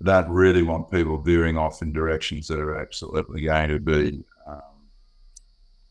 I 0.01 0.05
don't 0.05 0.31
really 0.31 0.63
want 0.63 0.91
people 0.91 1.19
veering 1.19 1.57
off 1.57 1.83
in 1.83 1.93
directions 1.93 2.49
that 2.49 2.59
are 2.59 2.79
absolutely 2.79 3.43
going 3.43 3.71
to 3.71 3.79
be 3.79 4.23
um, 4.47 4.61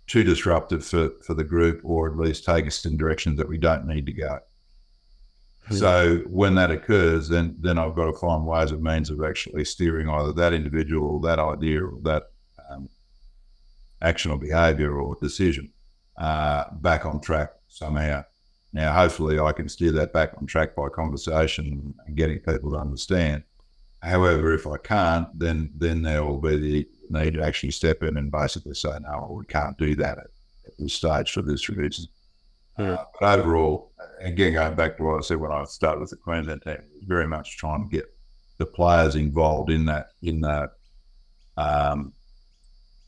too 0.07 0.23
disruptive 0.23 0.85
for, 0.85 1.11
for 1.25 1.33
the 1.33 1.43
group, 1.43 1.81
or 1.83 2.09
at 2.09 2.17
least 2.17 2.45
take 2.45 2.67
us 2.67 2.85
in 2.85 2.97
directions 2.97 3.37
that 3.37 3.49
we 3.49 3.57
don't 3.57 3.87
need 3.87 4.05
to 4.05 4.13
go. 4.13 4.39
Yeah. 5.71 5.77
So 5.77 6.17
when 6.27 6.55
that 6.55 6.71
occurs, 6.71 7.29
then 7.29 7.55
then 7.59 7.77
I've 7.77 7.95
got 7.95 8.05
to 8.05 8.13
find 8.13 8.45
ways 8.45 8.71
and 8.71 8.83
means 8.83 9.09
of 9.09 9.23
actually 9.23 9.63
steering 9.65 10.09
either 10.09 10.33
that 10.33 10.53
individual 10.53 11.07
or 11.07 11.21
that 11.21 11.39
idea 11.39 11.85
or 11.85 11.99
that 12.01 12.23
um, 12.69 12.89
action 14.01 14.31
or 14.31 14.37
behaviour 14.37 14.99
or 14.99 15.15
decision 15.21 15.71
uh, 16.17 16.65
back 16.81 17.05
on 17.05 17.21
track 17.21 17.53
somehow. 17.69 18.25
Now, 18.73 18.91
hopefully, 18.93 19.39
I 19.39 19.51
can 19.53 19.69
steer 19.69 19.91
that 19.93 20.13
back 20.13 20.33
on 20.37 20.47
track 20.47 20.75
by 20.75 20.89
conversation 20.89 21.93
and 22.05 22.15
getting 22.17 22.39
people 22.39 22.71
to 22.71 22.77
understand. 22.77 23.43
However, 24.03 24.53
if 24.53 24.67
I 24.67 24.77
can't, 24.77 25.27
then 25.37 25.71
then 25.75 26.01
there 26.01 26.23
will 26.23 26.39
be 26.39 26.57
the 26.57 26.87
need 27.09 27.35
to 27.35 27.43
actually 27.43 27.71
step 27.71 28.03
in 28.03 28.17
and 28.17 28.31
basically 28.31 28.73
say, 28.73 28.97
no, 29.01 29.35
we 29.37 29.45
can't 29.45 29.77
do 29.77 29.95
that 29.95 30.17
at, 30.17 30.27
at 30.67 30.73
this 30.77 30.93
stage 30.93 31.31
for 31.31 31.41
this 31.41 31.69
reason. 31.69 32.05
Yeah. 32.77 32.93
Uh, 32.93 33.05
but 33.19 33.39
overall, 33.39 33.91
again, 34.19 34.53
going 34.53 34.75
back 34.75 34.97
to 34.97 35.03
what 35.03 35.19
I 35.19 35.21
said 35.21 35.37
when 35.37 35.51
I 35.51 35.63
started 35.65 36.01
with 36.01 36.09
the 36.09 36.17
Queensland 36.17 36.63
team, 36.63 36.79
very 37.05 37.27
much 37.27 37.57
trying 37.57 37.83
to 37.83 37.95
get 37.95 38.05
the 38.57 38.65
players 38.65 39.15
involved 39.15 39.71
in 39.71 39.85
that 39.85 40.07
in 40.21 40.41
that 40.41 40.71
um, 41.57 42.13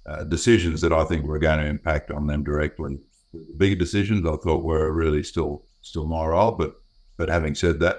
uh, 0.06 0.24
decisions 0.24 0.82
that 0.82 0.94
I 0.94 1.04
think 1.06 1.26
were 1.26 1.40
going 1.40 1.60
to 1.60 1.66
impact 1.66 2.12
on 2.12 2.28
them 2.28 2.44
directly. 2.44 3.00
The 3.34 3.56
bigger 3.58 3.76
decisions 3.76 4.26
I 4.26 4.36
thought 4.38 4.64
were 4.64 4.92
really 4.92 5.24
still 5.24 5.64
still 5.82 6.06
my 6.06 6.26
role, 6.26 6.52
but 6.52 6.76
but 7.18 7.30
having 7.30 7.56
said 7.56 7.80
that, 7.80 7.98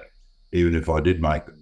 even 0.51 0.73
if 0.75 0.89
I 0.89 0.99
did 0.99 1.21
make 1.21 1.45
them, 1.45 1.56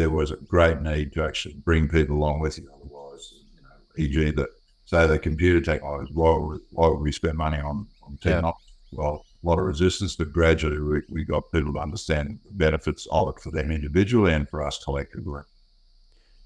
there 0.00 0.10
was 0.10 0.30
a 0.30 0.36
great 0.36 0.80
need 0.80 1.12
to 1.12 1.22
actually 1.22 1.54
bring 1.54 1.86
people 1.86 2.16
along 2.16 2.40
with 2.40 2.56
you. 2.56 2.66
Otherwise, 2.74 3.34
you 3.54 3.62
know, 3.62 4.22
e.g., 4.22 4.30
that 4.30 4.48
say 4.86 5.06
the 5.06 5.18
computer 5.18 5.60
technology, 5.60 6.10
why 6.14 6.38
would, 6.38 6.60
why 6.70 6.88
would 6.88 7.00
we 7.00 7.12
spend 7.12 7.36
money 7.36 7.58
on, 7.58 7.86
on 8.02 8.16
technology? 8.16 8.56
Yeah. 8.92 8.98
Well, 8.98 9.26
a 9.44 9.46
lot 9.46 9.58
of 9.58 9.66
resistance, 9.66 10.16
but 10.16 10.32
gradually 10.32 10.80
we, 10.80 11.02
we 11.10 11.24
got 11.24 11.52
people 11.52 11.74
to 11.74 11.78
understand 11.78 12.40
the 12.46 12.54
benefits 12.54 13.06
of 13.12 13.28
it 13.28 13.40
for 13.40 13.50
them 13.50 13.70
individually 13.70 14.32
and 14.32 14.48
for 14.48 14.66
us 14.66 14.82
collectively. 14.82 15.42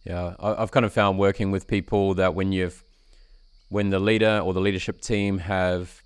Yeah, 0.04 0.34
I've 0.40 0.72
kind 0.72 0.84
of 0.84 0.92
found 0.92 1.18
working 1.18 1.50
with 1.52 1.66
people 1.66 2.14
that 2.14 2.34
when 2.34 2.52
you've 2.52 2.82
when 3.70 3.88
the 3.90 3.98
leader 3.98 4.40
or 4.44 4.52
the 4.52 4.60
leadership 4.60 5.00
team 5.00 5.38
have 5.38 6.02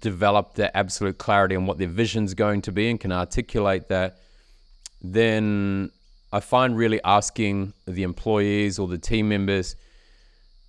developed 0.00 0.56
their 0.56 0.70
absolute 0.74 1.16
clarity 1.16 1.56
on 1.56 1.66
what 1.66 1.78
their 1.78 1.88
vision's 1.88 2.34
going 2.34 2.60
to 2.62 2.72
be 2.72 2.90
and 2.90 3.00
can 3.00 3.10
articulate 3.10 3.88
that, 3.88 4.18
then 5.00 5.90
I 6.32 6.40
find 6.40 6.76
really 6.76 7.00
asking 7.04 7.72
the 7.86 8.02
employees 8.02 8.78
or 8.78 8.86
the 8.86 8.98
team 8.98 9.28
members 9.28 9.76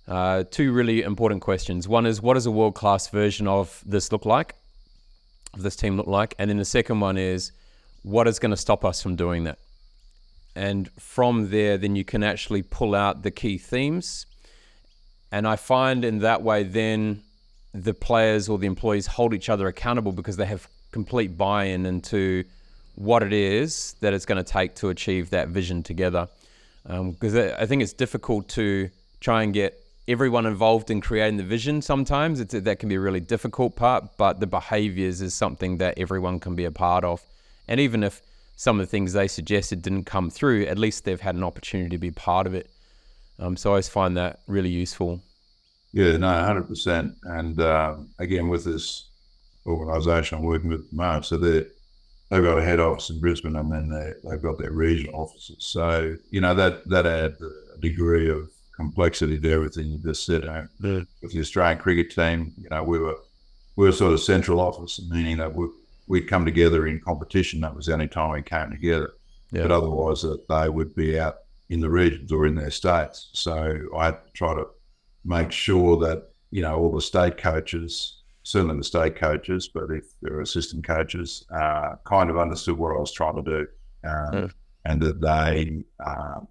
uh, 0.08 0.44
two 0.50 0.72
really 0.72 1.02
important 1.02 1.42
questions. 1.42 1.86
One 1.86 2.06
is, 2.06 2.20
what 2.20 2.34
does 2.34 2.46
a 2.46 2.50
world 2.50 2.74
class 2.74 3.08
version 3.08 3.46
of 3.46 3.82
this 3.86 4.10
look 4.10 4.24
like? 4.24 4.56
Of 5.54 5.62
this 5.62 5.76
team 5.76 5.96
look 5.96 6.06
like? 6.06 6.34
And 6.38 6.50
then 6.50 6.56
the 6.56 6.64
second 6.64 7.00
one 7.00 7.16
is, 7.16 7.52
what 8.02 8.26
is 8.26 8.38
going 8.38 8.50
to 8.50 8.56
stop 8.56 8.84
us 8.84 9.02
from 9.02 9.14
doing 9.16 9.44
that? 9.44 9.58
And 10.56 10.90
from 10.98 11.50
there, 11.50 11.78
then 11.78 11.94
you 11.94 12.04
can 12.04 12.24
actually 12.24 12.62
pull 12.62 12.94
out 12.94 13.22
the 13.22 13.30
key 13.30 13.58
themes. 13.58 14.26
And 15.30 15.46
I 15.46 15.56
find 15.56 16.04
in 16.04 16.18
that 16.20 16.42
way, 16.42 16.64
then 16.64 17.22
the 17.72 17.94
players 17.94 18.48
or 18.48 18.58
the 18.58 18.66
employees 18.66 19.06
hold 19.06 19.32
each 19.32 19.48
other 19.48 19.68
accountable 19.68 20.12
because 20.12 20.36
they 20.36 20.46
have 20.46 20.66
complete 20.90 21.38
buy 21.38 21.64
in 21.64 21.86
into 21.86 22.44
what 23.00 23.22
it 23.22 23.32
is 23.32 23.94
that 24.00 24.12
it's 24.12 24.26
going 24.26 24.36
to 24.36 24.52
take 24.52 24.74
to 24.74 24.90
achieve 24.90 25.30
that 25.30 25.48
vision 25.48 25.82
together. 25.82 26.28
Because 26.86 27.34
um, 27.34 27.52
I 27.58 27.64
think 27.64 27.82
it's 27.82 27.94
difficult 27.94 28.46
to 28.50 28.90
try 29.20 29.42
and 29.42 29.54
get 29.54 29.82
everyone 30.06 30.44
involved 30.44 30.90
in 30.90 31.00
creating 31.00 31.38
the 31.38 31.42
vision 31.42 31.80
sometimes. 31.80 32.40
It's, 32.40 32.52
that 32.52 32.78
can 32.78 32.90
be 32.90 32.96
a 32.96 33.00
really 33.00 33.20
difficult 33.20 33.74
part, 33.74 34.18
but 34.18 34.38
the 34.40 34.46
behaviors 34.46 35.22
is 35.22 35.32
something 35.32 35.78
that 35.78 35.98
everyone 35.98 36.40
can 36.40 36.54
be 36.54 36.66
a 36.66 36.70
part 36.70 37.02
of. 37.04 37.22
And 37.68 37.80
even 37.80 38.02
if 38.02 38.20
some 38.56 38.78
of 38.78 38.86
the 38.86 38.90
things 38.90 39.14
they 39.14 39.28
suggested 39.28 39.80
didn't 39.80 40.04
come 40.04 40.28
through, 40.28 40.66
at 40.66 40.78
least 40.78 41.04
they've 41.06 41.20
had 41.20 41.36
an 41.36 41.42
opportunity 41.42 41.88
to 41.90 41.98
be 41.98 42.10
part 42.10 42.46
of 42.46 42.52
it. 42.52 42.68
Um, 43.38 43.56
so 43.56 43.70
I 43.70 43.72
always 43.72 43.88
find 43.88 44.14
that 44.18 44.40
really 44.46 44.68
useful. 44.68 45.22
Yeah, 45.92 46.18
no, 46.18 46.26
100%. 46.26 47.14
And 47.22 47.58
uh, 47.58 47.96
again, 48.18 48.48
with 48.48 48.64
this 48.64 49.08
organisation 49.66 50.36
I'm 50.36 50.44
working 50.44 50.68
with 50.68 50.80
at 50.80 50.90
the 50.90 50.96
moment, 50.96 51.24
so 51.24 51.38
they're, 51.38 51.66
they've 52.30 52.42
got 52.42 52.58
a 52.58 52.64
head 52.64 52.80
office 52.80 53.10
in 53.10 53.20
Brisbane 53.20 53.56
and 53.56 53.72
then 53.72 53.88
they, 53.88 54.12
they've 54.28 54.42
got 54.42 54.58
their 54.58 54.72
regional 54.72 55.20
offices. 55.20 55.56
So, 55.58 56.16
you 56.30 56.40
know, 56.40 56.54
that, 56.54 56.88
that 56.88 57.06
adds 57.06 57.40
a 57.42 57.78
degree 57.80 58.30
of 58.30 58.50
complexity 58.76 59.38
to 59.38 59.52
everything 59.52 59.86
you 59.86 59.98
just 59.98 60.24
said. 60.24 60.46
Uh, 60.46 60.62
the, 60.78 61.06
with 61.22 61.32
the 61.32 61.40
Australian 61.40 61.78
cricket 61.78 62.10
team, 62.10 62.52
you 62.56 62.68
know, 62.70 62.82
we 62.82 62.98
were, 62.98 63.16
we 63.76 63.86
were 63.86 63.92
sort 63.92 64.12
of 64.12 64.20
central 64.20 64.60
office, 64.60 65.00
meaning 65.10 65.38
that 65.38 65.54
we, 65.54 65.68
we'd 66.06 66.28
come 66.28 66.44
together 66.44 66.86
in 66.86 67.00
competition. 67.00 67.60
That 67.60 67.74
was 67.74 67.86
the 67.86 67.92
only 67.92 68.08
time 68.08 68.30
we 68.30 68.42
came 68.42 68.70
together. 68.70 69.12
Yeah. 69.52 69.62
But 69.62 69.72
otherwise, 69.72 70.22
that 70.22 70.46
they 70.48 70.68
would 70.68 70.94
be 70.94 71.18
out 71.18 71.38
in 71.68 71.80
the 71.80 71.90
regions 71.90 72.30
or 72.32 72.46
in 72.46 72.54
their 72.54 72.70
states. 72.70 73.30
So 73.32 73.80
I 73.96 74.06
had 74.06 74.24
to 74.24 74.32
try 74.32 74.54
to 74.54 74.66
make 75.24 75.52
sure 75.52 75.96
that 75.98 76.30
you 76.50 76.62
know 76.62 76.76
all 76.76 76.92
the 76.92 77.00
state 77.00 77.36
coaches, 77.36 78.19
certainly 78.50 78.76
the 78.76 78.84
state 78.84 79.16
coaches, 79.16 79.68
but 79.72 79.90
if 79.90 80.04
there 80.22 80.34
are 80.34 80.40
assistant 80.40 80.86
coaches, 80.86 81.44
uh, 81.54 81.94
kind 82.04 82.30
of 82.30 82.38
understood 82.38 82.78
what 82.78 82.94
I 82.94 82.98
was 82.98 83.12
trying 83.12 83.36
to 83.36 83.42
do, 83.42 83.66
um, 84.08 84.32
yeah. 84.32 84.46
and 84.84 85.02
that 85.02 85.20
they. 85.20 85.82
Um, 86.04 86.48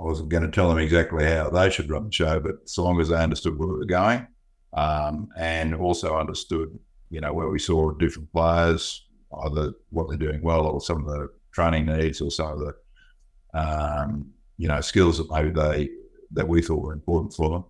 I 0.00 0.02
wasn't 0.02 0.30
going 0.30 0.42
to 0.42 0.50
tell 0.50 0.68
them 0.68 0.78
exactly 0.78 1.24
how 1.24 1.50
they 1.50 1.70
should 1.70 1.88
run 1.88 2.06
the 2.06 2.12
show, 2.12 2.40
but 2.40 2.68
so 2.68 2.82
long 2.82 3.00
as 3.00 3.10
they 3.10 3.16
understood 3.16 3.56
where 3.56 3.68
we 3.68 3.78
were 3.78 3.84
going, 3.84 4.26
um, 4.72 5.28
and 5.38 5.72
also 5.72 6.16
understood, 6.16 6.76
you 7.10 7.20
know, 7.20 7.32
where 7.32 7.48
we 7.48 7.60
saw 7.60 7.92
different 7.92 8.32
players, 8.32 9.06
either 9.44 9.72
what 9.90 10.08
they're 10.08 10.18
doing 10.18 10.42
well 10.42 10.66
or 10.66 10.80
some 10.80 11.06
of 11.06 11.06
the 11.06 11.28
training 11.52 11.86
needs 11.86 12.20
or 12.20 12.32
some 12.32 12.48
of 12.48 12.58
the, 12.58 12.74
um, 13.58 14.26
you 14.58 14.66
know, 14.66 14.80
skills 14.80 15.18
that 15.18 15.30
maybe 15.30 15.50
they 15.50 15.90
that 16.32 16.48
we 16.48 16.60
thought 16.60 16.82
were 16.82 16.92
important 16.92 17.32
for 17.32 17.50
them 17.50 17.64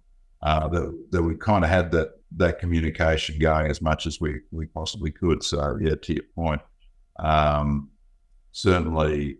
uh, 0.45 0.69
that, 0.69 1.07
that 1.11 1.23
we 1.23 1.35
kind 1.37 1.65
of 1.65 1.71
had 1.71 1.91
that 1.91 2.13
that 2.37 2.59
communication 2.59 3.39
going 3.39 3.71
as 3.71 3.81
much 3.81 4.07
as 4.07 4.21
we, 4.21 4.41
we 4.51 4.67
possibly 4.67 5.11
could. 5.11 5.43
So 5.43 5.79
yeah, 5.81 5.95
to 5.95 6.15
your 6.15 6.25
point, 6.35 6.61
um, 7.19 7.91
certainly, 8.53 9.39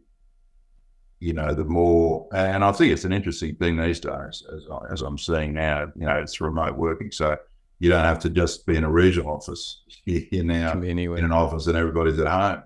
you 1.21 1.33
know, 1.33 1.55
the 1.55 1.65
more, 1.65 2.29
and 2.35 2.65
I 2.65 2.73
think 2.73 2.93
it's 2.93 3.05
an 3.05 3.13
interesting 3.13 3.57
thing 3.57 3.77
these 3.77 4.01
days, 4.01 4.43
as, 4.55 4.67
as 4.91 5.03
I'm 5.03 5.19
seeing 5.19 5.55
now, 5.55 5.87
you 5.97 6.07
know, 6.07 6.17
it's 6.17 6.41
remote 6.41 6.77
working. 6.77 7.11
So 7.11 7.37
you 7.79 7.91
don't 7.91 8.05
have 8.05 8.21
to 8.21 8.31
just 8.31 8.67
be 8.67 8.77
in 8.77 8.85
a 8.85 8.91
regional 8.91 9.33
office. 9.33 9.83
You're 10.05 10.45
now 10.45 10.81
in 10.81 10.99
an 10.99 11.33
office 11.33 11.67
and 11.67 11.77
everybody's 11.77 12.19
at 12.19 12.29
home. 12.29 12.63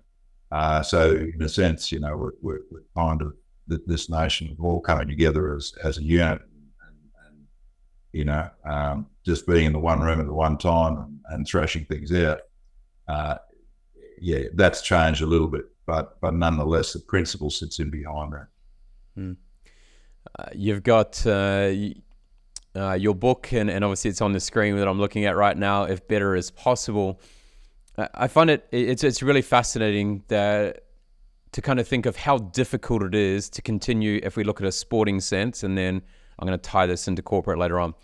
Uh, 0.51 0.83
so 0.83 1.14
in 1.14 1.43
a 1.43 1.49
sense, 1.49 1.93
you 1.93 2.01
know, 2.01 2.16
we're, 2.16 2.33
we're, 2.41 2.61
we're 2.70 2.85
kind 2.97 3.22
of 3.22 3.35
this 3.66 4.09
nation 4.09 4.57
all 4.61 4.81
coming 4.81 5.09
together 5.09 5.55
as, 5.55 5.74
as 5.85 5.99
a 5.99 6.03
unit 6.03 6.41
you 8.12 8.24
know, 8.24 8.48
um, 8.64 9.06
just 9.24 9.46
being 9.46 9.66
in 9.66 9.72
the 9.72 9.78
one 9.78 10.00
room 10.00 10.20
at 10.20 10.26
the 10.26 10.32
one 10.32 10.59
time 10.59 11.20
and, 11.28 11.46
thrashing 11.46 11.84
things 11.84 12.12
out. 12.12 12.40
Uh, 13.06 13.36
yeah, 14.20 14.44
that's 14.54 14.82
changed 14.82 15.22
a 15.22 15.26
little 15.26 15.48
bit, 15.48 15.66
but 15.86 16.20
but 16.20 16.34
nonetheless, 16.34 16.92
the 16.92 17.00
principle 17.00 17.50
sits 17.50 17.78
in 17.78 17.90
behind 17.90 18.32
that. 18.32 18.46
Hmm. 19.14 19.32
Uh, 20.38 20.46
you've 20.52 20.82
got 20.82 21.24
uh, 21.26 21.72
uh, 22.74 22.92
your 22.94 23.14
book, 23.14 23.52
and, 23.52 23.70
and 23.70 23.84
obviously 23.84 24.11
it's 24.11 24.20
on 24.20 24.32
the 24.32 24.40
screen 24.40 24.76
that 24.76 24.88
I'm 24.88 24.98
looking 24.98 25.24
at 25.24 25.36
right 25.36 25.56
now. 25.56 25.84
If 25.84 26.06
better 26.09 26.34
is 26.34 26.50
possible, 26.50 27.20
I 28.14 28.28
find 28.28 28.50
it 28.50 28.66
it's 28.72 29.04
it's 29.04 29.22
really 29.22 29.42
fascinating 29.42 30.24
that 30.28 30.84
to 31.52 31.62
kind 31.62 31.80
of 31.80 31.88
think 31.88 32.06
of 32.06 32.16
how 32.16 32.38
difficult 32.38 33.02
it 33.02 33.14
is 33.14 33.48
to 33.50 33.62
continue 33.62 34.20
if 34.22 34.36
we 34.36 34.44
look 34.44 34.61
at 34.61 34.66
a 34.66 34.72
sporting 34.72 35.20
sense, 35.20 35.62
and 35.62 35.76
then 35.78 36.02
I'm 36.39 36.47
going 36.47 36.59
to 36.59 36.70
tie 36.70 36.86
this 36.86 37.09
into 37.09 37.22
corporate 37.22 37.59
later 37.59 37.78
on. 37.80 37.95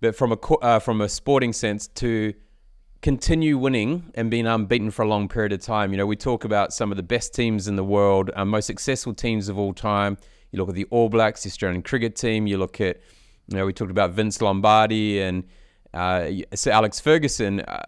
But 0.00 0.14
from 0.14 0.32
a 0.32 0.54
uh, 0.56 0.78
from 0.78 1.00
a 1.00 1.08
sporting 1.08 1.52
sense, 1.52 1.86
to 1.88 2.34
continue 3.02 3.56
winning 3.56 4.10
and 4.14 4.30
being 4.30 4.46
unbeaten 4.46 4.90
for 4.90 5.02
a 5.02 5.08
long 5.08 5.28
period 5.28 5.52
of 5.52 5.60
time. 5.60 5.92
You 5.92 5.96
know, 5.96 6.06
we 6.06 6.16
talk 6.16 6.44
about 6.44 6.72
some 6.72 6.90
of 6.90 6.96
the 6.96 7.02
best 7.02 7.34
teams 7.34 7.68
in 7.68 7.76
the 7.76 7.84
world, 7.84 8.30
our 8.34 8.44
most 8.44 8.66
successful 8.66 9.14
teams 9.14 9.48
of 9.48 9.58
all 9.58 9.72
time. 9.72 10.18
You 10.50 10.58
look 10.58 10.68
at 10.68 10.74
the 10.74 10.86
All 10.90 11.08
Blacks, 11.08 11.42
the 11.44 11.48
Australian 11.48 11.82
cricket 11.82 12.16
team. 12.16 12.46
You 12.46 12.58
look 12.58 12.80
at, 12.80 13.00
you 13.48 13.56
know, 13.56 13.66
we 13.66 13.72
talked 13.72 13.90
about 13.90 14.10
Vince 14.10 14.40
Lombardi 14.40 15.20
and 15.20 15.44
uh, 15.94 16.30
Sir 16.54 16.72
Alex 16.72 16.98
Ferguson. 16.98 17.60
Uh, 17.60 17.84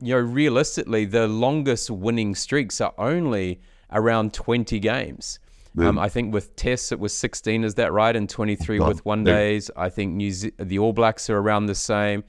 you 0.00 0.14
know, 0.14 0.20
realistically, 0.20 1.04
the 1.04 1.26
longest 1.26 1.90
winning 1.90 2.34
streaks 2.34 2.80
are 2.80 2.94
only 2.96 3.60
around 3.90 4.32
20 4.32 4.78
games. 4.78 5.40
Um, 5.78 5.98
I 5.98 6.08
think 6.08 6.34
with 6.34 6.56
Tests 6.56 6.90
it 6.92 6.98
was 6.98 7.12
16, 7.12 7.64
is 7.64 7.74
that 7.76 7.92
right? 7.92 8.14
And 8.14 8.28
23 8.28 8.80
with 8.80 9.04
one 9.04 9.24
days. 9.24 9.70
I 9.76 9.88
think 9.88 10.14
New 10.14 10.30
Ze- 10.32 10.52
the 10.58 10.78
All 10.78 10.92
Blacks 10.92 11.30
are 11.30 11.38
around 11.38 11.66
the 11.66 11.74
same. 11.74 12.24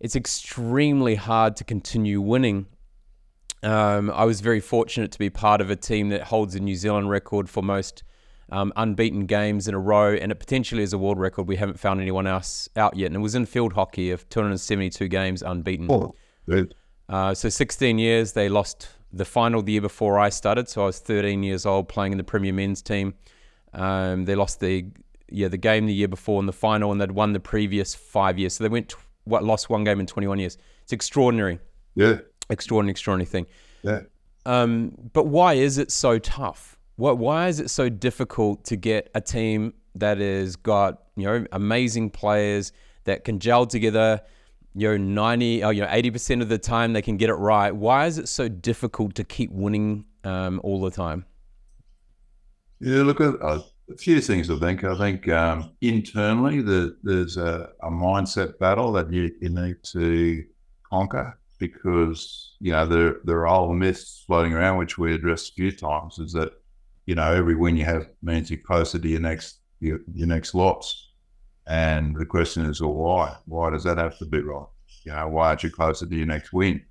it's 0.00 0.16
extremely 0.16 1.14
hard 1.14 1.56
to 1.56 1.64
continue 1.64 2.20
winning. 2.20 2.66
Um, 3.62 4.10
I 4.10 4.24
was 4.24 4.40
very 4.40 4.60
fortunate 4.60 5.12
to 5.12 5.18
be 5.18 5.30
part 5.30 5.60
of 5.60 5.70
a 5.70 5.76
team 5.76 6.08
that 6.08 6.24
holds 6.24 6.54
a 6.54 6.60
New 6.60 6.74
Zealand 6.74 7.08
record 7.08 7.48
for 7.48 7.62
most 7.62 8.02
um, 8.50 8.72
unbeaten 8.76 9.26
games 9.26 9.68
in 9.68 9.74
a 9.74 9.78
row, 9.78 10.12
and 10.14 10.32
it 10.32 10.34
potentially 10.40 10.82
is 10.82 10.92
a 10.92 10.98
world 10.98 11.18
record. 11.18 11.46
We 11.46 11.56
haven't 11.56 11.78
found 11.78 12.00
anyone 12.00 12.26
else 12.26 12.68
out 12.76 12.96
yet, 12.96 13.06
and 13.06 13.16
it 13.16 13.20
was 13.20 13.34
in 13.34 13.46
field 13.46 13.72
hockey 13.74 14.10
of 14.10 14.28
272 14.28 15.08
games 15.08 15.42
unbeaten. 15.42 15.88
Oh. 15.90 16.14
Uh, 17.08 17.32
so 17.34 17.48
16 17.48 17.98
years. 17.98 18.32
They 18.32 18.48
lost 18.48 18.88
the 19.12 19.24
final 19.24 19.62
the 19.62 19.72
year 19.72 19.80
before 19.80 20.18
I 20.18 20.28
started, 20.30 20.68
so 20.68 20.82
I 20.82 20.86
was 20.86 20.98
13 20.98 21.42
years 21.42 21.66
old 21.66 21.88
playing 21.88 22.12
in 22.12 22.18
the 22.18 22.24
Premier 22.24 22.52
Men's 22.52 22.80
team. 22.82 23.14
Um, 23.74 24.24
they 24.24 24.34
lost 24.34 24.60
the 24.60 24.86
yeah 25.28 25.48
the 25.48 25.56
game 25.56 25.86
the 25.86 25.94
year 25.94 26.08
before 26.08 26.40
in 26.40 26.46
the 26.46 26.52
final, 26.52 26.92
and 26.92 27.00
they'd 27.00 27.12
won 27.12 27.32
the 27.32 27.40
previous 27.40 27.94
five 27.94 28.38
years. 28.38 28.54
So 28.54 28.64
they 28.64 28.68
went 28.68 28.94
what 29.24 29.44
lost 29.44 29.70
one 29.70 29.84
game 29.84 30.00
in 30.00 30.06
21 30.06 30.38
years. 30.38 30.58
It's 30.82 30.92
extraordinary, 30.92 31.58
Yeah, 31.94 32.18
extraordinary, 32.50 32.90
extraordinary 32.90 33.26
thing. 33.26 33.46
yeah. 33.82 34.00
Um, 34.44 34.96
but 35.12 35.26
why 35.28 35.54
is 35.54 35.78
it 35.78 35.92
so 35.92 36.18
tough? 36.18 36.76
What, 36.96 37.16
why 37.18 37.46
is 37.48 37.60
it 37.60 37.70
so 37.70 37.88
difficult 37.88 38.64
to 38.64 38.76
get 38.76 39.08
a 39.14 39.20
team 39.20 39.74
that 39.94 40.18
has 40.18 40.56
got 40.56 41.02
you 41.16 41.24
know 41.24 41.46
amazing 41.52 42.10
players 42.10 42.72
that 43.04 43.24
can 43.24 43.38
gel 43.38 43.66
together? 43.66 44.20
You 44.74 44.90
know, 44.90 44.96
ninety, 44.96 45.62
or, 45.62 45.72
you 45.72 45.82
know, 45.82 45.88
eighty 45.90 46.10
percent 46.10 46.40
of 46.40 46.48
the 46.48 46.58
time 46.58 46.92
they 46.92 47.02
can 47.02 47.16
get 47.16 47.28
it 47.28 47.34
right. 47.34 47.74
Why 47.74 48.06
is 48.06 48.16
it 48.16 48.28
so 48.28 48.48
difficult 48.48 49.14
to 49.16 49.24
keep 49.24 49.50
winning 49.52 50.06
um, 50.24 50.60
all 50.64 50.80
the 50.80 50.90
time? 50.90 51.26
Yeah, 52.80 53.02
look, 53.02 53.20
at 53.20 53.34
uh, 53.42 53.60
a 53.90 53.96
few 53.96 54.20
things 54.20 54.50
I 54.50 54.58
think. 54.58 54.82
I 54.82 54.96
think 54.96 55.28
um, 55.28 55.72
internally 55.82 56.62
the, 56.62 56.96
there's 57.02 57.36
a, 57.36 57.68
a 57.82 57.90
mindset 57.90 58.58
battle 58.58 58.92
that 58.92 59.12
you, 59.12 59.30
you 59.40 59.50
need 59.50 59.76
to 59.92 60.44
conquer 60.90 61.38
because, 61.58 62.56
you 62.58 62.72
know, 62.72 62.86
there, 62.86 63.16
there 63.24 63.46
are 63.46 63.48
old 63.48 63.76
myths 63.76 64.24
floating 64.26 64.52
around, 64.52 64.78
which 64.78 64.98
we 64.98 65.14
addressed 65.14 65.50
a 65.50 65.54
few 65.54 65.70
times, 65.70 66.18
is 66.18 66.32
that, 66.32 66.52
you 67.06 67.14
know, 67.14 67.32
every 67.32 67.54
win 67.54 67.76
you 67.76 67.84
have 67.84 68.08
means 68.22 68.50
you're 68.50 68.58
closer 68.58 68.98
to 68.98 69.08
your 69.08 69.20
next 69.20 69.60
your, 69.80 70.00
your 70.14 70.26
next 70.26 70.54
loss. 70.54 71.11
And 71.72 72.14
the 72.14 72.26
question 72.26 72.66
is, 72.66 72.82
well, 72.82 72.92
why? 72.92 73.36
Why 73.46 73.70
does 73.70 73.84
that 73.84 73.96
have 73.96 74.18
to 74.18 74.26
be 74.26 74.42
right? 74.42 74.66
You 75.04 75.12
know, 75.12 75.28
why 75.28 75.48
aren't 75.48 75.62
you 75.62 75.70
closer 75.70 76.04
to 76.04 76.14
your 76.14 76.26
next 76.26 76.52
win? 76.52 76.84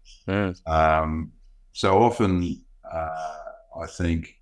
Um, 0.66 1.32
so 1.72 2.02
often, 2.02 2.60
uh, 2.92 3.36
I 3.80 3.86
think 3.86 4.40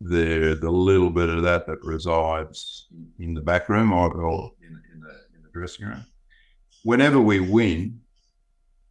there 0.00 0.54
the 0.54 0.70
little 0.70 1.10
bit 1.10 1.28
of 1.28 1.42
that 1.42 1.66
that 1.66 1.84
resides 1.84 2.86
in 3.18 3.34
the 3.34 3.42
back 3.42 3.68
room 3.68 3.92
or, 3.92 4.10
or 4.10 4.52
in, 4.62 4.80
in, 4.94 5.00
the, 5.00 5.10
in 5.36 5.42
the 5.42 5.50
dressing 5.52 5.84
room. 5.84 6.06
Whenever 6.84 7.20
we 7.20 7.40
win, 7.40 8.00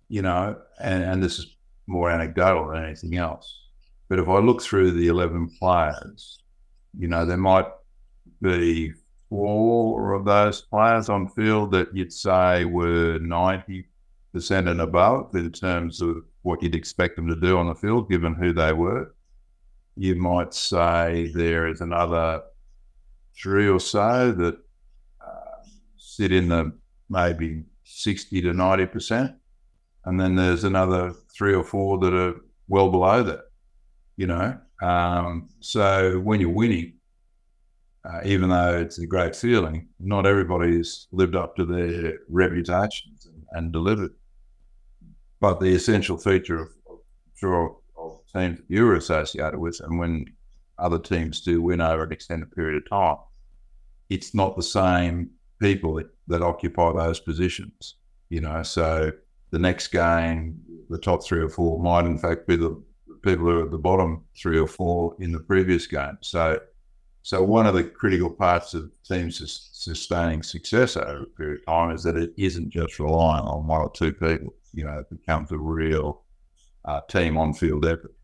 you 0.08 0.22
know, 0.22 0.56
and, 0.80 1.04
and 1.04 1.24
this 1.24 1.40
is 1.40 1.48
more 1.88 2.12
anecdotal 2.12 2.68
than 2.68 2.86
anything 2.86 3.18
else, 3.18 3.60
but 4.08 4.20
if 4.20 4.30
I 4.30 4.38
look 4.38 4.62
through 4.62 4.92
the 4.92 5.08
11 5.08 5.50
players, 5.58 6.44
you 6.96 7.08
know, 7.08 7.26
there 7.26 7.38
might 7.38 7.66
be 8.40 8.94
four 9.32 10.14
of 10.14 10.26
those 10.26 10.62
players 10.62 11.10
on 11.10 11.28
field 11.28 11.72
that 11.72 11.88
you'd 11.96 12.14
say 12.14 12.66
were 12.66 13.18
90% 13.18 13.86
and 14.36 14.82
above 14.82 15.34
in 15.36 15.52
terms 15.52 16.02
of 16.02 16.18
what 16.44 16.62
you'd 16.62 16.76
expect 16.76 17.16
them 17.16 17.28
to 17.28 17.36
do 17.36 17.58
on 17.58 17.68
the 17.68 17.76
field, 17.76 18.12
given 18.12 18.36
who 18.36 18.54
they 18.54 18.74
were 18.74 19.12
you 19.96 20.16
might 20.16 20.54
say 20.54 21.32
there 21.34 21.68
is 21.68 21.82
another 21.82 22.42
three 23.42 23.68
or 23.68 23.80
so 23.80 24.32
that 24.32 24.56
uh, 25.22 25.64
sit 25.98 26.32
in 26.32 26.48
the 26.48 26.72
maybe 27.10 27.64
60 27.84 28.42
to 28.42 28.52
90%. 28.52 29.36
And 30.06 30.20
then 30.20 30.36
there's 30.36 30.64
another 30.64 31.14
three 31.36 31.54
or 31.54 31.64
four 31.64 32.00
that 32.00 32.14
are 32.14 32.36
well 32.68 32.90
below 32.90 33.22
that, 33.24 33.42
you 34.18 34.28
know. 34.28 34.58
Um, 34.82 35.50
so 35.60 36.20
when 36.20 36.40
you're 36.40 36.50
winning, 36.50 36.94
uh, 38.06 38.22
even 38.26 38.50
though 38.50 38.80
it's 38.80 39.00
a 39.00 39.06
great 39.06 39.36
feeling, 39.36 39.88
not 40.00 40.26
everybody's 40.26 41.08
lived 41.12 41.36
up 41.36 41.56
to 41.56 41.66
their 41.66 42.20
reputations 42.30 43.28
and, 43.52 43.72
delivered. 43.72 44.12
But 45.40 45.60
the 45.60 45.74
essential 45.76 46.18
feature 46.18 46.60
of, 46.60 46.70
sure, 47.36 47.78
teams 48.34 48.58
that 48.58 48.66
you 48.70 48.86
were 48.86 48.96
associated 48.96 49.60
with, 49.60 49.80
and 49.82 50.00
when 50.00 50.26
other 50.78 51.00
teams 51.00 51.42
do 51.42 51.62
win 51.62 51.82
over 51.82 52.04
an 52.04 52.12
extended 52.12 52.52
period 52.52 52.82
of 52.82 52.90
time, 52.90 53.18
it's 54.10 54.34
not 54.34 54.56
the 54.56 54.64
same 54.64 55.30
people 55.60 55.96
that, 55.96 56.10
that 56.28 56.42
occupy 56.42 56.92
those 56.94 57.20
positions. 57.20 57.96
You 58.30 58.42
know, 58.42 58.64
so 58.64 59.12
the 59.52 59.60
next 59.60 59.90
game, 59.90 60.60
the 60.90 60.98
top 60.98 61.24
three 61.24 61.42
or 61.42 61.50
four 61.50 61.80
might 61.82 62.06
in 62.06 62.18
fact 62.18 62.48
be 62.48 62.56
the 62.56 62.82
people 63.22 63.46
who 63.46 63.60
are 63.60 63.66
at 63.66 63.72
the 63.72 63.78
bottom 63.78 64.24
three 64.42 64.58
or 64.58 64.68
four 64.68 65.16
in 65.20 65.32
the 65.32 65.40
previous 65.40 65.88
game. 65.88 66.18
So, 66.22 66.60
so 67.22 67.44
one 67.44 67.68
of 67.68 67.74
the 67.74 67.84
critical 67.84 68.30
parts 68.30 68.74
of 68.74 68.92
teams 69.08 69.70
sustaining 69.74 70.44
success 70.44 70.98
over 70.98 71.24
a 71.24 71.26
period 71.26 71.60
of 71.60 71.66
time 71.66 71.92
is 71.96 72.04
that 72.04 72.18
it 72.18 72.34
isn't 72.38 72.70
just 72.70 73.00
relying 73.00 73.46
on 73.46 73.68
one 73.68 73.82
or 73.82 73.92
two 73.92 74.12
people. 74.12 74.54
You 74.74 74.86
know, 74.86 75.00
it 75.00 75.10
becomes 75.10 75.52
a 75.52 75.58
real 75.58 76.24
uh, 76.86 77.02
team 77.10 77.38
on 77.38 77.54
field 77.54 77.86
effort 77.86 78.16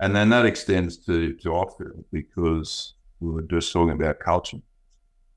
and 0.00 0.14
then 0.14 0.28
that 0.30 0.46
extends 0.46 0.96
to 1.06 1.34
to 1.34 1.50
off 1.50 1.76
field 1.78 2.04
because 2.12 2.94
we 3.20 3.30
were 3.30 3.42
just 3.42 3.72
talking 3.72 3.94
about 3.94 4.18
culture. 4.18 4.58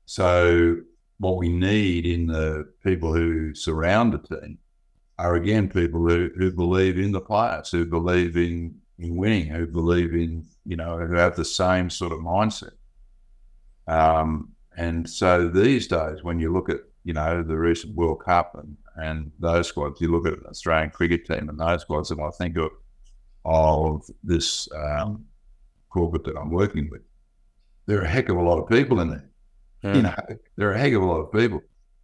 So 0.06 0.78
what 1.18 1.36
we 1.36 1.48
need 1.48 2.06
in 2.06 2.26
the 2.26 2.70
people 2.84 3.12
who 3.12 3.54
surround 3.54 4.12
the 4.12 4.18
team 4.18 4.58
are 5.18 5.34
again 5.34 5.68
people 5.68 6.06
who, 6.06 6.30
who 6.36 6.50
believe 6.52 6.98
in 6.98 7.12
the 7.12 7.20
players, 7.20 7.70
who 7.70 7.84
believe 7.84 8.36
in 8.36 8.74
in 8.98 9.16
winning, 9.16 9.46
who 9.46 9.66
believe 9.66 10.12
in 10.12 10.44
you 10.64 10.76
know 10.76 10.98
who 10.98 11.14
have 11.14 11.36
the 11.36 11.44
same 11.44 11.88
sort 11.88 12.12
of 12.12 12.18
mindset. 12.18 12.72
Um, 13.88 14.52
and 14.76 15.08
so 15.08 15.48
these 15.48 15.88
days, 15.88 16.22
when 16.22 16.38
you 16.38 16.52
look 16.52 16.68
at 16.68 16.80
you 17.04 17.14
know 17.14 17.42
the 17.42 17.56
recent 17.56 17.94
World 17.96 18.22
Cup 18.24 18.54
and 18.54 18.76
and 18.96 19.32
those 19.38 19.68
squads, 19.68 20.00
you 20.00 20.10
look 20.10 20.26
at 20.26 20.34
an 20.34 20.46
Australian 20.48 20.90
cricket 20.90 21.24
team 21.24 21.48
and 21.48 21.58
those 21.58 21.82
squads, 21.82 22.10
and 22.10 22.20
I 22.20 22.30
think 22.30 22.56
of 22.56 22.70
of 23.44 24.08
this 24.22 24.68
um, 24.76 25.24
corporate 25.88 26.24
that 26.24 26.36
I'm 26.36 26.50
working 26.50 26.88
with, 26.90 27.00
there 27.86 27.98
are 27.98 28.04
a 28.04 28.08
heck 28.08 28.28
of 28.28 28.36
a 28.36 28.42
lot 28.42 28.58
of 28.58 28.68
people 28.68 29.00
in 29.00 29.08
there. 29.08 29.30
Yeah. 29.82 29.94
You 29.94 30.02
know, 30.02 30.14
there 30.56 30.68
are 30.68 30.74
a 30.74 30.78
heck 30.78 30.92
of 30.92 31.02
a 31.02 31.06
lot 31.06 31.20
of 31.20 31.32
people, 31.32 31.62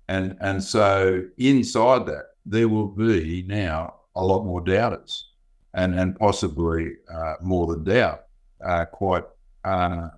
and 0.09 0.37
and 0.41 0.63
so 0.63 1.23
inside 1.39 2.07
that 2.07 2.27
there 2.47 2.69
will 2.69 2.89
be 2.89 3.45
now 3.47 3.95
a 4.17 4.25
lot 4.25 4.45
more 4.45 4.61
doubters, 4.61 5.29
and 5.75 5.95
and 5.99 6.17
possibly 6.19 6.93
uh, 7.13 7.35
more 7.43 7.67
than 7.67 7.85
doubt, 7.85 8.25
uh, 8.65 8.85
quite 8.87 9.25
uh, 9.65 10.09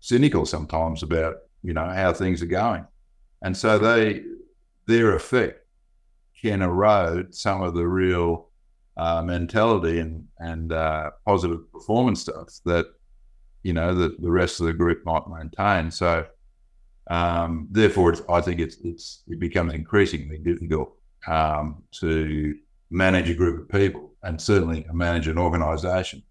cynical 0.00 0.46
sometimes 0.46 1.02
about 1.02 1.36
you 1.62 1.72
know 1.72 1.88
how 1.88 2.12
things 2.12 2.42
are 2.42 2.46
going, 2.46 2.86
and 3.42 3.56
so 3.56 3.78
they 3.78 4.22
their 4.86 5.14
effect 5.14 5.66
can 6.40 6.62
erode 6.62 7.34
some 7.34 7.62
of 7.62 7.74
the 7.74 7.86
real 7.86 8.48
uh, 8.96 9.22
mentality 9.22 10.00
and 10.00 10.26
and 10.38 10.72
uh, 10.72 11.10
positive 11.26 11.70
performance 11.72 12.20
stuff 12.20 12.48
that 12.64 12.86
you 13.62 13.72
know 13.72 13.94
that 13.94 14.20
the 14.20 14.30
rest 14.30 14.60
of 14.60 14.66
the 14.66 14.72
group 14.72 15.04
might 15.04 15.28
maintain. 15.28 15.90
So 15.90 16.26
um, 17.08 17.68
therefore, 17.70 18.14
I 18.28 18.40
think 18.40 18.60
it's 18.60 18.76
it's 18.84 19.22
it 19.28 19.40
becomes 19.40 19.74
increasingly 19.74 20.38
difficult 20.38 20.94
um, 21.26 21.82
to 22.00 22.56
manage 22.90 23.28
a 23.30 23.34
group 23.34 23.60
of 23.60 23.68
people 23.68 24.14
and 24.22 24.40
certainly 24.40 24.86
manage 24.92 25.28
an 25.28 25.38
organisation 25.38 26.22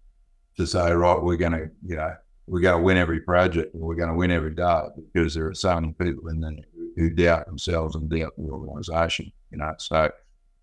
to 0.56 0.66
say 0.66 0.90
right 0.90 1.22
we're 1.22 1.36
going 1.36 1.52
to 1.52 1.70
you 1.86 1.96
know 1.96 2.12
we're 2.48 2.60
going 2.60 2.78
to 2.78 2.82
win 2.82 2.96
every 2.96 3.20
project 3.20 3.74
and 3.74 3.82
we're 3.82 3.94
going 3.94 4.08
to 4.08 4.14
win 4.14 4.30
every 4.30 4.54
day 4.54 4.82
because 5.12 5.34
there 5.34 5.46
are 5.46 5.54
so 5.54 5.74
many 5.74 5.92
people 5.92 6.28
in 6.28 6.40
there 6.40 6.52
who 6.96 7.10
doubt 7.10 7.46
themselves 7.46 7.94
and 7.94 8.08
doubt 8.10 8.32
the 8.36 8.50
organisation. 8.50 9.30
You 9.50 9.58
know, 9.58 9.74
so. 9.78 10.10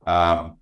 Um, 0.06 0.58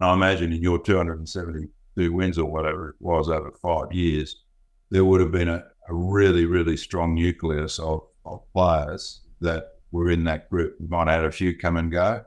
I 0.00 0.14
imagine 0.14 0.52
in 0.52 0.62
your 0.62 0.78
272 0.78 2.12
wins 2.12 2.38
or 2.38 2.50
whatever 2.50 2.90
it 2.90 2.96
was 3.00 3.28
over 3.28 3.52
five 3.62 3.92
years, 3.92 4.42
there 4.90 5.04
would 5.04 5.20
have 5.20 5.30
been 5.30 5.48
a, 5.48 5.62
a 5.88 5.94
really, 5.94 6.46
really 6.46 6.76
strong 6.76 7.14
nucleus 7.14 7.78
of, 7.78 8.02
of 8.24 8.40
players 8.54 9.20
that 9.40 9.74
were 9.92 10.10
in 10.10 10.24
that 10.24 10.48
group. 10.48 10.76
You 10.80 10.88
might 10.88 11.08
have 11.08 11.20
had 11.20 11.24
a 11.26 11.32
few 11.32 11.56
come 11.56 11.76
and 11.76 11.92
go, 11.92 12.24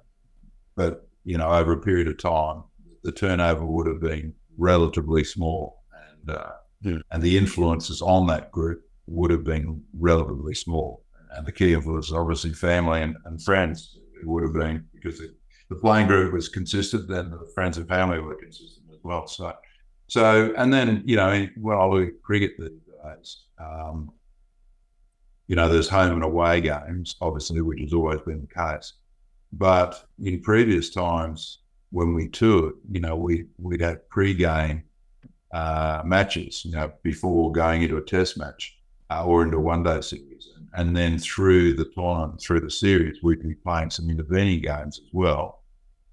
but 0.76 1.08
you 1.24 1.38
know, 1.38 1.50
over 1.50 1.74
a 1.74 1.82
period 1.82 2.08
of 2.08 2.18
time, 2.18 2.64
the 3.04 3.12
turnover 3.12 3.66
would 3.66 3.88
have 3.88 4.02
been 4.02 4.34
relatively 4.58 5.24
small, 5.24 5.84
and 6.12 6.38
uh, 6.38 6.52
and 6.84 7.22
the 7.22 7.38
influences 7.38 8.02
on 8.02 8.28
that 8.28 8.52
group 8.52 8.82
would 9.08 9.32
have 9.32 9.44
been 9.44 9.84
relatively 9.98 10.54
small. 10.54 11.04
And 11.32 11.46
the 11.46 11.52
key 11.52 11.74
influence, 11.74 12.12
obviously, 12.12 12.54
family 12.54 13.02
and, 13.02 13.16
and 13.26 13.42
friends, 13.42 13.98
would 14.24 14.44
have 14.44 14.54
been 14.54 14.86
because 14.94 15.20
it, 15.20 15.32
the 15.70 15.76
playing 15.76 16.08
group 16.08 16.34
was 16.34 16.48
consistent, 16.48 17.10
then 17.10 17.32
the 17.32 17.52
friends 17.54 17.78
and 17.78 17.88
family 17.88 18.20
were 18.20 18.36
consistent 18.36 18.86
as 18.92 19.00
well. 19.04 19.28
So, 19.28 19.54
so 20.08 20.54
and 20.58 20.72
then 20.72 21.02
you 21.06 21.16
know 21.16 21.48
when 21.58 21.78
I 21.78 21.86
look 21.86 22.08
at 22.08 22.22
cricket 22.22 22.52
these 22.60 22.70
days, 23.04 23.44
um, 23.60 24.12
you 25.48 25.56
know 25.56 25.68
there's 25.68 25.90
home 25.90 26.14
and 26.14 26.24
away 26.24 26.62
games, 26.62 27.16
obviously, 27.22 27.62
which 27.62 27.82
has 27.82 27.94
always 27.94 28.22
been 28.22 28.42
the 28.42 28.48
case. 28.48 28.94
but 29.52 30.04
in 30.24 30.42
previous 30.42 30.90
times 30.90 31.60
when 31.94 32.14
we 32.16 32.28
toured, 32.28 32.74
you 32.92 33.00
know, 33.00 33.16
we 33.16 33.46
we'd 33.58 33.82
have 33.82 34.08
pre-game 34.10 34.84
uh, 35.54 36.02
matches, 36.04 36.66
you 36.66 36.72
know, 36.72 36.92
before 37.04 37.52
going 37.52 37.84
into 37.84 37.98
a 37.98 38.02
test 38.02 38.38
match 38.38 38.78
uh, 39.10 39.24
or 39.24 39.44
into 39.44 39.58
a 39.58 39.62
one-day 39.62 40.02
series, 40.02 40.50
and 40.74 40.98
then 40.98 41.20
through 41.20 41.76
the 41.76 41.86
tournament, 41.86 42.42
through 42.42 42.60
the 42.60 42.72
series, 42.72 43.22
we'd 43.22 43.44
be 43.44 43.54
playing 43.54 43.92
some 43.92 44.10
intervening 44.10 44.60
games 44.60 45.00
as 45.00 45.10
well 45.14 45.62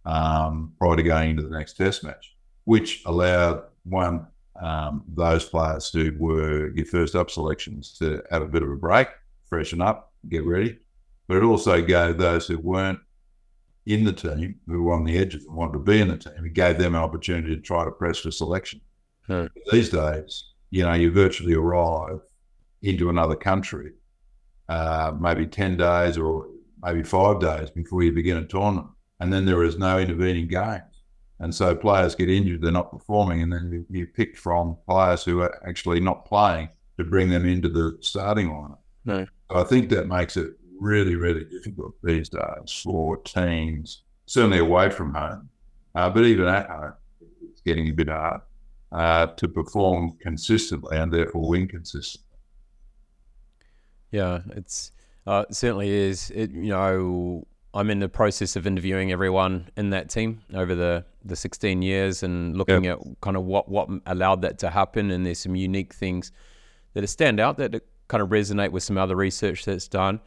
um, 0.04 0.72
prior 0.78 0.96
to 0.96 1.02
going 1.02 1.30
into 1.30 1.42
the 1.42 1.56
next 1.56 1.74
test 1.74 2.04
match, 2.04 2.36
which 2.64 3.02
allowed 3.06 3.62
one 3.84 4.26
um, 4.60 5.02
those 5.08 5.46
players 5.46 5.90
who 5.90 6.12
were 6.18 6.70
your 6.74 6.84
first 6.84 7.16
up 7.16 7.30
selections 7.30 7.96
to 7.98 8.22
have 8.30 8.42
a 8.42 8.48
bit 8.48 8.62
of 8.62 8.70
a 8.70 8.76
break, 8.76 9.08
freshen 9.48 9.80
up, 9.80 10.12
get 10.28 10.44
ready. 10.44 10.78
But 11.28 11.38
it 11.38 11.44
also 11.44 11.80
gave 11.80 12.18
those 12.18 12.46
who 12.46 12.58
weren't 12.58 12.98
in 13.86 14.04
the 14.04 14.12
team, 14.12 14.56
who 14.66 14.82
were 14.82 14.92
on 14.92 15.04
the 15.04 15.16
edges 15.16 15.46
and 15.46 15.56
wanted 15.56 15.72
to 15.72 15.78
be 15.78 16.00
in 16.00 16.08
the 16.08 16.18
team, 16.18 16.44
it 16.44 16.52
gave 16.52 16.76
them 16.76 16.94
an 16.94 17.00
opportunity 17.00 17.56
to 17.56 17.62
try 17.62 17.84
to 17.84 17.90
press 17.90 18.18
for 18.18 18.30
selection. 18.30 18.80
Hmm. 19.26 19.46
These 19.70 19.90
days, 19.90 20.50
you 20.70 20.84
know, 20.84 20.94
you 20.94 21.10
virtually 21.10 21.54
arrive 21.54 22.20
into 22.82 23.10
another 23.10 23.36
country, 23.36 23.92
uh, 24.68 25.12
maybe 25.18 25.46
10 25.46 25.76
days 25.76 26.16
or 26.16 26.46
maybe 26.82 27.02
five 27.02 27.40
days 27.40 27.70
before 27.70 28.02
you 28.02 28.12
begin 28.12 28.38
a 28.38 28.44
tournament. 28.44 28.88
And 29.20 29.32
then 29.32 29.44
there 29.44 29.62
is 29.62 29.76
no 29.76 29.98
intervening 29.98 30.48
games. 30.48 30.82
And 31.40 31.54
so 31.54 31.74
players 31.74 32.14
get 32.14 32.28
injured, 32.28 32.62
they're 32.62 32.70
not 32.70 32.92
performing, 32.92 33.42
and 33.42 33.52
then 33.52 33.70
you, 33.72 33.86
you 33.98 34.06
pick 34.06 34.36
from 34.36 34.76
players 34.86 35.24
who 35.24 35.40
are 35.40 35.66
actually 35.66 36.00
not 36.00 36.26
playing 36.26 36.68
to 36.98 37.04
bring 37.04 37.30
them 37.30 37.46
into 37.46 37.68
the 37.68 37.96
starting 38.00 38.48
lineup. 38.48 38.78
No. 39.06 39.26
So 39.50 39.56
I 39.56 39.64
think 39.64 39.88
that 39.90 40.06
makes 40.06 40.36
it 40.36 40.52
really, 40.78 41.16
really 41.16 41.44
difficult 41.44 41.94
these 42.02 42.28
days 42.28 42.82
for 42.84 43.16
teams, 43.18 44.02
certainly 44.26 44.58
away 44.58 44.90
from 44.90 45.14
home, 45.14 45.48
uh, 45.94 46.10
but 46.10 46.24
even 46.24 46.46
at 46.46 46.68
home, 46.68 46.92
it's 47.50 47.62
getting 47.62 47.88
a 47.88 47.92
bit 47.92 48.08
hard 48.08 48.42
uh, 48.92 49.26
to 49.26 49.48
perform 49.48 50.16
consistently 50.20 50.96
and 50.96 51.12
therefore 51.12 51.48
win 51.48 51.68
consistently. 51.68 52.26
Yeah, 54.10 54.40
it's 54.56 54.92
uh, 55.26 55.44
it 55.48 55.54
certainly 55.54 55.90
is. 55.90 56.30
It, 56.30 56.50
you 56.50 56.70
know, 56.70 57.46
I'm 57.72 57.90
in 57.90 58.00
the 58.00 58.08
process 58.08 58.56
of 58.56 58.66
interviewing 58.66 59.12
everyone 59.12 59.68
in 59.76 59.90
that 59.90 60.10
team 60.10 60.42
over 60.54 60.74
the, 60.74 61.04
the 61.24 61.36
16 61.36 61.82
years 61.82 62.22
and 62.22 62.56
looking 62.56 62.84
yep. 62.84 62.98
at 63.00 63.20
kind 63.20 63.36
of 63.36 63.44
what, 63.44 63.68
what 63.68 63.88
allowed 64.06 64.42
that 64.42 64.58
to 64.60 64.70
happen. 64.70 65.10
And 65.10 65.24
there's 65.24 65.38
some 65.38 65.54
unique 65.54 65.94
things 65.94 66.32
that 66.94 67.06
stand 67.08 67.38
out 67.38 67.58
that 67.58 67.84
kind 68.08 68.22
of 68.22 68.30
resonate 68.30 68.72
with 68.72 68.82
some 68.82 68.98
other 68.98 69.14
research 69.14 69.64
that's 69.64 69.86
done. 69.86 70.20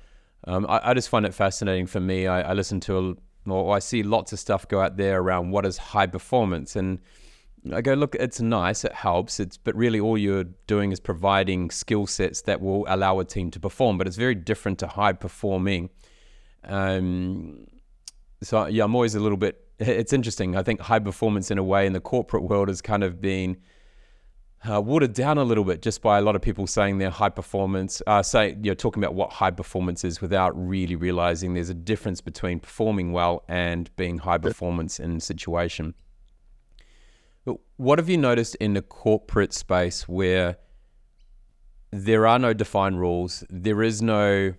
Um, 0.45 0.65
I, 0.69 0.91
I, 0.91 0.93
just 0.93 1.09
find 1.09 1.25
it 1.25 1.33
fascinating 1.33 1.85
for 1.85 1.99
me. 1.99 2.27
I, 2.27 2.51
I 2.51 2.53
listen 2.53 2.79
to, 2.81 3.17
a, 3.45 3.49
or 3.51 3.75
I 3.75 3.79
see 3.79 4.03
lots 4.03 4.31
of 4.31 4.39
stuff 4.39 4.67
go 4.67 4.81
out 4.81 4.95
there 4.95 5.19
around 5.19 5.51
what 5.51 5.65
is 5.65 5.77
high 5.77 6.07
performance. 6.07 6.77
And 6.77 6.99
I 7.71 7.81
go, 7.81 7.93
look, 7.93 8.15
it's 8.15 8.41
nice, 8.41 8.83
it 8.83 8.93
helps, 8.93 9.39
it's 9.39 9.55
but 9.55 9.75
really 9.75 9.99
all 9.99 10.17
you're 10.17 10.45
doing 10.67 10.91
is 10.91 10.99
providing 10.99 11.69
skill 11.69 12.07
sets 12.07 12.41
that 12.41 12.61
will 12.61 12.85
allow 12.89 13.19
a 13.19 13.25
team 13.25 13.51
to 13.51 13.59
perform. 13.59 13.97
But 13.97 14.07
it's 14.07 14.17
very 14.17 14.35
different 14.35 14.79
to 14.79 14.87
high 14.87 15.13
performing. 15.13 15.89
Um, 16.65 17.67
so 18.41 18.65
yeah, 18.65 18.83
I'm 18.83 18.95
always 18.95 19.15
a 19.15 19.19
little 19.19 19.37
bit. 19.37 19.59
It's 19.79 20.13
interesting. 20.13 20.55
I 20.55 20.63
think 20.63 20.79
high 20.81 20.99
performance 20.99 21.51
in 21.51 21.57
a 21.57 21.63
way 21.63 21.85
in 21.87 21.93
the 21.93 21.99
corporate 21.99 22.43
world 22.43 22.67
has 22.67 22.81
kind 22.81 23.03
of 23.03 23.19
been 23.19 23.57
uh, 24.69 24.79
watered 24.79 25.13
down 25.13 25.37
a 25.37 25.43
little 25.43 25.63
bit 25.63 25.81
just 25.81 26.01
by 26.01 26.19
a 26.19 26.21
lot 26.21 26.35
of 26.35 26.41
people 26.41 26.67
saying 26.67 26.97
they're 26.97 27.09
high 27.09 27.29
performance. 27.29 28.01
Uh, 28.07 28.23
say 28.23 28.55
you're 28.61 28.75
talking 28.75 29.03
about 29.03 29.13
what 29.13 29.31
high 29.31 29.51
performance 29.51 30.03
is 30.03 30.21
without 30.21 30.51
really 30.55 30.95
realizing 30.95 31.53
there's 31.53 31.69
a 31.69 31.73
difference 31.73 32.21
between 32.21 32.59
performing 32.59 33.11
well 33.11 33.43
and 33.47 33.93
being 33.97 34.19
high 34.19 34.37
performance 34.37 34.99
in 34.99 35.19
situation. 35.19 35.93
What 37.77 37.99
have 37.99 38.09
you 38.09 38.17
noticed 38.17 38.55
in 38.55 38.73
the 38.73 38.81
corporate 38.81 39.53
space 39.53 40.07
where 40.07 40.57
there 41.91 42.25
are 42.25 42.39
no 42.39 42.53
defined 42.53 42.99
rules? 42.99 43.43
There 43.49 43.83
is 43.83 44.01
no 44.01 44.53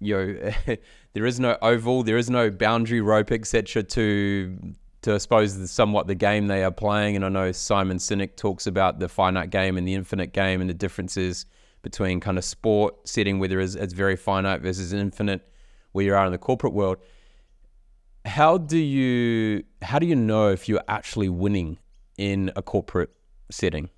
you 0.00 0.14
know, 0.14 0.52
there 1.14 1.26
is 1.26 1.40
no 1.40 1.56
oval, 1.62 2.02
there 2.02 2.18
is 2.18 2.28
no 2.28 2.50
boundary 2.50 3.00
rope, 3.00 3.32
etc. 3.32 3.82
to 3.82 4.74
to 5.02 5.20
suppose 5.20 5.70
somewhat 5.70 6.08
the 6.08 6.14
game 6.14 6.48
they 6.48 6.64
are 6.64 6.72
playing. 6.72 7.14
And 7.16 7.24
I 7.24 7.28
know 7.28 7.52
Simon 7.52 7.98
Sinek 7.98 8.36
talks 8.36 8.66
about 8.66 8.98
the 8.98 9.08
finite 9.08 9.50
game 9.50 9.76
and 9.76 9.86
the 9.86 9.94
infinite 9.94 10.32
game 10.32 10.60
and 10.60 10.68
the 10.68 10.74
differences 10.74 11.46
between 11.82 12.18
kind 12.18 12.38
of 12.38 12.44
sport 12.44 13.08
setting 13.08 13.38
where 13.38 13.48
there 13.48 13.60
is 13.60 13.76
it's 13.76 13.92
very 13.92 14.16
finite 14.16 14.60
versus 14.60 14.92
infinite 14.92 15.48
where 15.92 16.04
you 16.04 16.14
are 16.14 16.26
in 16.26 16.32
the 16.32 16.38
corporate 16.38 16.72
world. 16.72 16.98
How 18.24 18.58
do 18.58 18.78
you 18.78 19.62
how 19.82 19.98
do 19.98 20.06
you 20.06 20.16
know 20.16 20.48
if 20.48 20.68
you're 20.68 20.82
actually 20.88 21.28
winning 21.28 21.78
in 22.18 22.50
a 22.56 22.62
corporate 22.62 23.10
setting? 23.50 23.90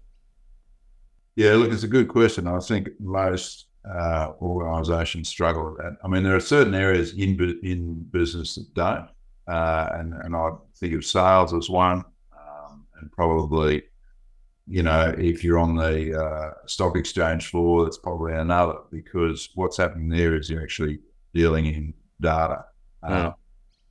Yeah, 1.37 1.55
look, 1.55 1.73
it's 1.73 1.85
a 1.85 1.89
good 1.89 2.09
question. 2.09 2.47
I 2.49 2.59
think 2.59 2.89
most 2.99 3.67
uh, 3.89 4.33
organisations 4.43 5.29
struggle 5.29 5.71
with 5.71 5.79
that. 5.79 5.97
I 6.03 6.09
mean, 6.09 6.23
there 6.23 6.35
are 6.35 6.41
certain 6.41 6.75
areas 6.75 7.13
in 7.13 7.39
in 7.63 8.03
business 8.11 8.57
that 8.57 8.75
don't, 8.75 9.09
uh, 9.47 9.89
and 9.93 10.15
and 10.15 10.35
I 10.35 10.51
think 10.77 10.95
of 10.95 11.05
sales 11.05 11.55
as 11.55 11.71
one, 11.71 12.05
um, 12.37 12.87
and 13.01 13.11
probably, 13.13 13.85
you 14.67 14.83
know, 14.83 15.15
if 15.17 15.45
you're 15.45 15.59
on 15.59 15.77
the 15.77 16.21
uh, 16.21 16.51
stock 16.67 16.97
exchange 16.97 17.47
floor, 17.47 17.85
that's 17.85 17.99
probably 17.99 18.35
another 18.35 18.81
because 18.91 19.49
what's 19.55 19.77
happening 19.77 20.09
there 20.09 20.35
is 20.35 20.51
you're 20.51 20.63
actually 20.63 20.99
dealing 21.33 21.67
in 21.67 21.95
data, 22.21 22.65
uh, 23.05 23.31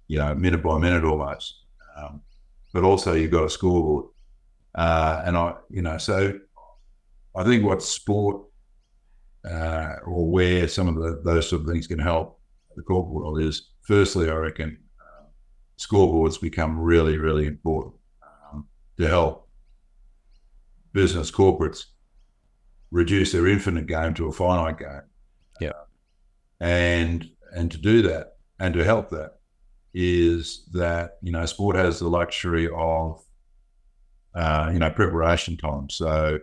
you 0.07 0.17
know, 0.17 0.35
minute 0.35 0.61
by 0.61 0.77
minute 0.77 1.05
almost, 1.05 1.63
um, 1.95 2.21
but 2.73 2.83
also 2.83 3.13
you've 3.13 3.31
got 3.31 3.45
a 3.45 3.49
scoreboard, 3.49 4.05
uh, 4.77 5.23
and 5.25 5.35
I, 5.35 5.55
you 5.69 5.81
know, 5.81 5.97
so 5.97 6.39
I 7.35 7.43
think 7.43 7.65
what 7.65 7.81
sport 7.81 8.43
uh, 9.43 9.95
or 10.05 10.29
where 10.29 10.67
some 10.67 10.87
of 10.87 10.95
the, 10.95 11.21
those 11.23 11.49
sort 11.49 11.63
of 11.63 11.67
things 11.67 11.87
can 11.87 11.99
help 11.99 12.39
the 12.75 12.83
corporate 12.83 13.13
world 13.13 13.41
is 13.41 13.71
firstly, 13.81 14.29
I 14.29 14.35
reckon 14.35 14.77
uh, 14.99 15.25
scoreboards 15.79 16.39
become 16.39 16.79
really, 16.79 17.17
really 17.17 17.47
important 17.47 17.95
um, 18.23 18.67
to 18.97 19.07
help 19.07 19.49
business 20.93 21.31
corporates 21.31 21.85
reduce 22.91 23.31
their 23.31 23.47
infinite 23.47 23.87
game 23.87 24.13
to 24.13 24.27
a 24.27 24.31
finite 24.31 24.79
game. 24.79 25.01
Yeah. 25.59 25.71
And 26.59 27.29
and 27.53 27.71
to 27.71 27.77
do 27.77 28.01
that 28.03 28.37
and 28.59 28.73
to 28.73 28.83
help 28.83 29.09
that 29.09 29.39
is 29.93 30.67
that 30.73 31.17
you 31.21 31.31
know 31.31 31.45
sport 31.45 31.75
has 31.75 31.99
the 31.99 32.07
luxury 32.07 32.69
of 32.75 33.23
uh, 34.37 34.69
you 34.71 34.79
know 34.79 34.89
preparation 34.91 35.57
time. 35.57 35.89
So 35.89 36.39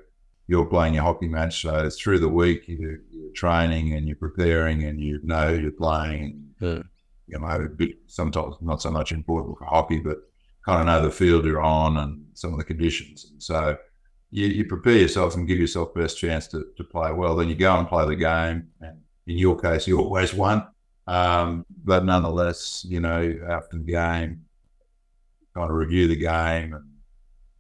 you're 0.49 0.67
playing 0.67 0.95
your 0.95 1.05
hockey 1.05 1.29
match. 1.29 1.63
So 1.63 1.89
through 1.89 2.19
the 2.19 2.29
week, 2.29 2.69
you, 2.69 3.01
are 3.29 3.33
training 3.35 3.95
and 3.95 4.07
you're 4.07 4.17
preparing 4.17 4.85
and 4.85 5.01
you 5.01 5.21
know 5.23 5.51
you're 5.51 5.71
playing. 5.71 6.51
Yeah. 6.61 6.83
You 7.27 7.39
know, 7.39 7.69
sometimes 8.07 8.57
not 8.61 8.83
so 8.83 8.91
much 8.91 9.11
important 9.11 9.57
for 9.57 9.65
hockey, 9.65 9.99
but 9.99 10.19
kind 10.67 10.81
of 10.81 10.87
know 10.87 11.03
the 11.03 11.11
field 11.11 11.47
you're 11.47 11.63
on 11.63 11.97
and 11.97 12.27
some 12.35 12.53
of 12.53 12.59
the 12.59 12.65
conditions. 12.65 13.31
And 13.31 13.43
so 13.43 13.79
you, 14.31 14.49
you 14.49 14.65
prepare 14.67 14.99
yourself 14.99 15.35
and 15.35 15.49
give 15.49 15.59
yourself 15.59 15.95
best 15.95 16.19
chance 16.19 16.47
to, 16.49 16.67
to 16.77 16.85
play 16.85 17.13
well. 17.13 17.37
Then 17.37 17.49
you 17.49 17.55
go 17.55 17.79
and 17.79 17.89
play 17.89 18.05
the 18.07 18.17
game. 18.17 18.69
And 18.83 18.99
in 19.27 19.39
your 19.39 19.59
case, 19.59 19.87
you 19.87 19.99
always 19.99 20.35
won. 20.35 20.67
Um, 21.07 21.65
but 21.83 22.05
nonetheless, 22.05 22.85
you 22.87 23.01
know, 23.01 23.39
after 23.49 23.79
the 23.79 23.85
game, 23.85 24.45
kind 25.55 25.71
of 25.71 25.77
review 25.77 26.09
the 26.09 26.17
game 26.17 26.75
and 26.75 26.85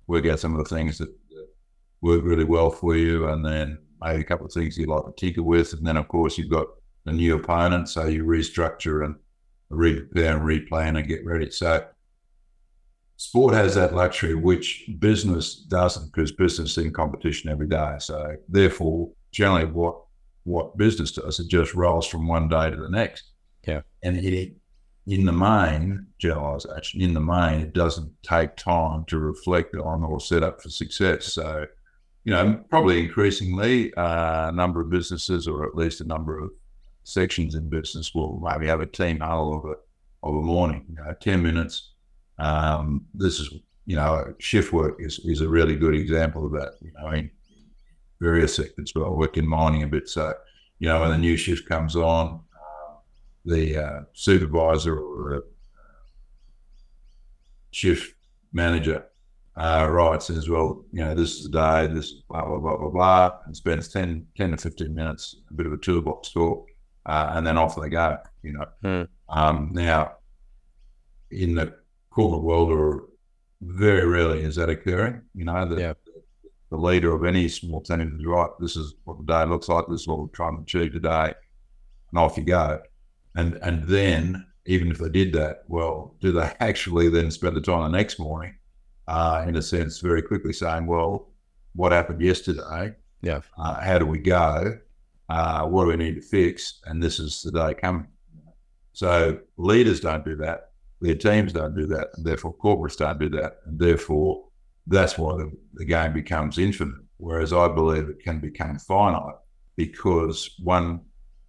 work 0.06 0.26
out 0.26 0.40
some 0.40 0.54
of 0.54 0.58
the 0.66 0.74
things 0.74 0.98
that 0.98 1.08
work 2.00 2.22
really 2.24 2.44
well 2.44 2.70
for 2.70 2.96
you, 2.96 3.28
and 3.28 3.44
then 3.44 3.78
maybe 4.00 4.20
a 4.20 4.24
couple 4.24 4.46
of 4.46 4.52
things 4.52 4.76
you'd 4.76 4.88
like 4.88 5.04
to 5.04 5.12
tinker 5.16 5.42
with, 5.42 5.72
and 5.72 5.86
then 5.86 5.96
of 5.96 6.08
course 6.08 6.36
you've 6.36 6.50
got 6.50 6.66
a 7.06 7.12
new 7.12 7.36
opponent, 7.36 7.88
so 7.88 8.06
you 8.06 8.24
restructure 8.24 9.04
and 9.04 9.14
re-prepare 9.70 10.36
and 10.36 10.42
replan 10.42 10.98
and 10.98 11.08
get 11.08 11.24
ready. 11.24 11.50
So 11.50 11.84
sport 13.16 13.54
has 13.54 13.74
that 13.74 13.94
luxury, 13.94 14.34
which 14.34 14.88
business 14.98 15.56
doesn't, 15.56 16.12
because 16.12 16.32
business 16.32 16.72
is 16.72 16.84
in 16.84 16.92
competition 16.92 17.50
every 17.50 17.68
day. 17.68 17.96
So 17.98 18.36
therefore, 18.48 19.10
generally, 19.32 19.66
what 19.66 19.96
what 20.44 20.76
business 20.76 21.12
does 21.12 21.40
it 21.40 21.48
just 21.48 21.74
rolls 21.74 22.06
from 22.06 22.26
one 22.26 22.48
day 22.48 22.70
to 22.70 22.76
the 22.76 22.88
next. 22.88 23.32
Yeah, 23.66 23.80
and 24.02 24.16
it 24.16 24.54
in 25.06 25.26
the 25.26 25.32
main 25.32 26.06
generalization 26.18 27.02
in 27.02 27.12
the 27.12 27.20
main 27.20 27.60
it 27.60 27.74
doesn't 27.74 28.10
take 28.22 28.56
time 28.56 29.04
to 29.04 29.18
reflect 29.18 29.74
on 29.76 30.02
or 30.02 30.18
set 30.18 30.42
up 30.42 30.62
for 30.62 30.70
success. 30.70 31.34
So 31.34 31.66
you 32.24 32.32
know, 32.32 32.64
probably 32.70 33.00
increasingly 33.00 33.92
uh, 33.94 34.48
a 34.48 34.52
number 34.52 34.80
of 34.80 34.90
businesses, 34.90 35.46
or 35.46 35.66
at 35.66 35.76
least 35.76 36.00
a 36.00 36.04
number 36.04 36.38
of 36.38 36.50
sections 37.04 37.54
in 37.54 37.68
business, 37.68 38.14
will 38.14 38.40
maybe 38.42 38.66
have 38.66 38.80
a 38.80 38.86
team 38.86 39.20
huddle 39.20 39.58
of 39.58 39.64
a 39.66 39.74
of 40.26 40.34
a 40.34 40.42
morning, 40.42 40.86
you 40.88 40.94
know, 40.96 41.14
ten 41.20 41.42
minutes. 41.42 41.92
Um, 42.38 43.04
this 43.12 43.40
is, 43.40 43.50
you 43.84 43.94
know, 43.94 44.34
shift 44.38 44.72
work 44.72 44.96
is, 44.98 45.18
is 45.20 45.42
a 45.42 45.48
really 45.48 45.76
good 45.76 45.94
example 45.94 46.46
of 46.46 46.52
that. 46.52 46.72
You 46.80 46.92
know, 46.98 47.10
in 47.10 47.30
various 48.20 48.56
sectors, 48.56 48.92
but 48.92 49.04
I 49.04 49.10
work 49.10 49.36
in 49.36 49.46
mining 49.46 49.82
a 49.82 49.86
bit, 49.86 50.08
so 50.08 50.32
you 50.78 50.88
know, 50.88 51.02
when 51.02 51.10
the 51.10 51.18
new 51.18 51.36
shift 51.36 51.68
comes 51.68 51.94
on, 51.94 52.40
the 53.44 53.76
uh, 53.76 54.00
supervisor 54.12 54.98
or 54.98 55.44
shift 57.70 58.14
manager 58.52 59.04
uh, 59.56 59.86
right, 59.88 60.20
says, 60.22 60.48
well, 60.48 60.84
you 60.92 61.04
know, 61.04 61.14
this 61.14 61.34
is 61.36 61.44
the 61.44 61.50
day, 61.50 61.86
this 61.92 62.06
is 62.06 62.22
blah, 62.28 62.44
blah, 62.44 62.58
blah, 62.58 62.76
blah, 62.76 62.90
blah, 62.90 63.30
and 63.46 63.56
spends 63.56 63.88
10, 63.88 64.26
10 64.36 64.50
to 64.50 64.56
15 64.56 64.92
minutes, 64.92 65.36
a 65.50 65.54
bit 65.54 65.66
of 65.66 65.72
a 65.72 65.76
toolbox 65.76 66.32
talk, 66.32 66.66
uh, 67.06 67.32
and 67.34 67.46
then 67.46 67.56
off 67.56 67.80
they 67.80 67.88
go, 67.88 68.16
you 68.42 68.52
know. 68.52 68.66
Hmm. 68.82 69.02
Um, 69.28 69.70
now, 69.72 70.14
in 71.30 71.54
the 71.54 71.74
corporate 72.10 72.42
world, 72.42 72.70
or 72.72 73.04
very 73.62 74.06
rarely 74.06 74.42
is 74.42 74.56
that 74.56 74.68
occurring, 74.70 75.22
you 75.34 75.44
know, 75.44 75.64
the, 75.66 75.80
Yeah. 75.80 75.92
the 76.70 76.76
leader 76.76 77.14
of 77.14 77.24
any 77.24 77.48
small 77.48 77.80
team 77.80 78.16
is 78.18 78.26
right, 78.26 78.50
this 78.58 78.74
is 78.76 78.94
what 79.04 79.18
the 79.18 79.24
day 79.24 79.44
looks 79.44 79.68
like, 79.68 79.84
this 79.88 80.00
is 80.00 80.08
what 80.08 80.18
we're 80.18 80.26
trying 80.28 80.56
to 80.56 80.62
achieve 80.62 80.92
today, 80.92 81.32
and 82.10 82.18
off 82.18 82.36
you 82.36 82.42
go. 82.42 82.80
And, 83.36 83.54
and 83.62 83.86
then, 83.88 84.46
even 84.66 84.90
if 84.90 84.98
they 84.98 85.08
did 85.08 85.32
that, 85.34 85.64
well, 85.68 86.14
do 86.20 86.32
they 86.32 86.52
actually 86.60 87.08
then 87.08 87.30
spend 87.30 87.56
the 87.56 87.60
time 87.60 87.90
the 87.90 87.96
next 87.96 88.18
morning 88.18 88.54
uh, 89.08 89.44
in 89.46 89.56
a 89.56 89.62
sense, 89.62 89.98
very 90.00 90.22
quickly 90.22 90.52
saying, 90.52 90.86
well, 90.86 91.28
what 91.74 91.92
happened 91.92 92.20
yesterday? 92.20 92.94
Yeah. 93.22 93.40
Uh, 93.58 93.80
how 93.80 93.98
do 93.98 94.06
we 94.06 94.18
go? 94.18 94.78
Uh, 95.28 95.66
what 95.66 95.84
do 95.84 95.88
we 95.88 95.96
need 95.96 96.14
to 96.14 96.20
fix? 96.20 96.80
And 96.84 97.02
this 97.02 97.18
is 97.18 97.42
the 97.42 97.52
day 97.52 97.74
coming. 97.74 98.06
So 98.92 99.40
leaders 99.56 100.00
don't 100.00 100.24
do 100.24 100.36
that. 100.36 100.70
Their 101.00 101.16
teams 101.16 101.52
don't 101.52 101.74
do 101.74 101.86
that. 101.86 102.08
And 102.14 102.24
therefore, 102.24 102.54
corporates 102.54 102.96
don't 102.96 103.18
do 103.18 103.28
that. 103.30 103.58
And 103.66 103.78
therefore, 103.78 104.44
that's 104.86 105.18
why 105.18 105.36
the, 105.36 105.52
the 105.74 105.84
game 105.84 106.12
becomes 106.12 106.58
infinite. 106.58 106.94
Whereas 107.16 107.52
I 107.52 107.68
believe 107.68 108.08
it 108.08 108.22
can 108.22 108.38
become 108.40 108.78
finite 108.78 109.34
because 109.76 110.54
one, 110.62 111.00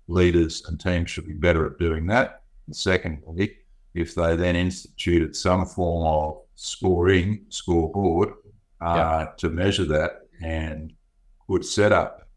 leaders 0.07 0.63
and 0.67 0.79
teams 0.79 1.09
should 1.09 1.27
be 1.27 1.33
better 1.33 1.65
at 1.65 1.79
doing 1.79 2.05
that. 2.07 2.43
And 2.67 2.75
secondly, 2.75 3.57
if 3.93 4.13
they 4.15 4.35
then 4.35 4.55
instituted 4.55 5.35
some 5.35 5.65
form 5.65 6.05
of 6.05 6.41
scoring 6.55 7.45
scoreboard 7.49 8.33
uh, 8.81 9.27
to 9.37 9.49
measure 9.49 9.85
that 9.85 10.27
and 10.41 10.93
would 11.47 11.65
set 11.65 11.91
up, 11.91 12.27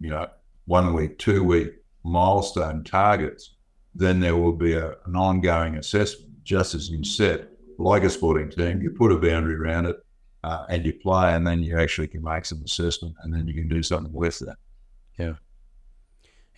you 0.00 0.10
know, 0.10 0.26
one 0.66 0.94
week, 0.94 1.18
two 1.18 1.42
week 1.44 1.74
milestone 2.04 2.82
targets, 2.84 3.54
then 3.94 4.20
there 4.20 4.36
will 4.36 4.52
be 4.52 4.72
a, 4.72 4.96
an 5.06 5.16
ongoing 5.16 5.76
assessment, 5.76 6.32
just 6.44 6.74
as 6.74 6.88
you 6.88 7.04
said, 7.04 7.48
like 7.78 8.04
a 8.04 8.10
sporting 8.10 8.50
team, 8.50 8.80
you 8.80 8.90
put 8.90 9.12
a 9.12 9.16
boundary 9.16 9.56
around 9.56 9.86
it 9.86 9.96
uh, 10.44 10.64
and 10.68 10.84
you 10.84 10.92
play, 10.92 11.34
and 11.34 11.46
then 11.46 11.62
you 11.62 11.78
actually 11.78 12.08
can 12.08 12.22
make 12.22 12.44
some 12.44 12.62
assessment, 12.64 13.14
and 13.22 13.32
then 13.32 13.46
you 13.46 13.54
can 13.54 13.68
do 13.68 13.82
something 13.82 14.12
with 14.12 14.38
that. 14.40 14.56
Yeah. 15.18 15.34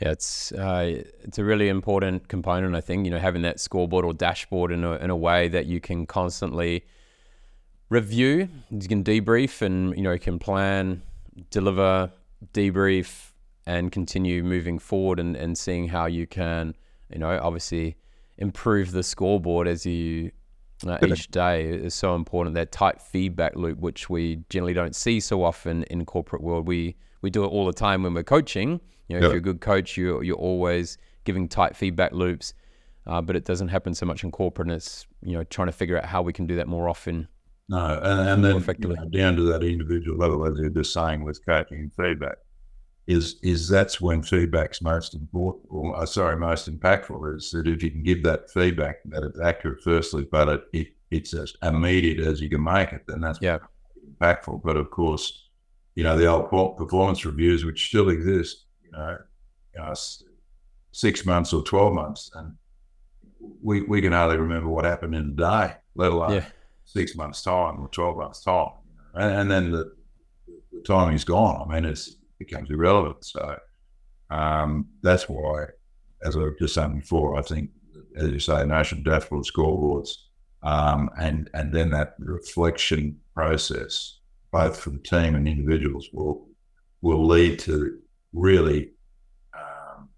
Yeah, 0.01 0.11
it's 0.11 0.53
uh, 0.53 1.03
it's 1.22 1.38
a 1.38 1.45
really 1.45 1.68
important 1.68 2.28
component. 2.28 2.74
I 2.74 2.80
think 2.80 3.05
you 3.05 3.11
know 3.11 3.18
having 3.18 3.42
that 3.42 3.61
scoreboard 3.61 4.05
or 4.05 4.12
dashboard 4.12 4.72
in 4.72 4.82
a 4.84 4.92
in 4.97 5.11
a 5.11 5.16
way 5.16 5.49
that 5.49 5.66
you 5.66 5.80
can 5.80 6.07
constantly 6.07 6.84
review, 7.88 8.49
you 8.70 8.88
can 8.88 9.05
debrief, 9.05 9.62
and 9.62 9.97
you 9.97 10.03
know 10.03 10.18
can 10.18 10.38
plan, 10.38 11.03
deliver, 11.51 12.11
debrief, 12.53 13.30
and 13.66 13.92
continue 13.92 14.42
moving 14.42 14.78
forward 14.78 15.20
and, 15.20 15.36
and 15.36 15.57
seeing 15.57 15.88
how 15.88 16.07
you 16.07 16.26
can 16.26 16.74
you 17.12 17.18
know 17.18 17.38
obviously 17.40 17.97
improve 18.38 18.90
the 18.90 19.03
scoreboard 19.03 19.68
as 19.68 19.86
you 19.86 20.32
uh, 20.86 20.99
each 21.07 21.28
day 21.28 21.66
is 21.66 21.95
so 21.95 22.14
important. 22.14 22.55
That 22.55 22.72
tight 22.72 23.01
feedback 23.01 23.57
loop, 23.57 23.78
which 23.78 24.11
we 24.11 24.40
generally 24.51 24.74
don't 24.74 24.95
see 24.95 25.20
so 25.20 25.42
often 25.42 25.84
in 25.84 26.05
corporate 26.05 26.42
world, 26.42 26.66
we 26.66 26.97
we 27.25 27.31
do 27.31 27.43
it 27.43 27.49
all 27.49 27.64
the 27.64 27.72
time 27.72 28.03
when 28.03 28.12
we're 28.12 28.22
coaching. 28.22 28.81
You 29.09 29.18
know, 29.18 29.27
if 29.27 29.31
you're 29.33 29.39
a 29.39 29.41
good 29.41 29.62
coach, 29.62 29.97
you 29.97 30.20
you're 30.20 30.37
always 30.37 30.99
giving 31.25 31.49
tight 31.49 31.75
feedback 31.75 32.12
loops, 32.12 32.53
uh, 33.07 33.22
but 33.22 33.35
it 33.35 33.47
doesn't 33.47 33.68
happen 33.68 33.95
so 33.95 34.05
much 34.05 34.22
in 34.25 34.31
corporate. 34.31 34.68
And 34.68 34.77
it's 34.77 35.07
you 35.22 35.33
know 35.33 35.43
trying 35.45 35.68
to 35.68 35.72
figure 35.72 35.97
out 35.97 36.05
how 36.05 36.20
we 36.20 36.35
can 36.35 36.47
do 36.47 36.57
that 36.57 36.68
more 36.68 36.87
often. 36.87 37.27
No, 37.70 37.99
and, 38.03 38.29
and 38.29 38.45
then 38.45 38.77
you 38.79 38.89
know, 38.95 39.09
down 39.09 39.37
to 39.37 39.43
that 39.45 39.62
individual 39.62 40.18
level, 40.18 40.45
as 40.47 40.59
you're 40.59 40.68
just 40.68 40.93
saying 40.93 41.25
with 41.25 41.45
coaching 41.47 41.91
feedback, 41.97 42.37
is 43.07 43.37
is 43.43 43.70
that's 43.70 44.03
when 44.03 44.22
feedback's 44.22 44.83
most 44.83 45.14
important, 45.14 45.64
or 45.70 45.97
uh, 45.97 46.05
sorry, 46.05 46.37
most 46.37 46.70
impactful. 46.70 47.37
Is 47.37 47.51
that 47.53 47.66
if 47.66 47.83
you 47.83 47.91
can 47.91 48.03
give 48.03 48.22
that 48.25 48.51
feedback 48.51 48.97
that 49.07 49.22
it's 49.22 49.41
accurate, 49.41 49.83
firstly, 49.83 50.27
but 50.31 50.49
it, 50.49 50.64
it 50.75 50.89
it's 51.11 51.33
as 51.33 51.55
immediate 51.62 52.20
as 52.20 52.43
you 52.43 52.51
can 52.51 52.62
make 52.62 52.93
it, 52.93 53.05
then 53.09 53.22
that's 53.22 53.39
Yeah. 53.41 53.61
impactful. 54.20 54.61
But 54.62 54.77
of 54.77 54.91
course, 54.91 55.43
you 55.95 56.03
know 56.05 56.16
the 56.16 56.26
old 56.26 56.76
performance 56.76 57.24
reviews, 57.24 57.64
which 57.64 57.86
still 57.88 58.09
exist, 58.11 58.66
you 58.84 58.92
know, 58.92 59.90
s- 59.90 60.22
six 60.92 61.24
months 61.26 61.53
or 61.53 61.62
twelve 61.62 61.92
months, 61.95 62.30
and 62.34 62.55
we 63.62 63.82
we 63.82 64.01
can 64.01 64.12
hardly 64.12 64.36
remember 64.38 64.68
what 64.68 64.84
happened 64.84 65.14
in 65.14 65.30
a 65.30 65.32
day, 65.68 65.74
let 65.95 66.12
alone 66.12 66.32
Yeah. 66.34 66.45
six 66.84 67.14
months 67.16 67.42
time 67.42 67.80
or 67.80 67.88
12 67.88 68.16
months 68.16 68.42
time. 68.42 68.70
And, 69.14 69.32
and 69.40 69.51
then 69.51 69.70
the, 69.70 69.95
the 70.72 70.80
timing's 70.86 71.24
gone. 71.24 71.62
I 71.68 71.74
mean, 71.74 71.84
it's, 71.84 72.09
it 72.09 72.16
becomes 72.38 72.70
irrelevant. 72.70 73.24
So 73.24 73.59
um, 74.30 74.88
that's 75.03 75.28
why, 75.28 75.66
as 76.24 76.36
I 76.36 76.40
was 76.40 76.55
just 76.59 76.74
saying 76.74 76.99
before, 77.01 77.36
I 77.38 77.42
think, 77.42 77.70
as 78.16 78.30
you 78.30 78.38
say, 78.40 78.64
national 78.64 79.03
dashboard 79.03 79.45
scoreboards 79.45 80.11
um, 80.62 81.11
and, 81.18 81.49
and 81.55 81.72
then 81.72 81.90
that 81.90 82.14
reflection 82.18 83.18
process, 83.34 84.14
both 84.55 84.79
for 84.79 84.91
the 84.91 84.99
team 84.99 85.35
and 85.35 85.49
individuals, 85.49 86.09
will, 86.13 86.47
will 87.03 87.27
lead 87.27 87.59
to 87.59 87.99
really 88.33 88.93
um, 89.53 90.09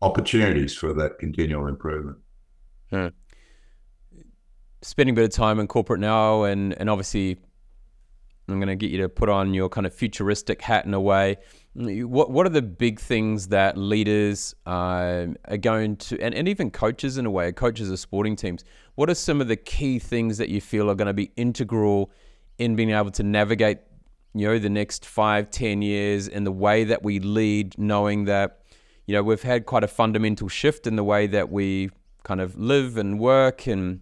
opportunities 0.00 0.76
for 0.76 0.94
that 0.94 1.18
continual 1.18 1.66
improvement. 1.66 2.16
spending 4.82 5.12
a 5.12 5.16
bit 5.16 5.24
of 5.24 5.30
time 5.30 5.58
in 5.58 5.66
corporate 5.66 5.98
now, 5.98 6.44
and 6.44 6.72
and 6.78 6.88
obviously, 6.88 7.36
I'm 8.48 8.60
going 8.60 8.68
to 8.68 8.76
get 8.76 8.92
you 8.92 8.98
to 8.98 9.08
put 9.08 9.28
on 9.28 9.54
your 9.54 9.68
kind 9.68 9.88
of 9.88 9.92
futuristic 9.92 10.62
hat 10.62 10.84
in 10.84 10.94
a 10.94 11.00
way. 11.00 11.38
What 11.74 12.30
what 12.30 12.46
are 12.46 12.50
the 12.50 12.62
big 12.62 13.00
things 13.00 13.48
that 13.48 13.76
leaders 13.76 14.54
um, 14.66 15.36
are 15.46 15.56
going 15.56 15.96
to, 15.96 16.20
and, 16.20 16.32
and 16.32 16.48
even 16.48 16.70
coaches 16.70 17.18
in 17.18 17.26
a 17.26 17.30
way, 17.30 17.50
coaches 17.50 17.90
of 17.90 17.98
sporting 17.98 18.36
teams? 18.36 18.64
What 18.94 19.10
are 19.10 19.16
some 19.16 19.40
of 19.40 19.48
the 19.48 19.56
key 19.56 19.98
things 19.98 20.38
that 20.38 20.48
you 20.48 20.60
feel 20.60 20.88
are 20.88 20.94
going 20.94 21.08
to 21.08 21.12
be 21.12 21.32
integral 21.34 22.12
in 22.58 22.76
being 22.76 22.90
able 22.90 23.10
to 23.12 23.22
navigate, 23.22 23.78
you 24.34 24.46
know, 24.48 24.58
the 24.58 24.70
next 24.70 25.04
five, 25.04 25.50
ten 25.50 25.82
years 25.82 26.28
in 26.28 26.44
the 26.44 26.52
way 26.52 26.84
that 26.84 27.02
we 27.02 27.20
lead, 27.20 27.76
knowing 27.78 28.24
that, 28.24 28.60
you 29.06 29.14
know, 29.14 29.22
we've 29.22 29.42
had 29.42 29.66
quite 29.66 29.84
a 29.84 29.88
fundamental 29.88 30.48
shift 30.48 30.86
in 30.86 30.96
the 30.96 31.04
way 31.04 31.26
that 31.26 31.50
we 31.50 31.90
kind 32.22 32.40
of 32.40 32.58
live 32.58 32.96
and 32.96 33.20
work 33.20 33.66
and 33.66 34.00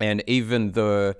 and 0.00 0.22
even 0.26 0.72
the 0.72 1.16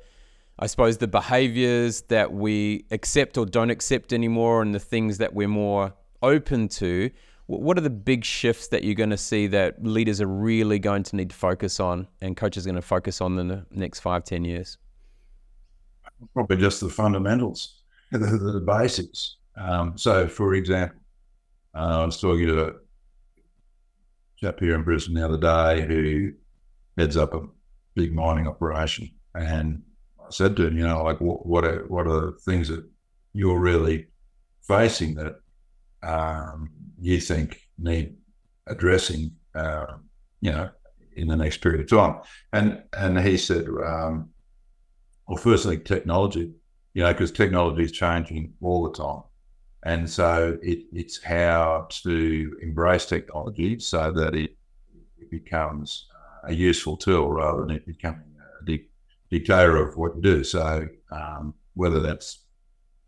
I 0.59 0.66
suppose 0.66 0.98
the 0.98 1.09
behaviors 1.09 2.03
that 2.03 2.32
we 2.32 2.84
accept 2.90 3.36
or 3.36 3.46
don't 3.46 3.70
accept 3.70 4.12
anymore 4.12 4.62
and 4.62 4.74
the 4.74 4.78
things 4.78 5.18
that 5.18 5.34
we're 5.34 5.48
more 5.48 5.94
open 6.22 6.68
to. 6.68 7.11
What 7.46 7.76
are 7.76 7.82
the 7.82 7.90
big 7.90 8.24
shifts 8.24 8.68
that 8.68 8.84
you're 8.84 8.94
going 8.94 9.11
to 9.11 9.16
see 9.16 9.48
that 9.48 9.84
leaders 9.84 10.20
are 10.20 10.26
really 10.26 10.78
going 10.78 11.03
to 11.05 11.16
need 11.16 11.30
to 11.30 11.36
focus 11.36 11.80
on 11.80 12.07
and 12.20 12.36
coaches 12.36 12.66
are 12.66 12.70
going 12.70 12.80
to 12.80 12.86
focus 12.86 13.20
on 13.20 13.38
in 13.38 13.48
the 13.48 13.66
next 13.72 14.00
five 14.00 14.24
ten 14.24 14.44
years 14.44 14.78
probably 16.35 16.57
just 16.57 16.81
the 16.81 16.89
fundamentals, 16.89 17.83
the, 18.11 18.18
the 18.18 18.61
basics. 18.61 19.37
Um, 19.57 19.97
so, 19.97 20.27
for 20.27 20.55
example, 20.55 20.99
uh, 21.75 22.03
I 22.03 22.05
was 22.05 22.20
talking 22.20 22.47
to 22.47 22.68
a 22.68 22.73
chap 24.39 24.61
here 24.61 24.75
in 24.75 24.83
Brisbane 24.83 25.16
the 25.16 25.25
other 25.25 25.39
day 25.39 25.87
who 25.87 26.33
heads 26.97 27.16
up 27.16 27.35
a 27.35 27.47
big 27.95 28.14
mining 28.14 28.47
operation, 28.47 29.11
and 29.35 29.83
I 30.20 30.31
said 30.31 30.57
to 30.57 30.66
him, 30.66 30.77
you 30.77 30.87
know, 30.87 31.03
like 31.03 31.20
what 31.20 31.47
what 31.47 31.64
are 31.64 31.85
what 31.89 32.07
are 32.07 32.20
the 32.20 32.33
things 32.45 32.68
that 32.68 32.85
you're 33.33 33.59
really 33.59 34.07
facing 34.66 35.14
that 35.14 35.37
um, 36.03 36.70
you 37.01 37.20
think 37.20 37.61
need 37.79 38.14
addressing, 38.66 39.33
uh, 39.55 39.87
you 40.41 40.53
know, 40.53 40.70
in 41.16 41.29
the 41.29 41.37
next 41.37 41.59
period 41.59 41.81
of 41.81 41.89
time? 41.89 42.20
And 42.53 42.83
and 42.93 43.18
he 43.20 43.37
said. 43.37 43.66
Um, 43.68 44.31
well, 45.33 45.41
firstly, 45.41 45.78
technology, 45.78 46.53
you 46.93 47.03
know, 47.03 47.11
because 47.11 47.33
technology 47.33 47.85
is 47.85 47.93
changing 47.93 48.53
all 48.61 48.83
the 48.83 48.93
time. 48.93 49.22
And 49.83 50.09
so 50.09 50.59
it, 50.62 50.80
it's 50.93 51.22
how 51.22 51.87
to 52.03 52.55
embrace 52.61 53.07
technology 53.07 53.78
so 53.78 54.12
that 54.12 54.35
it, 54.35 54.55
it 55.18 55.30
becomes 55.30 56.07
a 56.45 56.53
useful 56.53 56.99
tool 56.99 57.30
rather 57.30 57.62
than 57.62 57.70
it 57.70 57.87
becoming 57.87 58.35
a 58.61 58.64
dic- 58.66 58.91
dictator 59.30 59.78
of 59.78 59.97
what 59.97 60.14
you 60.16 60.20
do. 60.20 60.45
So 60.45 60.87
um, 61.11 61.55
whether 61.72 62.01
that's 62.01 62.45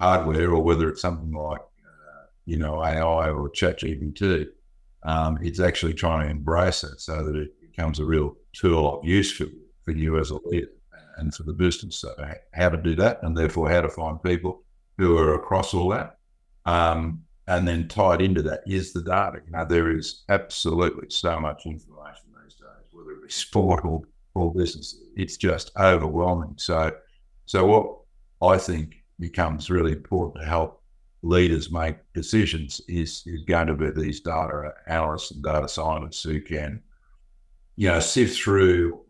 hardware 0.01 0.51
or 0.51 0.63
whether 0.63 0.89
it's 0.89 1.03
something 1.03 1.31
like, 1.31 1.61
uh, 1.61 2.25
you 2.47 2.57
know, 2.57 2.83
AI 2.83 3.29
or 3.29 3.51
ChatGPT, 3.51 4.47
um, 5.03 5.39
it's 5.43 5.61
actually 5.61 5.93
trying 5.93 6.25
to 6.25 6.31
embrace 6.31 6.85
it 6.85 7.03
so 7.03 7.23
that 7.23 7.37
it 7.37 7.51
becomes 7.61 8.01
a 8.01 8.05
real 8.07 8.35
tool 8.55 8.99
of 8.99 9.05
use 9.05 9.31
for, 9.31 9.45
for 9.83 9.91
you 9.91 10.19
as 10.19 10.31
a 10.31 10.39
leader 10.47 10.69
and 11.19 11.35
for 11.35 11.43
the 11.45 11.53
business. 11.53 11.97
So 11.97 12.15
how 12.53 12.69
to 12.69 12.77
do 12.77 12.95
that, 12.97 13.23
and 13.23 13.37
therefore 13.37 13.71
how 13.71 13.81
to 13.83 13.89
find 13.89 14.23
people 14.23 14.63
who 14.99 15.17
are 15.19 15.35
across 15.35 15.75
all 15.75 15.89
that. 15.91 16.19
Um, 16.67 17.23
and 17.47 17.69
then 17.69 17.89
tied 17.89 18.23
into 18.23 18.43
that 18.43 18.63
is 18.67 18.93
the 18.93 19.03
data. 19.03 19.41
You 19.45 19.53
know, 19.53 19.65
there 19.65 19.91
is 19.91 20.25
absolutely 20.29 21.11
so 21.11 21.39
much 21.39 21.67
information 21.67 22.25
these 22.43 22.55
days, 22.55 22.87
whether 22.91 23.11
it 23.11 23.23
be 23.23 23.31
sport 23.31 23.85
or 23.85 24.03
all 24.35 24.51
business. 24.51 24.97
It's 25.17 25.37
just 25.37 25.71
overwhelming. 25.79 26.55
So, 26.57 26.93
so 27.45 27.67
what 27.67 28.55
I 28.55 28.59
think 28.59 28.95
becomes 29.21 29.71
really 29.71 29.93
important 29.93 30.43
to 30.43 30.49
help 30.49 30.83
leaders 31.23 31.71
make 31.71 31.97
decisions 32.13 32.81
is 32.87 33.23
is 33.27 33.43
going 33.45 33.67
to 33.67 33.75
be 33.75 33.91
these 33.91 34.21
data 34.21 34.73
analysts 34.87 35.31
and 35.31 35.43
data 35.43 35.69
scientists 35.69 36.23
who 36.23 36.41
can, 36.41 36.83
you 37.77 37.89
know, 37.89 38.01
sift 38.01 38.39
through 38.39 39.01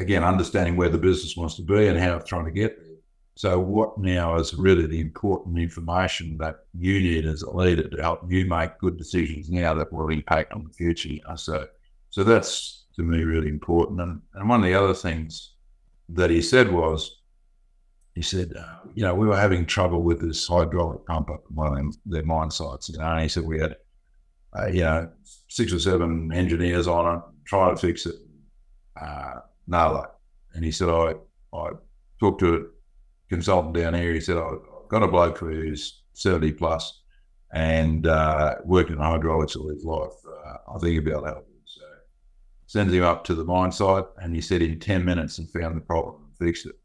again 0.00 0.24
understanding 0.24 0.76
where 0.76 0.88
the 0.88 0.98
business 0.98 1.36
wants 1.36 1.56
to 1.56 1.62
be 1.62 1.86
and 1.86 1.98
how 1.98 2.16
it's 2.16 2.28
trying 2.28 2.46
to 2.46 2.50
get 2.50 2.76
there. 2.78 2.96
So 3.36 3.58
what 3.58 3.96
now 3.96 4.36
is 4.36 4.54
really 4.54 4.86
the 4.86 5.00
important 5.00 5.58
information 5.58 6.36
that 6.38 6.56
you 6.76 7.00
need 7.00 7.26
as 7.26 7.42
a 7.42 7.50
leader 7.50 7.88
to 7.88 8.02
help 8.02 8.20
you 8.28 8.44
make 8.46 8.78
good 8.78 8.98
decisions 8.98 9.48
now 9.48 9.72
that 9.74 9.92
will 9.92 10.08
impact 10.08 10.52
on 10.52 10.64
the 10.64 10.72
future. 10.72 11.16
So 11.36 11.66
so 12.10 12.24
that's 12.24 12.86
to 12.96 13.02
me 13.02 13.22
really 13.22 13.48
important. 13.48 14.00
And, 14.00 14.20
and 14.34 14.48
one 14.48 14.60
of 14.60 14.66
the 14.66 14.74
other 14.74 14.94
things 14.94 15.54
that 16.10 16.30
he 16.30 16.42
said 16.42 16.72
was, 16.72 17.22
he 18.14 18.22
said, 18.22 18.52
uh, 18.58 18.80
you 18.94 19.04
know, 19.04 19.14
we 19.14 19.28
were 19.28 19.36
having 19.36 19.64
trouble 19.64 20.02
with 20.02 20.20
this 20.20 20.46
hydraulic 20.46 21.06
pump 21.06 21.30
at 21.30 21.40
one 21.50 21.78
of 21.78 21.96
their 22.04 22.24
mine 22.24 22.50
sites. 22.50 22.88
You 22.88 22.98
know, 22.98 23.04
and 23.04 23.22
he 23.22 23.28
said 23.28 23.44
we 23.44 23.60
had, 23.60 23.76
uh, 24.58 24.66
you 24.66 24.80
know, 24.80 25.10
six 25.48 25.72
or 25.72 25.78
seven 25.78 26.32
engineers 26.32 26.88
on 26.88 27.16
it 27.16 27.22
trying 27.46 27.74
to 27.74 27.80
fix 27.80 28.06
it. 28.06 28.16
Uh, 29.00 29.36
luck. 29.70 30.18
And 30.54 30.64
he 30.64 30.70
said, 30.70 30.88
I, 30.88 31.14
I 31.54 31.70
talked 32.18 32.40
to 32.40 32.54
a 32.54 32.60
consultant 33.28 33.74
down 33.74 33.94
here. 33.94 34.12
He 34.12 34.20
said, 34.20 34.36
I've 34.36 34.88
got 34.88 35.02
a 35.02 35.08
bloke 35.08 35.38
who's 35.38 36.02
70 36.14 36.52
plus 36.52 37.02
and 37.52 38.06
uh, 38.06 38.56
worked 38.64 38.90
in 38.90 38.98
hydraulics 38.98 39.56
all 39.56 39.68
his 39.68 39.84
life. 39.84 40.12
Uh, 40.26 40.74
I 40.74 40.78
think 40.78 40.92
he'll 40.92 41.02
be 41.02 41.10
able 41.10 41.22
to 41.22 41.28
help. 41.28 41.46
So 41.64 41.82
sends 42.66 42.92
him 42.92 43.04
up 43.04 43.24
to 43.24 43.34
the 43.34 43.44
mine 43.44 43.72
site 43.72 44.04
and 44.22 44.34
he 44.34 44.40
said 44.40 44.62
in 44.62 44.78
10 44.78 45.04
minutes 45.04 45.38
and 45.38 45.50
found 45.50 45.76
the 45.76 45.80
problem 45.80 46.22
and 46.24 46.36
fixed 46.36 46.66
it. 46.66 46.76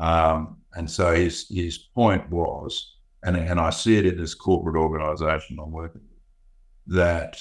Um, 0.00 0.56
and 0.74 0.90
so 0.90 1.14
his 1.14 1.46
his 1.50 1.76
point 1.76 2.28
was, 2.30 2.96
and, 3.22 3.36
and 3.36 3.60
I 3.60 3.70
see 3.70 3.98
it 3.98 4.06
in 4.06 4.16
this 4.16 4.34
corporate 4.34 4.76
organisation 4.76 5.58
I'm 5.60 5.70
working 5.70 6.00
with, 6.00 6.96
that 6.96 7.38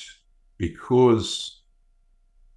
because 0.57 1.58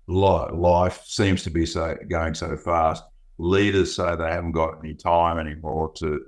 life 0.07 1.03
seems 1.05 1.43
to 1.45 1.51
be 1.51 1.67
so 1.67 1.97
going 2.09 2.35
so 2.35 2.57
fast, 2.57 3.05
leaders 3.39 3.95
say 3.95 4.17
they 4.17 4.31
haven't 4.31 4.53
got 4.53 4.79
any 4.83 4.95
time 4.95 5.39
anymore 5.39 5.93
to 5.97 6.21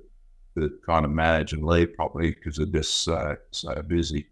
to 0.56 0.70
kind 0.86 1.04
of 1.04 1.10
manage 1.10 1.52
and 1.52 1.64
lead 1.64 1.94
properly 1.94 2.30
because 2.30 2.56
they're 2.56 2.66
just 2.66 3.02
so 3.02 3.36
so 3.50 3.82
busy. 3.82 4.28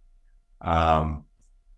Um, 0.61 1.25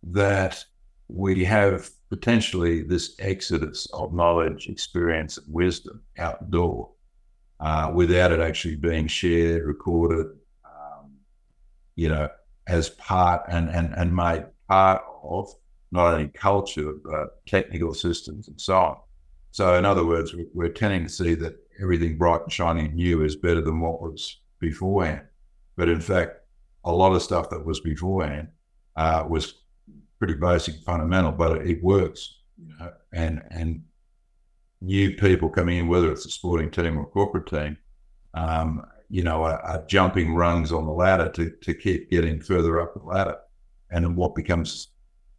that 0.03 0.63
we 1.09 1.45
have 1.45 1.89
potentially 2.11 2.83
this 2.83 3.17
exodus 3.19 3.87
of 3.93 4.13
knowledge, 4.13 4.69
experience, 4.69 5.39
and 5.39 5.53
wisdom 5.53 6.03
outdoor 6.19 6.91
uh, 7.61 7.91
without 7.95 8.33
it 8.33 8.41
actually 8.41 8.77
being 8.77 9.07
shared, 9.07 9.65
recorded, 9.65 10.27
um, 10.65 11.13
you 11.97 12.09
know, 12.09 12.29
as 12.67 12.91
part 12.91 13.43
and, 13.49 13.69
and, 13.71 13.95
and 13.95 14.15
made 14.15 14.45
part 14.69 15.03
of 15.23 15.49
not 15.95 16.13
only 16.13 16.29
culture, 16.29 16.93
but 17.05 17.47
technical 17.47 17.95
systems 17.95 18.49
and 18.49 18.61
so 18.61 18.77
on. 18.77 18.97
So, 19.53 19.75
in 19.77 19.85
other 19.85 20.05
words, 20.05 20.35
we're 20.53 20.69
tending 20.69 21.05
to 21.05 21.09
see 21.09 21.35
that 21.37 21.57
everything 21.81 22.19
bright 22.19 22.43
and 22.43 22.53
shiny 22.53 22.87
and 22.87 22.95
new 22.95 23.23
is 23.23 23.37
better 23.37 23.61
than 23.61 23.81
what 23.81 24.03
was 24.03 24.41
beforehand. 24.59 25.23
But 25.77 25.89
in 25.89 26.01
fact, 26.01 26.41
a 26.85 26.93
lot 26.93 27.15
of 27.15 27.23
stuff 27.23 27.49
that 27.51 27.65
was 27.65 27.79
beforehand 27.79 28.49
uh, 28.97 29.25
was 29.29 29.55
pretty 30.19 30.35
basic, 30.35 30.75
fundamental, 30.83 31.31
but 31.31 31.65
it 31.65 31.83
works. 31.83 32.41
You 32.59 32.77
know, 32.79 32.93
and 33.13 33.43
and 33.51 33.83
new 34.81 35.15
people 35.15 35.49
coming 35.49 35.79
in, 35.79 35.89
whether 35.89 36.11
it's 36.11 36.27
a 36.27 36.31
sporting 36.31 36.71
team 36.71 36.99
or 36.99 37.03
a 37.03 37.07
corporate 37.07 37.47
team, 37.47 37.77
um, 38.35 38.85
you 39.09 39.23
know, 39.23 39.45
are, 39.45 39.61
are, 39.61 39.87
jumping 39.87 40.35
rungs 40.35 40.73
on 40.73 40.85
the 40.85 40.93
ladder 40.93 41.31
to, 41.31 41.51
to 41.63 41.73
keep 41.73 42.11
getting 42.11 42.41
further 42.41 42.81
up 42.81 42.95
the 42.95 43.03
ladder. 43.03 43.37
And 43.91 44.17
what 44.17 44.35
becomes 44.35 44.89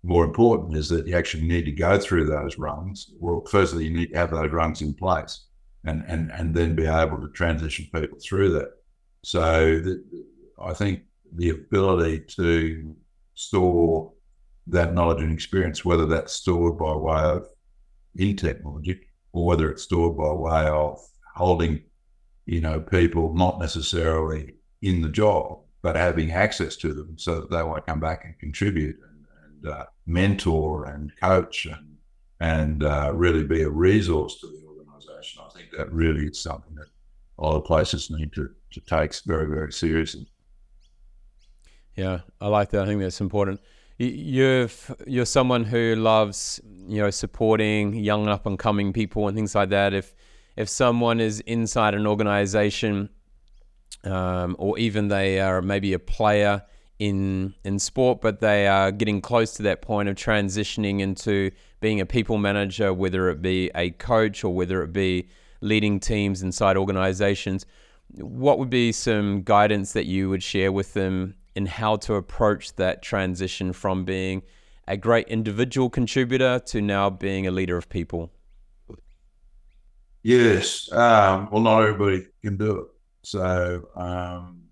more 0.06 0.24
important 0.24 0.78
is 0.78 0.88
that 0.90 1.08
you 1.08 1.18
actually 1.18 1.48
need 1.48 1.66
to 1.66 1.72
go 1.72 1.98
through 1.98 2.26
those 2.26 2.60
rungs. 2.60 3.12
Well, 3.20 3.44
firstly, 3.50 3.86
you 3.86 3.98
need 3.98 4.12
to 4.12 4.18
have 4.18 4.30
those 4.30 4.52
rungs 4.52 4.82
in 4.82 4.94
place 4.94 5.46
and, 5.84 6.04
and, 6.08 6.32
and 6.32 6.54
then 6.54 6.76
be 6.76 6.86
able 6.86 7.18
to 7.18 7.30
transition 7.30 7.88
people 7.94 8.20
through 8.20 8.54
that. 8.54 8.72
So 9.24 9.80
the, 9.80 10.04
I 10.62 10.74
think 10.74 11.02
the 11.34 11.50
ability 11.50 12.20
to 12.36 12.96
store 13.34 14.14
that 14.68 14.94
knowledge 14.94 15.24
and 15.24 15.34
experience, 15.34 15.84
whether 15.84 16.06
that's 16.06 16.34
stored 16.34 16.78
by 16.78 16.94
way 16.96 17.22
of 17.22 17.48
in 18.16 18.36
technology 18.36 19.02
or 19.34 19.46
whether 19.46 19.70
it's 19.70 19.84
stored 19.84 20.18
by 20.18 20.32
way 20.32 20.68
of 20.68 21.00
holding, 21.36 21.82
you 22.46 22.62
know, 22.62 22.80
people 22.80 23.34
not 23.34 23.60
necessarily 23.60 24.54
in 24.84 25.02
the 25.02 25.10
job, 25.10 25.60
but 25.82 25.96
having 25.96 26.32
access 26.32 26.76
to 26.78 26.94
them 26.94 27.18
so 27.18 27.42
that 27.42 27.50
they 27.50 27.64
want 27.64 27.84
to 27.84 27.92
come 27.92 28.00
back 28.00 28.24
and 28.24 28.38
contribute 28.40 28.96
and, 28.96 29.66
and 29.66 29.74
uh, 29.74 29.86
mentor 30.06 30.86
and 30.86 31.12
coach 31.20 31.66
and 31.66 31.98
and 32.40 32.84
uh, 32.84 33.12
really 33.14 33.44
be 33.44 33.62
a 33.62 33.70
resource 33.70 34.40
to 34.42 34.48
the 34.48 34.62
organisation. 34.68 35.42
I 35.46 35.50
think 35.58 35.72
that 35.78 35.92
really 35.92 36.26
is 36.26 36.40
something 36.40 36.76
that 36.76 36.88
a 37.40 37.42
lot 37.42 37.56
of 37.56 37.64
places 37.64 38.12
need 38.12 38.34
to, 38.34 38.50
to 38.72 38.82
take 38.82 39.16
very, 39.26 39.48
very 39.48 39.72
seriously. 39.72 40.28
Yeah, 41.96 42.20
I 42.42 42.48
like 42.48 42.72
that. 42.72 42.84
I 42.84 42.86
think 42.88 43.00
that's 43.00 43.22
important 43.22 43.62
you've 43.98 44.94
you're 45.08 45.26
someone 45.26 45.64
who 45.64 45.96
loves 45.96 46.60
you 46.88 47.02
know 47.02 47.10
supporting 47.10 47.94
young 47.94 48.28
up 48.28 48.46
and 48.46 48.60
coming 48.60 48.92
people 48.92 49.28
and 49.28 49.36
things 49.36 49.56
like 49.56 49.70
that 49.70 49.94
if 49.94 50.14
if 50.58 50.68
someone 50.68 51.20
is 51.20 51.40
inside 51.42 51.94
an 51.94 52.06
organization 52.06 53.10
um, 54.04 54.56
or 54.60 54.78
even 54.78 55.08
they 55.08 55.40
are 55.40 55.62
maybe 55.62 55.94
a 55.94 56.00
player 56.00 56.62
in 56.98 57.54
in 57.64 57.78
sport 57.78 58.22
but 58.22 58.40
they 58.40 58.68
are 58.68 58.92
getting 58.92 59.20
close 59.20 59.54
to 59.54 59.64
that 59.64 59.82
point 59.82 60.08
of 60.08 60.16
transitioning 60.16 61.02
into 61.02 61.52
being 61.82 62.00
a 62.00 62.06
people 62.06 62.38
manager 62.38 62.94
whether 62.94 63.30
it 63.30 63.42
be 63.42 63.70
a 63.76 63.90
coach 63.92 64.44
or 64.44 64.54
whether 64.54 64.82
it 64.82 64.94
be 64.94 65.28
leading 65.60 66.00
teams 66.00 66.42
inside 66.42 66.78
organizations 66.78 67.66
what 68.10 68.60
would 68.60 68.70
be 68.70 68.92
some 68.92 69.42
guidance 69.42 69.94
that 69.94 70.06
you 70.06 70.30
would 70.30 70.44
share 70.44 70.72
with 70.72 70.94
them 70.94 71.36
in 71.56 71.66
how 71.66 71.96
to 71.96 72.16
approach 72.16 72.76
that 72.76 73.02
transition 73.02 73.74
from 73.74 74.06
being 74.06 74.44
a 74.88 74.98
great 74.98 75.28
individual 75.28 75.90
contributor 75.90 76.60
to 76.60 76.82
now 76.82 77.10
being 77.10 77.48
a 77.48 77.52
leader 77.52 77.78
of 77.78 77.90
people? 77.90 78.32
Yes. 80.22 80.92
Um, 80.92 81.50
well, 81.52 81.62
not 81.62 81.84
everybody 81.84 82.28
can 82.42 82.58
do 82.58 82.80
it. 82.80 82.88
So 83.24 83.88
um, 83.96 84.65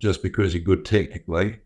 just 0.00 0.22
because 0.22 0.54
you're 0.54 0.62
good 0.62 0.84
technically, 0.84 1.60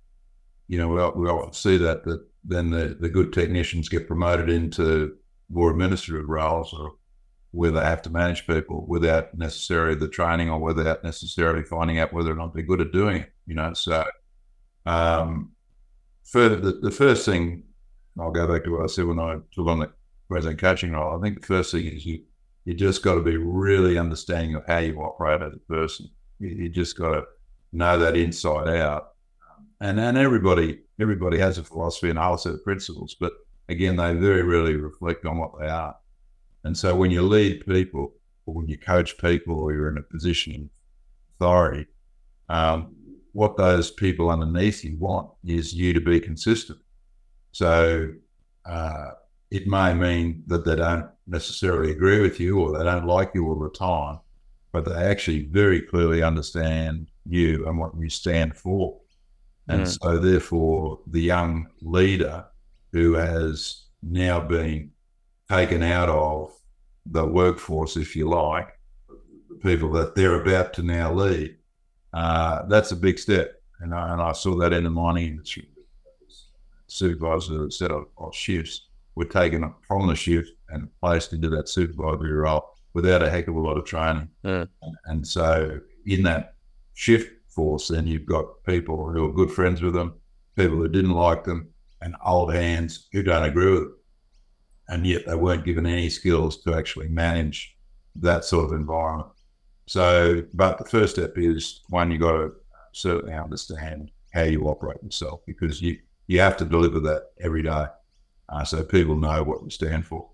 you 0.68 0.78
know, 0.78 0.89
we, 0.89 1.22
we 1.22 1.28
often 1.28 1.53
see 1.53 1.76
that, 1.78 2.05
that 2.05 2.24
then 2.45 2.70
the, 2.70 2.97
the 3.01 3.09
good 3.09 3.32
technicians 3.32 3.89
get 3.89 4.07
promoted 4.07 4.51
into 4.51 5.16
more 5.51 5.70
administrative 5.70 6.28
roles 6.28 6.72
or 6.74 6.95
where 7.53 7.70
they 7.70 7.80
have 7.80 8.03
to 8.03 8.11
manage 8.11 8.47
people 8.47 8.85
without 8.89 9.37
necessarily 9.39 9.95
the 9.95 10.09
training 10.09 10.51
or 10.51 10.59
without 10.59 11.05
necessarily 11.05 11.62
finding 11.62 11.99
out 11.99 12.12
whether 12.12 12.32
or 12.32 12.37
not 12.37 12.53
they're 12.53 12.62
good 12.62 12.80
at 12.80 12.93
doing 12.93 13.18
it, 13.18 13.32
you 13.47 13.55
know. 13.55 13.72
So 13.72 14.05
um, 14.85 15.53
further, 16.24 16.57
the, 16.57 16.72
the 16.72 16.91
first 16.91 17.24
thing 17.24 17.62
I'll 18.18 18.30
go 18.30 18.47
back 18.47 18.64
to 18.64 18.70
what 18.70 18.82
I 18.82 18.87
said 18.87 19.07
when 19.07 19.18
I 19.18 19.37
took 19.53 19.66
on 19.66 19.80
the 19.80 19.93
Queensland 20.28 20.59
coaching 20.59 20.93
role. 20.93 21.18
I 21.18 21.22
think 21.22 21.41
the 21.41 21.47
first 21.47 21.72
thing 21.72 21.87
is 21.87 22.05
you 22.05 22.22
you 22.64 22.74
just 22.74 23.03
got 23.03 23.16
to 23.16 23.20
be 23.20 23.37
really 23.37 23.99
understanding 23.99 24.55
of 24.55 24.64
how 24.66 24.78
you 24.78 24.97
operate 24.99 25.43
as 25.43 25.53
a 25.53 25.72
person. 25.72 26.09
You, 26.39 26.49
you 26.49 26.68
just 26.70 26.97
got 26.97 27.12
to 27.12 27.24
know 27.75 27.99
that 27.99 28.16
inside 28.16 28.68
out. 28.68 29.11
And 29.81 30.01
and 30.01 30.16
everybody 30.16 30.81
everybody 31.01 31.39
has 31.39 31.59
a 31.59 31.64
philosophy 31.64 32.11
and 32.11 32.18
a 32.18 32.22
whole 32.22 32.39
set 32.39 32.55
of 32.55 32.64
principles, 32.64 33.16
but 33.18 33.33
again, 33.68 33.97
they 33.97 34.14
very 34.14 34.43
rarely 34.43 34.77
reflect 34.77 35.25
on 35.27 35.39
what 35.39 35.59
they 35.59 35.68
are. 35.68 35.97
And 36.64 36.77
so 36.77 36.95
when 36.95 37.11
you 37.11 37.22
lead 37.22 37.66
people, 37.66 38.14
or 38.47 38.55
when 38.55 38.68
you 38.68 38.79
coach 38.79 39.18
people, 39.18 39.59
or 39.59 39.72
you're 39.72 39.91
in 39.91 39.99
a 39.99 40.03
position 40.03 40.55
of 40.55 41.47
authority, 41.47 41.87
um, 42.49 42.95
what 43.33 43.57
those 43.57 43.91
people 43.91 44.31
underneath 44.31 44.85
you 44.85 44.97
want 44.99 45.31
is 45.45 45.75
you 45.75 45.93
to 45.93 46.01
be 46.01 46.20
consistent. 46.20 46.79
So 47.53 48.12
uh, 48.64 49.11
it 49.51 49.66
may 49.66 49.95
mean 49.95 50.45
that 50.47 50.64
they 50.64 50.77
don't 50.77 51.09
necessarily 51.27 51.91
agree 51.91 52.20
with 52.20 52.39
you 52.39 52.61
or 52.61 52.77
they 52.77 52.85
don't 52.85 53.07
like 53.07 53.33
you 53.35 53.47
all 53.47 53.59
the 53.59 53.70
time, 53.70 54.20
but 54.72 54.85
they 54.85 54.95
actually 54.95 55.45
very 55.47 55.81
clearly 55.81 56.22
understand 56.22 57.11
you 57.27 57.66
and 57.66 57.79
what 57.79 57.93
you 57.99 58.09
stand 58.09 58.57
for. 58.57 58.99
And 59.68 59.83
mm. 59.83 59.99
so, 60.03 60.18
therefore, 60.18 61.01
the 61.07 61.22
young 61.22 61.68
leader 61.81 62.45
who 62.93 63.14
has 63.14 63.87
now 64.03 64.41
been 64.41 64.91
taken 65.51 65.83
out 65.83 66.09
of 66.09 66.53
the 67.07 67.25
workforce, 67.25 67.97
if 67.97 68.14
you 68.14 68.29
like, 68.29 68.68
the 69.49 69.57
people 69.57 69.91
that 69.93 70.14
they're 70.14 70.41
about 70.41 70.72
to 70.75 70.83
now 70.83 71.12
lead, 71.12 71.57
uh, 72.12 72.66
that's 72.66 72.93
a 72.93 72.97
big 72.97 73.18
step. 73.18 73.61
And 73.81 73.95
I, 73.95 74.12
and 74.12 74.22
I 74.22 74.33
saw 74.33 74.55
that 74.57 74.72
in 74.72 74.85
the 74.85 74.91
mining 74.91 75.29
industry. 75.29 75.68
Supervisor 76.87 77.70
set 77.70 77.91
of, 77.91 78.07
of 78.18 78.35
shifts. 78.35 78.89
were 79.14 79.25
taken 79.25 79.72
from 79.87 80.07
the 80.07 80.14
shift 80.14 80.51
and 80.68 80.89
placed 81.01 81.33
into 81.33 81.49
that 81.51 81.68
supervisory 81.68 82.33
role 82.33 82.70
without 82.95 83.22
a 83.22 83.31
heck 83.31 83.49
of 83.49 83.57
a 83.57 83.61
lot 83.61 83.77
of 83.77 83.85
training. 83.85 84.29
Mm. 84.45 84.68
And, 84.83 84.97
and 85.07 85.27
so 85.27 85.81
in 86.07 86.22
that 86.25 86.53
shift 86.95 87.30
force, 87.49 87.88
then 87.88 88.07
you've 88.07 88.26
got 88.26 88.62
people 88.64 89.09
who 89.11 89.28
are 89.28 89.32
good 89.32 89.51
friends 89.51 89.82
with 89.82 89.95
them, 89.95 90.14
people 90.57 90.76
who 90.76 90.88
didn't 90.88 91.12
like 91.12 91.45
them, 91.45 91.68
and 92.01 92.16
old 92.24 92.53
hands 92.53 93.09
who 93.12 93.22
don't 93.22 93.45
agree 93.45 93.70
with 93.70 93.80
them. 93.82 93.97
And 94.88 95.07
yet 95.07 95.26
they 95.26 95.34
weren't 95.34 95.64
given 95.64 95.86
any 95.86 96.11
skills 96.11 96.62
to 96.62 96.74
actually 96.74 97.09
manage 97.09 97.76
that 98.16 98.45
sort 98.45 98.66
of 98.66 98.72
environment. 98.72 99.30
So, 99.86 100.42
but 100.53 100.78
the 100.78 100.84
first 100.84 101.14
step 101.14 101.36
is 101.36 101.80
one, 101.88 102.11
you've 102.11 102.20
got 102.20 102.32
to 102.32 102.53
certainly 102.92 103.34
understand 103.34 104.11
how 104.32 104.42
you 104.42 104.64
operate 104.64 105.03
yourself 105.03 105.40
because 105.47 105.80
you, 105.80 105.99
you 106.26 106.40
have 106.40 106.57
to 106.59 106.64
deliver 106.64 107.01
that 107.01 107.30
every 107.40 107.62
day 107.62 107.86
uh, 108.49 108.64
so 108.64 108.82
people 108.82 109.16
know 109.16 109.42
what 109.42 109.62
you 109.62 109.70
stand 109.70 110.07
for. 110.07 110.28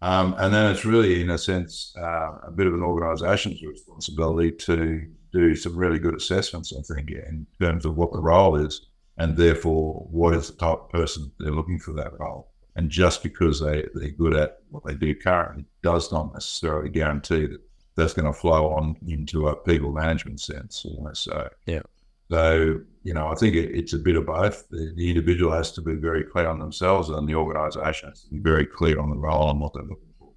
Um, 0.00 0.36
and 0.38 0.54
then 0.54 0.70
it's 0.70 0.84
really, 0.84 1.20
in 1.20 1.30
a 1.30 1.38
sense, 1.38 1.92
uh, 1.98 2.38
a 2.46 2.52
bit 2.54 2.68
of 2.68 2.74
an 2.74 2.82
organisation's 2.82 3.62
responsibility 3.62 4.52
to 4.52 5.08
do 5.32 5.54
some 5.54 5.76
really 5.76 5.98
good 5.98 6.14
assessments, 6.14 6.72
I 6.72 6.82
think, 6.94 7.10
in 7.10 7.46
terms 7.60 7.84
of 7.84 7.96
what 7.96 8.12
the 8.12 8.20
role 8.20 8.56
is 8.56 8.86
and 9.18 9.36
therefore 9.36 10.06
what 10.10 10.34
is 10.34 10.48
the 10.48 10.56
type 10.56 10.78
of 10.78 10.90
person 10.90 11.30
they're 11.38 11.52
looking 11.52 11.78
for 11.78 11.92
that 11.92 12.18
role. 12.18 12.50
And 12.76 12.88
just 12.88 13.22
because 13.22 13.60
they, 13.60 13.84
they're 13.94 14.10
good 14.10 14.36
at 14.36 14.58
what 14.70 14.84
they 14.84 14.94
do 14.94 15.14
currently 15.14 15.64
does 15.82 16.12
not 16.12 16.32
necessarily 16.32 16.88
guarantee 16.88 17.46
that 17.46 17.60
that's 17.96 18.14
going 18.14 18.32
to 18.32 18.32
flow 18.32 18.72
on 18.72 18.96
into 19.06 19.48
a 19.48 19.56
people 19.56 19.90
management 19.90 20.40
sense. 20.40 20.84
You 20.84 21.02
know? 21.02 21.12
So, 21.12 21.48
yeah. 21.66 21.82
So, 22.30 22.80
you 23.02 23.14
know, 23.14 23.28
I 23.28 23.34
think 23.34 23.56
it, 23.56 23.74
it's 23.74 23.94
a 23.94 23.98
bit 23.98 24.14
of 24.14 24.26
both. 24.26 24.68
The, 24.68 24.92
the, 24.94 25.08
individual 25.08 25.50
has 25.50 25.72
to 25.72 25.80
be 25.80 25.94
very 25.94 26.22
clear 26.22 26.46
on 26.46 26.58
themselves, 26.58 27.08
and 27.08 27.26
the 27.26 27.34
organisation 27.34 28.10
has 28.10 28.22
to 28.24 28.30
be 28.30 28.38
very 28.38 28.66
clear 28.66 29.00
on 29.00 29.10
the 29.10 29.16
role 29.16 29.50
and 29.50 29.60
what 29.60 29.72
they're 29.72 29.82
looking 29.82 30.12
for. 30.18 30.30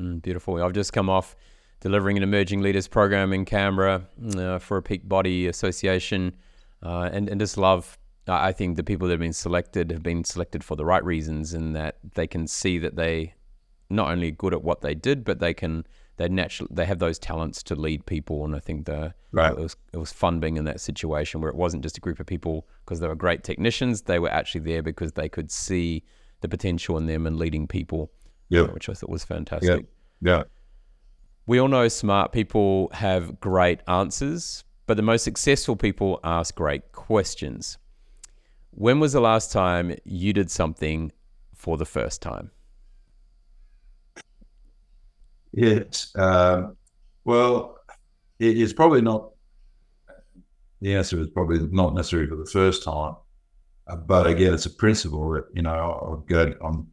Mm, 0.00 0.22
beautiful. 0.22 0.62
I've 0.62 0.72
just 0.72 0.92
come 0.92 1.10
off 1.10 1.36
delivering 1.80 2.16
an 2.16 2.22
emerging 2.22 2.60
leaders 2.60 2.86
program 2.88 3.32
in 3.32 3.44
Canberra 3.44 4.06
uh, 4.36 4.58
for 4.58 4.76
a 4.76 4.82
peak 4.82 5.08
body 5.08 5.46
association, 5.46 6.34
uh, 6.82 7.10
and 7.12 7.28
and 7.28 7.40
just 7.40 7.56
love. 7.56 7.98
I 8.28 8.52
think 8.52 8.76
the 8.76 8.84
people 8.84 9.08
that 9.08 9.14
have 9.14 9.20
been 9.20 9.32
selected 9.32 9.90
have 9.90 10.02
been 10.02 10.22
selected 10.22 10.62
for 10.62 10.76
the 10.76 10.84
right 10.84 11.04
reasons, 11.04 11.54
in 11.54 11.72
that 11.72 11.98
they 12.14 12.26
can 12.26 12.46
see 12.46 12.78
that 12.78 12.96
they 12.96 13.34
not 13.88 14.10
only 14.10 14.30
good 14.30 14.54
at 14.54 14.62
what 14.62 14.82
they 14.82 14.94
did, 14.94 15.24
but 15.24 15.40
they 15.40 15.52
can 15.52 15.84
they 16.16 16.28
naturally 16.28 16.70
they 16.72 16.84
have 16.84 16.98
those 16.98 17.18
talents 17.18 17.62
to 17.64 17.74
lead 17.74 18.04
people, 18.06 18.44
and 18.44 18.54
I 18.54 18.60
think 18.60 18.86
the 18.86 19.14
right. 19.32 19.52
it 19.52 19.58
was 19.58 19.76
it 19.92 19.96
was 19.96 20.12
fun 20.12 20.38
being 20.38 20.58
in 20.58 20.64
that 20.66 20.80
situation 20.80 21.40
where 21.40 21.50
it 21.50 21.56
wasn't 21.56 21.82
just 21.82 21.96
a 21.96 22.00
group 22.00 22.20
of 22.20 22.26
people 22.26 22.68
because 22.84 23.00
they 23.00 23.08
were 23.08 23.14
great 23.14 23.42
technicians; 23.42 24.02
they 24.02 24.18
were 24.18 24.30
actually 24.30 24.60
there 24.60 24.82
because 24.82 25.12
they 25.12 25.28
could 25.28 25.50
see 25.50 26.04
the 26.42 26.48
potential 26.48 26.98
in 26.98 27.06
them 27.06 27.26
and 27.26 27.36
leading 27.36 27.66
people, 27.66 28.12
yeah, 28.50 28.62
uh, 28.62 28.66
which 28.66 28.88
I 28.88 28.92
thought 28.92 29.10
was 29.10 29.24
fantastic. 29.24 29.86
Yeah. 30.20 30.36
yeah. 30.36 30.42
We 31.46 31.58
all 31.58 31.68
know 31.68 31.88
smart 31.88 32.32
people 32.32 32.90
have 32.92 33.40
great 33.40 33.80
answers, 33.88 34.64
but 34.86 34.96
the 34.96 35.02
most 35.02 35.24
successful 35.24 35.74
people 35.74 36.20
ask 36.22 36.54
great 36.54 36.92
questions. 36.92 37.78
When 38.70 39.00
was 39.00 39.12
the 39.12 39.20
last 39.20 39.50
time 39.50 39.96
you 40.04 40.32
did 40.32 40.50
something 40.50 41.12
for 41.54 41.76
the 41.76 41.84
first 41.84 42.22
time? 42.22 42.50
Yes. 45.52 46.12
Um, 46.14 46.76
well, 47.24 47.78
it, 48.38 48.58
it's 48.58 48.72
probably 48.72 49.02
not. 49.02 49.30
The 50.80 50.94
answer 50.94 51.20
is 51.20 51.28
probably 51.28 51.58
not 51.70 51.94
necessary 51.94 52.26
for 52.26 52.36
the 52.36 52.46
first 52.46 52.84
time, 52.84 53.16
uh, 53.86 53.96
but 53.96 54.26
again, 54.26 54.54
it's 54.54 54.66
a 54.66 54.70
principle 54.70 55.32
that 55.32 55.44
you 55.52 55.62
know 55.62 55.70
I'll 55.70 56.24
go. 56.28 56.54
I'm 56.62 56.86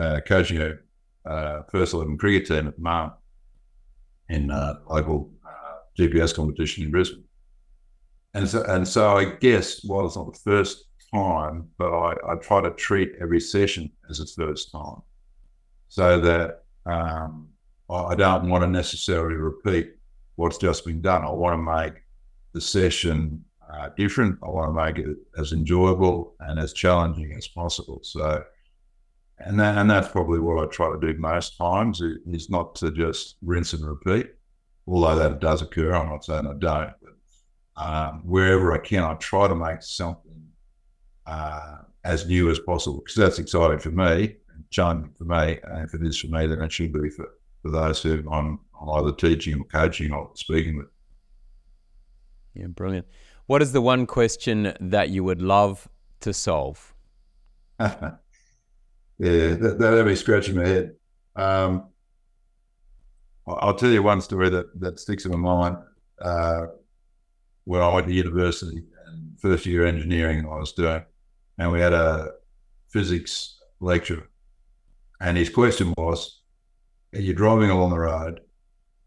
uh, 0.00 0.20
coaching 0.26 0.60
a 0.60 1.28
uh, 1.28 1.62
first 1.64 1.94
eleven 1.94 2.16
cricket 2.16 2.46
team 2.46 2.68
at 2.68 2.76
the 2.76 2.82
moment 2.82 3.14
in 4.28 4.50
uh, 4.50 4.74
local 4.88 5.30
uh, 5.46 5.76
GPS 5.98 6.34
competition 6.34 6.84
in 6.84 6.90
Brisbane, 6.90 7.24
and 8.34 8.48
so 8.48 8.62
and 8.64 8.86
so 8.86 9.16
I 9.16 9.24
guess 9.36 9.84
while 9.84 10.06
it's 10.06 10.16
not 10.16 10.32
the 10.32 10.38
first 10.38 10.84
time, 11.12 11.68
but 11.78 11.92
I, 11.92 12.14
I 12.28 12.34
try 12.36 12.60
to 12.60 12.70
treat 12.72 13.12
every 13.20 13.40
session 13.40 13.90
as 14.10 14.20
its 14.20 14.34
first 14.34 14.72
time, 14.72 15.02
so 15.88 16.20
that. 16.20 16.62
Um, 16.86 17.48
I 17.90 18.14
don't 18.14 18.48
want 18.48 18.62
to 18.62 18.68
necessarily 18.68 19.36
repeat 19.36 19.94
what's 20.36 20.58
just 20.58 20.84
been 20.84 21.00
done. 21.00 21.24
I 21.24 21.30
want 21.30 21.54
to 21.54 21.84
make 21.86 22.02
the 22.52 22.60
session 22.60 23.44
uh, 23.72 23.90
different. 23.96 24.38
I 24.42 24.48
want 24.48 24.70
to 24.70 24.84
make 24.84 25.06
it 25.06 25.16
as 25.38 25.52
enjoyable 25.52 26.34
and 26.40 26.58
as 26.58 26.72
challenging 26.72 27.32
as 27.36 27.48
possible. 27.48 28.00
So, 28.02 28.42
and 29.38 29.58
that, 29.60 29.78
and 29.78 29.90
that's 29.90 30.08
probably 30.08 30.38
what 30.38 30.62
I 30.62 30.66
try 30.70 30.92
to 30.92 31.00
do 31.00 31.18
most 31.18 31.56
times 31.56 32.00
is 32.00 32.50
not 32.50 32.74
to 32.76 32.90
just 32.90 33.36
rinse 33.42 33.72
and 33.72 33.84
repeat. 33.84 34.30
Although 34.86 35.16
that 35.16 35.40
does 35.40 35.62
occur, 35.62 35.94
I'm 35.94 36.08
not 36.08 36.24
saying 36.24 36.46
I 36.46 36.54
don't. 36.54 36.92
But 37.02 37.82
um, 37.82 38.22
wherever 38.24 38.72
I 38.72 38.78
can, 38.78 39.02
I 39.02 39.14
try 39.14 39.48
to 39.48 39.54
make 39.54 39.82
something 39.82 40.46
uh, 41.26 41.78
as 42.04 42.26
new 42.26 42.50
as 42.50 42.58
possible 42.60 42.98
because 42.98 43.16
that's 43.16 43.38
exciting 43.38 43.78
for 43.78 43.90
me, 43.90 44.36
challenging 44.70 45.12
for 45.16 45.24
me, 45.24 45.58
and 45.64 45.84
if 45.84 45.94
it 45.94 46.06
is 46.06 46.18
for 46.18 46.28
me, 46.28 46.46
then 46.46 46.62
it 46.62 46.70
should 46.70 46.92
be 46.92 47.10
for 47.10 47.28
for 47.64 47.70
those 47.70 48.02
who 48.02 48.22
I'm, 48.30 48.60
I'm 48.78 48.90
either 48.90 49.12
teaching 49.12 49.58
or 49.58 49.64
coaching 49.64 50.12
or 50.12 50.30
speaking 50.34 50.76
with. 50.76 50.88
Yeah, 52.52 52.66
brilliant. 52.66 53.06
What 53.46 53.62
is 53.62 53.72
the 53.72 53.80
one 53.80 54.06
question 54.06 54.76
that 54.80 55.08
you 55.08 55.24
would 55.24 55.40
love 55.40 55.88
to 56.20 56.34
solve? 56.34 56.94
yeah, 59.18 59.54
that, 59.54 59.78
that'll 59.78 60.04
be 60.04 60.16
scratching 60.16 60.56
my 60.56 60.66
head. 60.66 60.94
Um, 61.36 61.88
I'll 63.46 63.74
tell 63.74 63.90
you 63.90 64.02
one 64.02 64.20
story 64.20 64.48
that, 64.50 64.80
that 64.80 64.98
sticks 64.98 65.24
in 65.24 65.32
my 65.32 65.38
mind. 65.38 65.76
Uh, 66.20 66.66
when 67.64 67.80
I 67.80 67.92
went 67.92 68.06
to 68.06 68.12
university 68.12 68.84
and 69.06 69.38
first 69.40 69.66
year 69.66 69.86
engineering 69.86 70.46
I 70.46 70.58
was 70.58 70.72
doing, 70.72 71.04
and 71.58 71.72
we 71.72 71.80
had 71.80 71.92
a 71.92 72.32
physics 72.88 73.58
lecture. 73.80 74.28
and 75.20 75.36
his 75.36 75.50
question 75.50 75.92
was, 75.96 76.40
you're 77.12 77.34
driving 77.34 77.70
along 77.70 77.90
the 77.90 77.98
road 77.98 78.40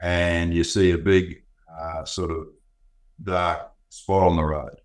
and 0.01 0.53
you 0.53 0.63
see 0.63 0.91
a 0.91 0.97
big 0.97 1.43
uh, 1.79 2.05
sort 2.05 2.31
of 2.31 2.47
dark 3.21 3.71
spot 3.89 4.23
on 4.23 4.35
the 4.35 4.43
road 4.43 4.75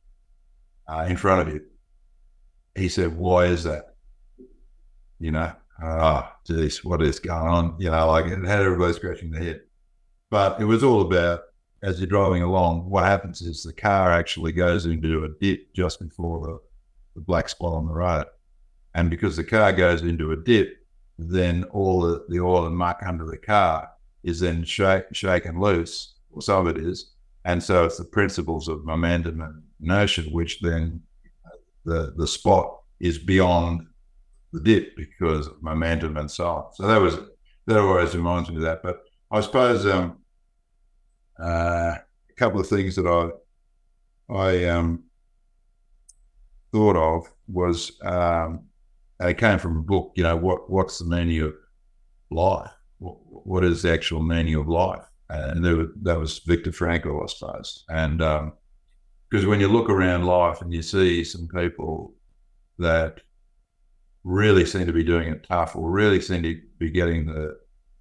uh, 0.89 1.07
in 1.09 1.17
front 1.17 1.47
of 1.47 1.55
you. 1.55 1.63
He 2.75 2.89
said, 2.89 3.17
Why 3.17 3.47
is 3.47 3.65
that? 3.65 3.92
You 5.23 5.31
know, 5.31 5.53
ah, 5.81 6.33
oh, 6.33 6.37
geez, 6.45 6.85
what 6.85 7.01
is 7.01 7.21
going 7.21 7.47
on? 7.47 7.77
You 7.79 7.91
know, 7.91 8.09
like 8.09 8.27
it 8.27 8.45
had 8.45 8.61
everybody 8.61 8.93
scratching 8.93 9.31
their 9.31 9.43
head. 9.43 9.61
But 10.31 10.61
it 10.61 10.65
was 10.65 10.83
all 10.83 11.03
about 11.03 11.43
as 11.83 11.99
you're 11.99 12.09
driving 12.09 12.43
along, 12.43 12.89
what 12.89 13.05
happens 13.05 13.41
is 13.41 13.63
the 13.63 13.73
car 13.73 14.13
actually 14.13 14.53
goes 14.53 14.87
into 14.87 15.25
a 15.25 15.29
dip 15.41 15.73
just 15.75 16.01
before 16.01 16.41
the, 16.47 16.61
the 17.17 17.21
black 17.21 17.49
spot 17.49 17.75
on 17.75 17.87
the 17.87 17.93
road. 17.93 18.27
And 18.95 19.11
because 19.11 19.37
the 19.37 19.45
car 19.45 19.73
goes 19.73 20.03
into 20.03 20.33
a 20.33 20.37
dip, 20.37 20.77
then 21.19 21.65
all 21.65 22.01
the, 22.01 22.25
the 22.29 22.41
oil 22.41 22.67
and 22.67 22.77
muck 22.77 23.01
under 23.05 23.25
the 23.25 23.37
car 23.37 23.89
is 24.23 24.41
then 24.41 24.65
shake, 24.65 25.05
shaken 25.13 25.61
loose, 25.61 26.15
or 26.31 26.43
some 26.43 26.67
of 26.67 26.77
it 26.77 26.83
is. 26.83 27.13
And 27.45 27.63
so 27.63 27.85
it's 27.85 27.99
the 27.99 28.05
principles 28.05 28.69
of 28.69 28.85
momentum 28.85 29.41
and 29.41 29.63
inertia, 29.81 30.23
which 30.23 30.61
then 30.61 31.03
the, 31.85 32.15
the 32.17 32.27
spot 32.27 32.79
is 33.01 33.19
beyond 33.19 33.87
the 34.53 34.61
dip 34.61 34.97
because 34.97 35.47
of 35.47 35.63
momentum 35.63 36.17
and 36.17 36.31
so 36.31 36.47
on. 36.47 36.75
So 36.75 36.87
that 36.87 37.01
was, 37.01 37.19
that 37.67 37.79
always 37.79 38.15
reminds 38.15 38.51
me 38.51 38.57
of 38.57 38.63
that. 38.63 38.83
But 38.83 39.03
I 39.31 39.41
suppose 39.41 39.87
um, 39.87 40.19
uh, 41.43 41.95
a 41.97 42.35
couple 42.37 42.61
of 42.61 42.69
things 42.69 42.97
that 42.97 43.07
I, 43.07 44.33
I 44.33 44.65
um, 44.65 45.05
thought 46.73 46.97
of 46.97 47.27
was 47.49 47.93
um, 48.03 48.65
it 49.21 49.39
came 49.39 49.59
from 49.59 49.79
a 49.79 49.83
book. 49.83 50.13
You 50.17 50.25
know, 50.25 50.37
what 50.37 50.71
what's 50.71 50.99
the 50.99 51.05
meaning 51.05 51.43
of 51.43 51.55
life? 52.31 52.71
what, 52.99 53.65
is 53.65 53.83
the 53.83 53.93
actual 53.93 54.23
meaning 54.23 54.55
of 54.55 54.69
life? 54.69 55.05
And 55.29 55.65
there 55.65 55.87
that 56.03 56.19
was 56.19 56.39
Viktor 56.41 56.71
Frankl, 56.71 57.23
I 57.23 57.27
suppose. 57.27 57.85
And 57.89 58.19
because 58.19 59.45
um, 59.45 59.49
when 59.49 59.61
you 59.61 59.69
look 59.69 59.89
around 59.89 60.25
life 60.25 60.61
and 60.61 60.73
you 60.73 60.83
see 60.83 61.25
some 61.25 61.49
people 61.49 62.15
that 62.79 63.21
really 64.25 64.65
seem 64.65 64.87
to 64.87 64.93
be 64.93 65.05
doing 65.05 65.29
it 65.29 65.45
tough, 65.45 65.77
or 65.77 65.91
really 65.91 66.21
seem 66.21 66.43
to 66.43 66.61
be 66.79 66.91
getting 66.91 67.27
the 67.27 67.59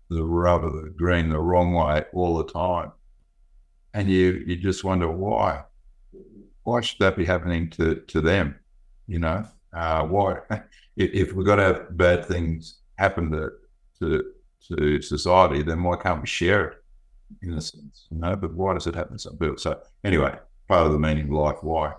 the 0.09 0.24
rub 0.24 0.65
of 0.65 0.74
the 0.74 0.89
green 0.89 1.30
the 1.30 1.39
wrong 1.39 1.74
way 1.74 2.03
all 2.13 2.38
the 2.38 2.51
time, 2.51 2.91
and 3.93 4.09
you 4.09 4.43
you 4.45 4.55
just 4.57 4.84
wonder 4.84 5.09
why. 5.09 5.63
Why 6.63 6.82
should 6.82 6.99
that 6.99 7.17
be 7.17 7.26
happening 7.26 7.69
to 7.72 7.95
to 7.95 8.22
them? 8.22 8.55
You 9.07 9.19
know, 9.19 9.45
uh, 9.74 10.03
why? 10.05 10.39
If, 10.97 11.13
if 11.13 11.34
we've 11.34 11.45
got 11.45 11.55
to 11.55 11.63
have 11.63 11.97
bad 11.97 12.26
things 12.26 12.80
happen 12.97 13.32
to 13.32 13.51
to 13.99 14.34
to 14.67 15.01
society, 15.01 15.63
then 15.63 15.82
why 15.84 15.95
can't 15.95 16.19
we 16.19 16.28
share 16.28 16.65
it? 16.67 16.84
In 17.41 17.53
a 17.53 17.61
sense, 17.61 18.07
you 18.11 18.17
know. 18.17 18.36
But 18.36 18.53
why 18.53 18.74
does 18.74 18.88
it 18.88 18.95
happen 18.95 19.13
to 19.13 19.19
some 19.19 19.38
people? 19.38 19.57
So 19.57 19.80
anyway, 20.03 20.38
part 20.67 20.86
of 20.86 20.91
the 20.91 20.99
meaning 20.99 21.26
of 21.26 21.32
life. 21.32 21.55
Why? 21.61 21.93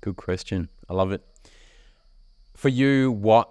Good 0.00 0.16
question. 0.16 0.68
I 0.88 0.94
love 0.94 1.10
it. 1.10 1.24
For 2.56 2.70
you, 2.70 3.12
what 3.12 3.50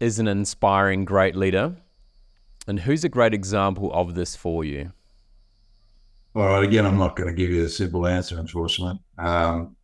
is 0.00 0.18
an 0.18 0.28
inspiring 0.28 1.06
great 1.06 1.34
leader? 1.34 1.76
And 2.66 2.80
who's 2.80 3.02
a 3.02 3.08
great 3.08 3.32
example 3.32 3.90
of 3.94 4.14
this 4.14 4.36
for 4.36 4.64
you? 4.64 4.92
All 6.36 6.46
right, 6.46 6.62
again, 6.62 6.84
I'm 6.84 6.98
not 6.98 7.16
going 7.16 7.28
to 7.28 7.34
give 7.34 7.50
you 7.50 7.64
a 7.64 7.68
simple 7.68 8.06
answer, 8.06 8.38
unfortunately. 8.38 9.00
Um, 9.16 9.76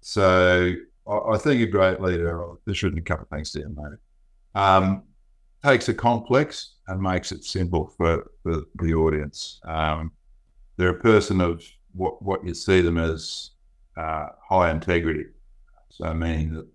so 0.00 0.72
I, 1.06 1.12
I, 1.12 1.38
think 1.38 1.62
a 1.62 1.66
great 1.66 2.00
leader, 2.00 2.44
there's 2.64 2.82
written 2.82 2.98
a 2.98 3.02
couple 3.02 3.24
of 3.24 3.28
things 3.28 3.52
there, 3.52 3.68
mate. 3.68 3.98
Um, 4.56 5.04
takes 5.62 5.88
a 5.88 5.94
complex 5.94 6.74
and 6.88 7.00
makes 7.00 7.30
it 7.30 7.44
simple 7.44 7.92
for, 7.96 8.28
for 8.42 8.62
the 8.82 8.94
audience. 8.94 9.60
Um, 9.64 10.10
they're 10.76 10.90
a 10.90 11.00
person 11.00 11.40
of 11.40 11.62
what, 11.92 12.20
what 12.22 12.44
you 12.44 12.54
see 12.54 12.80
them 12.80 12.98
as 12.98 13.50
uh, 13.96 14.28
high 14.48 14.70
integrity. 14.70 15.26
So 15.90 16.12
meaning 16.14 16.54
that 16.54 16.66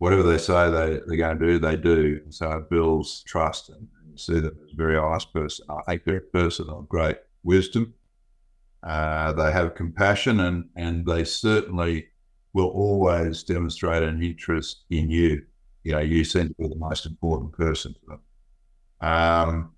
whatever 0.00 0.22
they 0.22 0.38
say 0.38 0.70
they, 0.70 0.98
they're 1.06 1.16
going 1.18 1.38
to 1.38 1.46
do, 1.46 1.58
they 1.58 1.76
do. 1.76 2.20
So 2.30 2.50
it 2.52 2.70
builds 2.70 3.22
trust 3.24 3.68
and, 3.68 3.86
see 4.16 4.40
them 4.40 4.54
as 4.66 4.72
a 4.72 4.76
very 4.76 4.98
honest 4.98 5.32
person. 5.32 5.64
They're 6.04 6.16
a 6.16 6.20
person 6.20 6.68
of 6.68 6.86
great 6.90 7.16
wisdom. 7.42 7.94
Uh, 8.82 9.32
they 9.32 9.50
have 9.50 9.74
compassion 9.74 10.40
and, 10.40 10.68
and 10.76 11.06
they 11.06 11.24
certainly 11.24 12.08
will 12.52 12.68
always 12.68 13.42
demonstrate 13.44 14.02
an 14.02 14.22
interest 14.22 14.84
in 14.90 15.08
you. 15.08 15.42
You 15.84 15.92
know, 15.92 16.00
you 16.00 16.24
seem 16.24 16.48
to 16.48 16.54
be 16.58 16.68
the 16.68 16.76
most 16.76 17.06
important 17.06 17.52
person 17.52 17.94
to 17.94 18.00
them. 18.08 18.20
Um, 19.00 19.72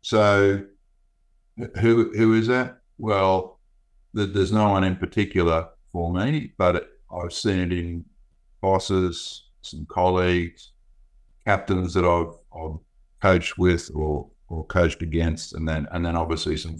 so 0.00 0.62
who 1.80 2.10
who 2.16 2.34
is 2.34 2.46
that? 2.46 2.80
Well, 2.96 3.60
there's 4.14 4.52
no 4.52 4.70
one 4.70 4.84
in 4.84 4.96
particular 4.96 5.68
for 5.92 6.10
me, 6.10 6.52
but 6.56 6.88
I've 7.12 7.34
seen 7.34 7.58
it 7.58 7.72
in 7.72 8.04
bosses, 8.60 9.44
some 9.62 9.86
colleagues, 9.86 10.72
captains 11.46 11.94
that 11.94 12.04
I've, 12.04 12.34
I've 12.56 12.78
coached 13.20 13.58
with 13.58 13.90
or 13.94 14.28
or 14.48 14.64
coached 14.66 15.02
against, 15.02 15.54
and 15.54 15.68
then 15.68 15.86
and 15.92 16.04
then 16.04 16.16
obviously 16.16 16.56
some 16.56 16.76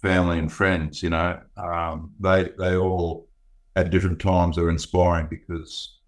family 0.00 0.38
and 0.38 0.52
friends. 0.52 1.02
You 1.02 1.10
know, 1.10 1.40
um, 1.56 2.12
they 2.20 2.50
they 2.58 2.76
all 2.76 3.28
at 3.76 3.90
different 3.90 4.20
times 4.20 4.58
are 4.58 4.70
inspiring 4.70 5.28
because 5.28 5.98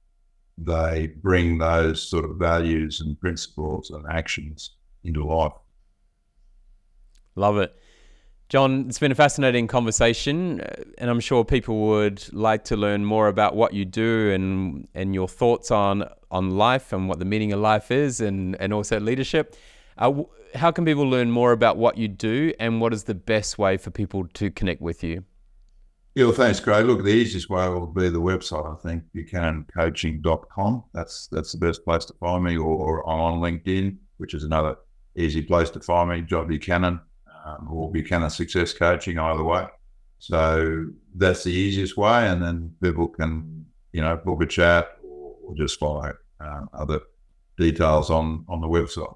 they 0.58 1.12
bring 1.22 1.58
those 1.58 2.02
sort 2.02 2.24
of 2.24 2.36
values 2.36 3.00
and 3.00 3.18
principles 3.20 3.90
and 3.90 4.04
actions 4.10 4.76
into 5.02 5.24
life. 5.24 5.52
Love 7.36 7.58
it. 7.58 7.74
John, 8.50 8.86
it's 8.88 8.98
been 8.98 9.10
a 9.10 9.16
fascinating 9.16 9.66
conversation, 9.66 10.60
uh, 10.60 10.84
and 10.98 11.10
I'm 11.10 11.20
sure 11.20 11.44
people 11.44 11.78
would 11.88 12.32
like 12.32 12.64
to 12.64 12.76
learn 12.76 13.04
more 13.04 13.28
about 13.28 13.56
what 13.56 13.72
you 13.72 13.84
do 13.84 14.30
and 14.32 14.86
and 14.94 15.14
your 15.14 15.28
thoughts 15.28 15.70
on 15.70 16.04
on 16.30 16.50
life 16.50 16.92
and 16.92 17.08
what 17.08 17.18
the 17.18 17.24
meaning 17.24 17.52
of 17.52 17.60
life 17.60 17.90
is, 17.90 18.20
and 18.20 18.56
and 18.60 18.72
also 18.72 19.00
leadership. 19.00 19.56
Uh, 19.96 20.24
how 20.54 20.70
can 20.70 20.84
people 20.84 21.08
learn 21.08 21.30
more 21.30 21.52
about 21.52 21.78
what 21.78 21.96
you 21.96 22.06
do, 22.06 22.52
and 22.60 22.80
what 22.80 22.92
is 22.92 23.04
the 23.04 23.14
best 23.14 23.58
way 23.58 23.78
for 23.78 23.90
people 23.90 24.26
to 24.34 24.50
connect 24.50 24.82
with 24.82 25.02
you? 25.02 25.24
Yeah, 26.14 26.26
well, 26.26 26.34
thanks, 26.34 26.60
Craig. 26.60 26.86
Look, 26.86 27.02
the 27.02 27.08
easiest 27.08 27.50
way 27.50 27.68
will 27.68 27.88
be 27.88 28.08
the 28.08 28.20
website, 28.20 28.72
I 28.72 28.80
think, 28.80 29.02
buchanancoaching.com. 29.16 30.84
That's 30.92 31.28
that's 31.28 31.52
the 31.52 31.58
best 31.58 31.82
place 31.84 32.04
to 32.04 32.12
find 32.20 32.44
me, 32.44 32.58
or, 32.58 32.76
or 32.76 33.08
on 33.08 33.40
LinkedIn, 33.40 33.96
which 34.18 34.34
is 34.34 34.44
another 34.44 34.76
easy 35.16 35.42
place 35.42 35.70
to 35.70 35.80
find 35.80 36.10
me, 36.10 36.20
John 36.20 36.46
Buchanan 36.46 37.00
um, 37.44 37.68
or 37.70 37.90
Buchanan 37.90 38.30
Success 38.30 38.72
Coaching, 38.72 39.18
either 39.18 39.44
way. 39.44 39.66
So 40.18 40.86
that's 41.14 41.44
the 41.44 41.52
easiest 41.52 41.96
way, 41.96 42.26
and 42.28 42.42
then 42.42 42.74
people 42.82 43.08
can, 43.08 43.66
you 43.92 44.00
know, 44.00 44.16
book 44.16 44.42
a 44.42 44.46
chat 44.46 44.88
or, 45.02 45.54
just 45.54 45.78
follow 45.78 46.10
um, 46.40 46.70
other 46.72 47.00
details 47.58 48.10
on 48.10 48.44
on 48.48 48.62
the 48.62 48.66
website. 48.66 49.14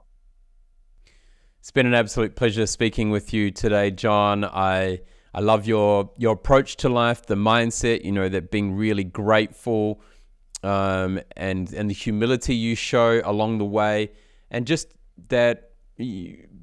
It's 1.61 1.71
been 1.71 1.87
an 1.87 1.95
absolute 1.95 2.37
pleasure 2.37 2.67
speaking 2.67 3.11
with 3.11 3.33
you 3.33 3.51
today, 3.51 3.91
John. 3.91 4.45
I 4.45 5.01
I 5.33 5.41
love 5.41 5.67
your 5.67 6.11
your 6.19 6.35
approach 6.35 6.77
to 6.79 6.89
life, 6.91 7.25
the 7.27 7.35
mindset. 7.35 8.05
You 8.05 8.13
know 8.13 8.29
that 8.29 8.51
being 8.51 8.75
really 8.77 9.05
grateful, 9.05 10.03
um, 10.63 11.21
and 11.37 11.73
and 11.73 11.89
the 11.89 11.95
humility 11.95 12.55
you 12.55 12.75
show 12.75 13.23
along 13.25 13.59
the 13.59 13.65
way, 13.65 14.13
and 14.51 14.67
just 14.67 14.93
that 15.29 15.73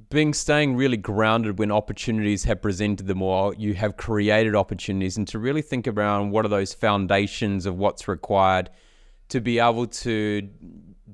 being 0.10 0.34
staying 0.34 0.76
really 0.76 0.98
grounded 0.98 1.58
when 1.58 1.72
opportunities 1.72 2.44
have 2.44 2.62
presented 2.62 3.08
them 3.08 3.22
or 3.22 3.54
you 3.56 3.74
have 3.74 3.98
created 3.98 4.56
opportunities 4.56 5.18
and 5.18 5.28
to 5.28 5.40
really 5.40 5.62
think 5.62 5.88
around 5.88 6.32
what 6.32 6.46
are 6.46 6.50
those 6.50 6.74
foundations 6.74 7.66
of 7.66 7.78
what's 7.78 8.08
required 8.08 8.70
to 9.30 9.42
be 9.42 9.60
able 9.60 9.88
to 9.88 10.48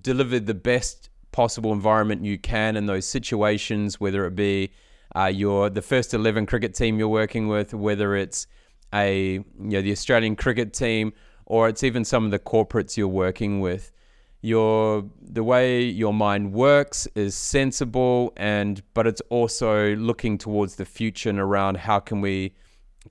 deliver 0.01 0.39
the 0.39 0.53
best 0.53 1.09
possible 1.31 1.71
environment 1.71 2.25
you 2.25 2.37
can 2.37 2.75
in 2.75 2.85
those 2.85 3.07
situations 3.07 3.99
whether 3.99 4.25
it 4.25 4.35
be 4.35 4.71
uh, 5.15 5.25
your 5.25 5.69
the 5.69 5.81
first 5.81 6.13
11 6.13 6.45
cricket 6.45 6.73
team 6.73 6.99
you're 6.99 7.07
working 7.07 7.47
with 7.47 7.73
whether 7.73 8.15
it's 8.15 8.47
a 8.93 9.33
you 9.33 9.45
know 9.57 9.81
the 9.81 9.91
Australian 9.91 10.35
cricket 10.35 10.73
team 10.73 11.13
or 11.45 11.69
it's 11.69 11.83
even 11.83 12.03
some 12.03 12.25
of 12.25 12.31
the 12.31 12.39
corporates 12.39 12.97
you're 12.97 13.07
working 13.07 13.61
with 13.61 13.91
your 14.41 15.05
the 15.21 15.43
way 15.43 15.83
your 15.83 16.13
mind 16.13 16.51
works 16.51 17.07
is 17.13 17.35
sensible 17.35 18.33
and 18.35 18.81
but 18.93 19.05
it's 19.05 19.21
also 19.29 19.95
looking 19.95 20.37
towards 20.37 20.75
the 20.75 20.85
future 20.85 21.29
and 21.29 21.39
around 21.39 21.77
how 21.77 21.99
can 21.99 22.21
we 22.21 22.53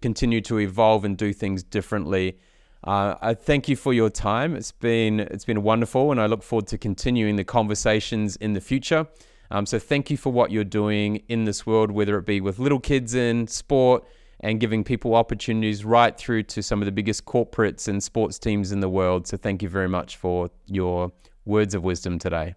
continue 0.03 0.41
to 0.41 0.59
evolve 0.59 1.05
and 1.05 1.17
do 1.17 1.33
things 1.33 1.63
differently. 1.63 2.39
Uh, 2.83 3.15
I 3.21 3.35
thank 3.35 3.69
you 3.69 3.77
for 3.77 3.93
your 3.93 4.11
time. 4.11 4.57
It's 4.57 4.73
been 4.73 5.21
it's 5.21 5.45
been 5.45 5.63
wonderful 5.63 6.11
and 6.11 6.21
I 6.21 6.27
look 6.27 6.43
forward 6.43 6.67
to 6.69 6.79
continuing 6.79 7.37
the 7.37 7.45
conversations 7.45 8.37
in 8.37 8.55
the 8.55 8.61
future. 8.61 9.07
Um, 9.53 9.67
so 9.67 9.79
thank 9.79 10.11
you 10.11 10.17
for 10.17 10.33
what 10.33 10.51
you're 10.51 10.65
doing 10.65 11.23
in 11.29 11.45
this 11.45 11.67
world 11.67 11.91
whether 11.91 12.19
it 12.19 12.27
be 12.27 12.41
with 12.41 12.59
little 12.59 12.81
kids 12.81 13.15
in 13.15 13.47
sport 13.47 14.05
and 14.41 14.61
giving 14.61 14.85
people 14.85 15.15
opportunities 15.15 15.85
right 15.85 16.17
through 16.17 16.45
to 16.45 16.63
some 16.63 16.81
of 16.81 16.87
the 16.87 16.93
biggest 16.93 17.25
corporates 17.25 17.89
and 17.89 18.03
sports 18.03 18.39
teams 18.39 18.73
in 18.73 18.81
the 18.81 18.89
world. 18.89 19.27
So 19.27 19.37
thank 19.37 19.63
you 19.63 19.69
very 19.69 19.89
much 19.89 20.17
for 20.17 20.51
your 20.67 21.13
words 21.45 21.75
of 21.75 21.85
wisdom 21.85 22.19
today. 22.19 22.55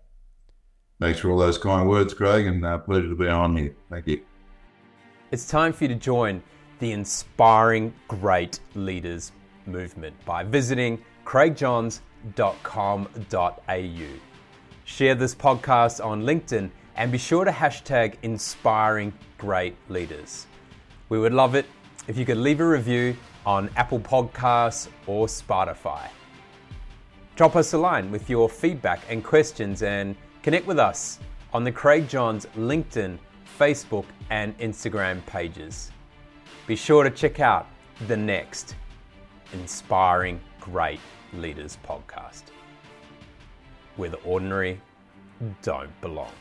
Thanks 0.99 1.19
for 1.19 1.31
all 1.31 1.38
those 1.38 1.57
kind 1.57 1.89
words, 1.89 2.13
Craig, 2.13 2.47
and 2.47 2.65
uh, 2.65 2.77
pleasure 2.77 3.09
to 3.09 3.15
be 3.15 3.27
on 3.27 3.57
here. 3.57 3.75
Thank 3.89 4.07
you. 4.07 4.21
It's 5.31 5.47
time 5.47 5.73
for 5.73 5.86
you 5.86 5.88
to 5.89 5.95
join 5.95 6.43
the 6.79 6.91
Inspiring 6.91 7.93
Great 8.07 8.59
Leaders 8.75 9.31
movement 9.65 10.15
by 10.25 10.43
visiting 10.43 11.03
craigjohns.com.au. 11.25 14.19
Share 14.85 15.15
this 15.15 15.34
podcast 15.34 16.05
on 16.05 16.23
LinkedIn 16.23 16.69
and 16.95 17.11
be 17.11 17.18
sure 17.18 17.45
to 17.45 17.51
hashtag 17.51 18.15
Inspiring 18.22 19.14
Great 19.38 19.76
Leaders. 19.89 20.45
We 21.14 21.19
would 21.19 21.31
love 21.31 21.53
it 21.53 21.68
if 22.07 22.18
you 22.18 22.26
could 22.26 22.38
leave 22.38 22.60
a 22.60 22.68
review 22.68 23.15
on 23.45 23.69
Apple 23.76 23.99
Podcasts 23.99 24.88
or 25.06 25.27
Spotify. 25.27 26.07
Drop 27.35 27.56
us 27.56 27.73
a 27.73 27.77
line 27.77 28.10
with 28.10 28.31
your 28.31 28.49
feedback 28.49 29.02
and 29.10 29.23
questions 29.23 29.84
and 29.84 30.15
connect 30.41 30.65
with 30.65 30.80
us 30.80 31.19
on 31.53 31.64
the 31.64 31.72
Craig 31.72 32.10
Johns 32.10 32.48
LinkedIn, 32.57 33.19
Facebook, 33.60 34.06
and 34.31 34.57
Instagram 34.57 35.23
pages. 35.27 35.91
Be 36.65 36.76
sure 36.76 37.03
to 37.03 37.11
check 37.11 37.40
out 37.40 37.68
the 38.07 38.18
next 38.18 38.73
Inspiring 39.53 40.41
Great 40.60 40.99
Leaders 41.31 41.77
podcast, 41.88 42.45
where 43.98 44.10
the 44.10 44.18
ordinary 44.22 44.81
don't 45.61 45.91
belong. 46.02 46.31